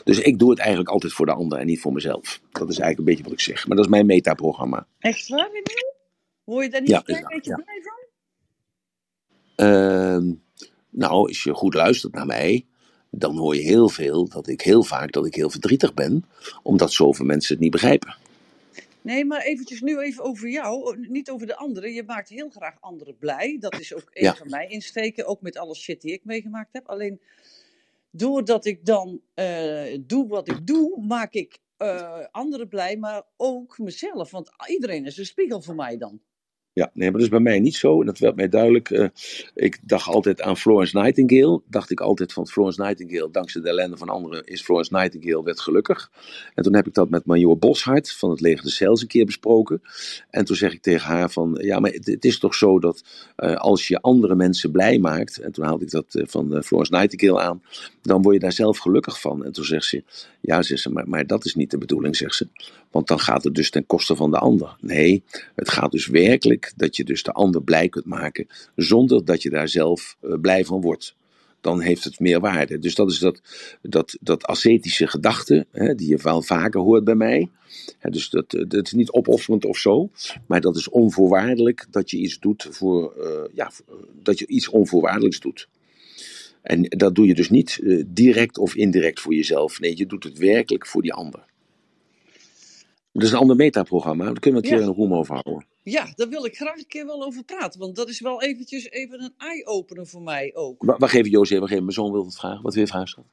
[0.05, 2.41] Dus ik doe het eigenlijk altijd voor de ander en niet voor mezelf.
[2.53, 3.67] Dat is eigenlijk een beetje wat ik zeg.
[3.67, 4.87] Maar dat is mijn metaprogramma.
[4.99, 5.51] Echt waar?
[6.45, 7.63] Hoor je daar niet Ja, een beetje ja.
[7.65, 8.02] blij van?
[9.63, 10.33] Ehm,
[10.91, 12.67] nou, als je goed luistert naar mij,
[13.11, 16.25] dan hoor je heel veel dat ik heel vaak dat ik heel verdrietig ben,
[16.63, 18.17] omdat zoveel mensen het niet begrijpen.
[19.03, 21.93] Nee, maar eventjes nu even over jou, o, niet over de anderen.
[21.93, 23.57] Je maakt heel graag anderen blij.
[23.61, 24.35] Dat is ook een Ja.
[24.35, 26.87] van mijn insteken, ook met alle shit die ik meegemaakt heb.
[26.89, 27.21] Alleen
[28.11, 33.79] doordat ik dan eh, doe wat ik doe, maak ik eh, anderen blij, maar ook
[33.79, 34.31] mezelf.
[34.31, 36.21] Want iedereen is een spiegel voor mij dan.
[36.75, 38.01] Ja, nee, maar dat is bij mij niet zo.
[38.01, 38.91] En dat werd mij duidelijk.
[38.91, 39.09] eh,
[39.55, 41.63] ik dacht altijd aan Florence Nightingale.
[41.67, 45.61] Dacht ik altijd van Florence Nightingale, dankzij de ellende van anderen, is Florence Nightingale werd
[45.61, 46.11] gelukkig.
[46.55, 49.83] En toen heb ik dat met Major Boshart van het leger de een keer besproken.
[50.31, 53.05] En toen zeg ik tegen haar van, ja, maar het, is toch zo dat
[53.37, 56.93] eh, als je andere mensen blij maakt, en toen haalde ik dat eh, van Florence
[56.93, 57.63] Nightingale aan,
[58.03, 59.45] dan word je daar zelf gelukkig van.
[59.45, 60.05] En toen zegt ze,
[60.41, 62.49] ja, zegt ze, maar, maar dat is niet de bedoeling, zegt ze.
[62.93, 64.77] Want dan gaat het dus ten koste van de ander.
[64.81, 65.23] Nee,
[65.55, 69.51] het gaat dus werkelijk dat je dus de ander blij kunt maken zonder dat je
[69.51, 71.15] daar zelf eh, blij van wordt.
[71.61, 72.79] Dan heeft het meer waarde.
[72.79, 73.41] Dus dat is dat,
[73.83, 77.49] dat, dat ascetische gedachte, hè, die je wel vaker hoort bij mij.
[77.99, 80.11] Hè, dus dat, eh, dat is niet opofferend of zo,
[80.47, 83.71] maar dat is onvoorwaardelijk dat je iets doet voor, eh, ja,
[84.23, 85.69] dat je iets onvoorwaardelijks doet.
[86.63, 89.81] En dat doe je dus niet direct of indirect voor jezelf.
[89.81, 91.45] Nee, je doet het werkelijk voor die ander.
[93.13, 94.89] Dat is een ander metaprogramma, daar kunnen we een keer Ja.
[94.91, 95.67] een roem over houden.
[95.83, 97.81] Ja, daar wil ik graag een keer wel over praten.
[97.81, 100.83] Want dat is wel eventjes even een eye-opener voor mij ook.
[100.85, 101.83] Wa- Wacht even, Jozef, wacht even.
[101.85, 102.63] Mijn zoon wil het vragen.
[102.63, 103.25] Wat wil je vragen, schat?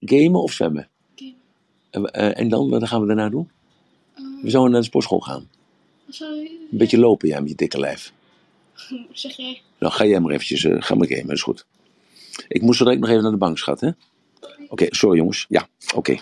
[0.00, 0.88] Gamen of zwemmen?
[1.90, 3.50] En, eh, en dan, wat gaan we daarna doen?
[4.42, 5.50] We zouden naar de sportschool gaan.
[6.08, 6.48] Zou je...
[6.70, 8.12] Een beetje lopen, ja, met je dikke lijf.
[9.12, 9.60] Zeg jij?
[9.78, 11.66] Nou, ga jij maar eventjes, eh, ga maar gamen, dat is goed.
[12.48, 13.90] Ik moest zo direct nog even naar de bank, schat, hè?
[14.68, 15.46] Oké, sorry jongens.
[15.48, 16.16] Ja, oké.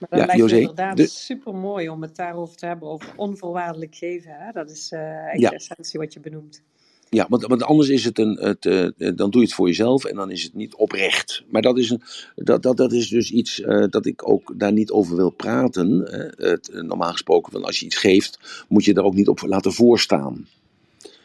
[0.00, 3.12] Maar dat Ja, lijkt José, inderdaad de- super mooi om het daarover te hebben, over
[3.16, 4.30] onvoorwaardelijk geven.
[4.38, 4.52] Hè?
[4.52, 5.48] Dat is eh echt Ja.
[5.48, 6.62] de essentie wat je benoemt.
[7.10, 9.66] Ja, want, want anders is het een, het, eh, eh, dan doe je het voor
[9.66, 11.42] jezelf en dan is het niet oprecht.
[11.48, 12.02] Maar dat is, een,
[12.34, 15.90] dat, dat, dat is dus iets eh, dat ik ook daar niet over wil praten.
[15.90, 16.46] Hè.
[16.48, 19.72] Het, normaal gesproken, van als je iets geeft, moet je er ook niet op laten
[19.72, 20.48] voorstaan.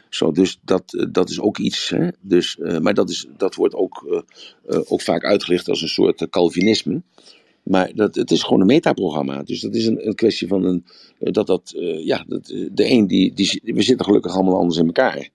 [0.08, 1.88] Zo, dus dat, dat is ook iets.
[1.90, 2.08] Hè.
[2.20, 4.24] Dus, maar dat, is, dat wordt ook,
[4.66, 7.02] ook vaak uitgelegd als een soort Calvinisme.
[7.66, 9.42] Maar dat, het is gewoon een metaprogramma.
[9.42, 10.84] Dus dat is een, een kwestie van een,
[11.18, 14.56] eh, dat dat, eh, ja, dat, eh, de een die, die, we zitten gelukkig allemaal
[14.58, 15.28] anders in elkaar.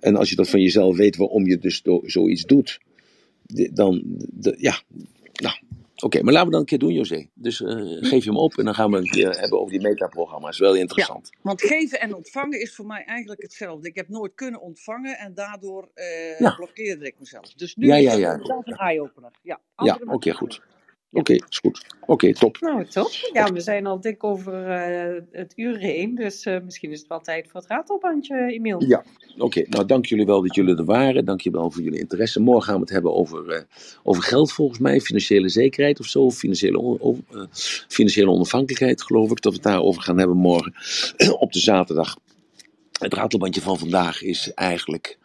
[0.00, 2.80] En als je dat van jezelf weet waarom je dus do- zoiets doet,
[3.72, 4.02] dan,
[4.32, 4.80] de- ja,
[5.42, 5.56] nou,
[5.96, 7.26] oké, maar laten we dan een keer doen, José.
[7.34, 9.80] Dus eh, geef je hem op en dan gaan we een keer hebben over die
[9.88, 10.58] metaprogramma's.
[10.58, 11.30] Wel interessant.
[11.42, 13.88] Want geven en ontvangen is voor mij eigenlijk hetzelfde.
[13.88, 15.88] Ik heb nooit kunnen ontvangen en daardoor
[16.38, 16.54] Ja.
[16.56, 17.52] blokkeerde ik mezelf.
[17.54, 18.32] Dus nu Ja, is ja, ja.
[18.32, 19.30] inderdaad een eye-opener.
[19.42, 20.60] Ja, Ja, oké, goed.
[21.12, 21.86] Oké, is goed.
[22.06, 22.56] Oké, top.
[22.60, 23.10] Nou, top.
[23.32, 27.08] Ja, we zijn al dik over eh, het uur heen, dus eh, misschien is het
[27.08, 28.84] wel tijd voor het ratelbandje, Emiel.
[28.84, 29.04] Ja,
[29.38, 29.64] oké.
[29.68, 31.24] Nou, dank jullie wel dat jullie er waren.
[31.24, 32.40] Dank je wel voor jullie interesse.
[32.40, 33.62] Morgen gaan we het hebben over, eh,
[34.02, 37.42] over geld volgens mij, financiële zekerheid of zo, financiële, on- over, eh,
[37.88, 40.74] financiële onafhankelijkheid geloof ik, dat we het daarover gaan hebben morgen
[41.38, 42.16] op de zaterdag.
[42.92, 45.18] Het ratelbandje van vandaag is eigenlijk,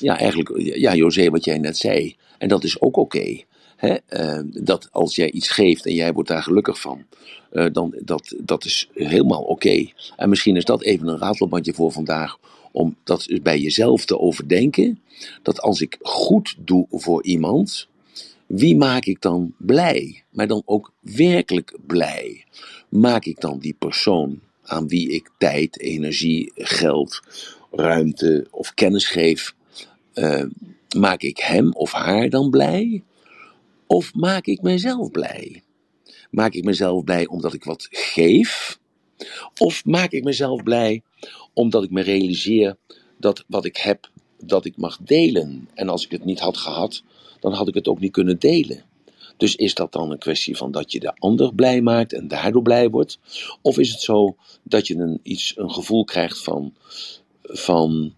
[0.00, 2.16] ja, eigenlijk, ja, José, wat jij net zei.
[2.38, 3.46] En dat is ook oké.
[3.78, 3.94] Hè?
[4.06, 7.04] Eh, dat als jij iets geeft en jij wordt daar gelukkig van,
[7.50, 9.86] eh, dan dat, dat is helemaal oké.
[10.16, 12.38] En misschien is dat even een ratelbandje voor vandaag,
[12.72, 15.00] om dat bij jezelf te overdenken.
[15.42, 17.88] Dat als ik goed doe voor iemand,
[18.46, 20.22] wie maak ik dan blij?
[20.30, 22.44] Maar dan ook werkelijk blij.
[22.88, 27.20] Maak ik dan die persoon aan wie ik tijd, energie, geld,
[27.70, 29.54] ruimte of kennis geef,
[30.12, 30.44] eh,
[30.96, 33.02] maak ik hem of haar dan blij?
[33.88, 35.62] Of maak ik mezelf blij?
[36.30, 38.78] Maak ik mezelf blij omdat ik wat geef?
[39.58, 41.02] Of maak ik mezelf blij
[41.52, 42.76] omdat ik me realiseer
[43.18, 45.68] dat wat ik heb, dat ik mag delen?
[45.74, 47.02] En als ik het niet had gehad,
[47.40, 48.84] dan had ik het ook niet kunnen delen.
[49.36, 52.62] Dus is dat dan een kwestie van dat je de ander blij maakt en daardoor
[52.62, 53.18] blij wordt?
[53.62, 56.74] Of is het zo dat je een, iets, een gevoel krijgt van,
[57.42, 58.14] van,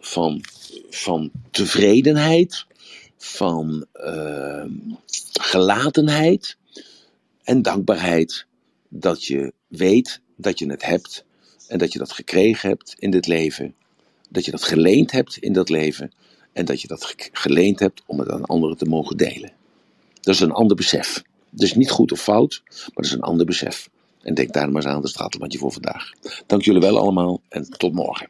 [0.00, 0.40] van,
[0.90, 2.66] van tevredenheid,
[3.22, 4.64] van eh,
[5.32, 6.56] gelatenheid
[7.42, 8.46] en dankbaarheid
[8.88, 11.24] dat je weet dat je het hebt
[11.68, 13.74] en dat je dat gekregen hebt in dit leven,
[14.28, 16.12] dat je dat geleend hebt in dat leven
[16.52, 19.52] en dat je dat ge- geleend hebt om het aan anderen te mogen delen.
[20.20, 21.22] Dat is een ander besef.
[21.50, 23.88] Dus niet goed of fout, maar dat is een ander besef.
[24.22, 26.10] En denk daar maar eens aan, dat is het ratelbandje voor vandaag.
[26.46, 28.28] Dank jullie wel allemaal en tot morgen.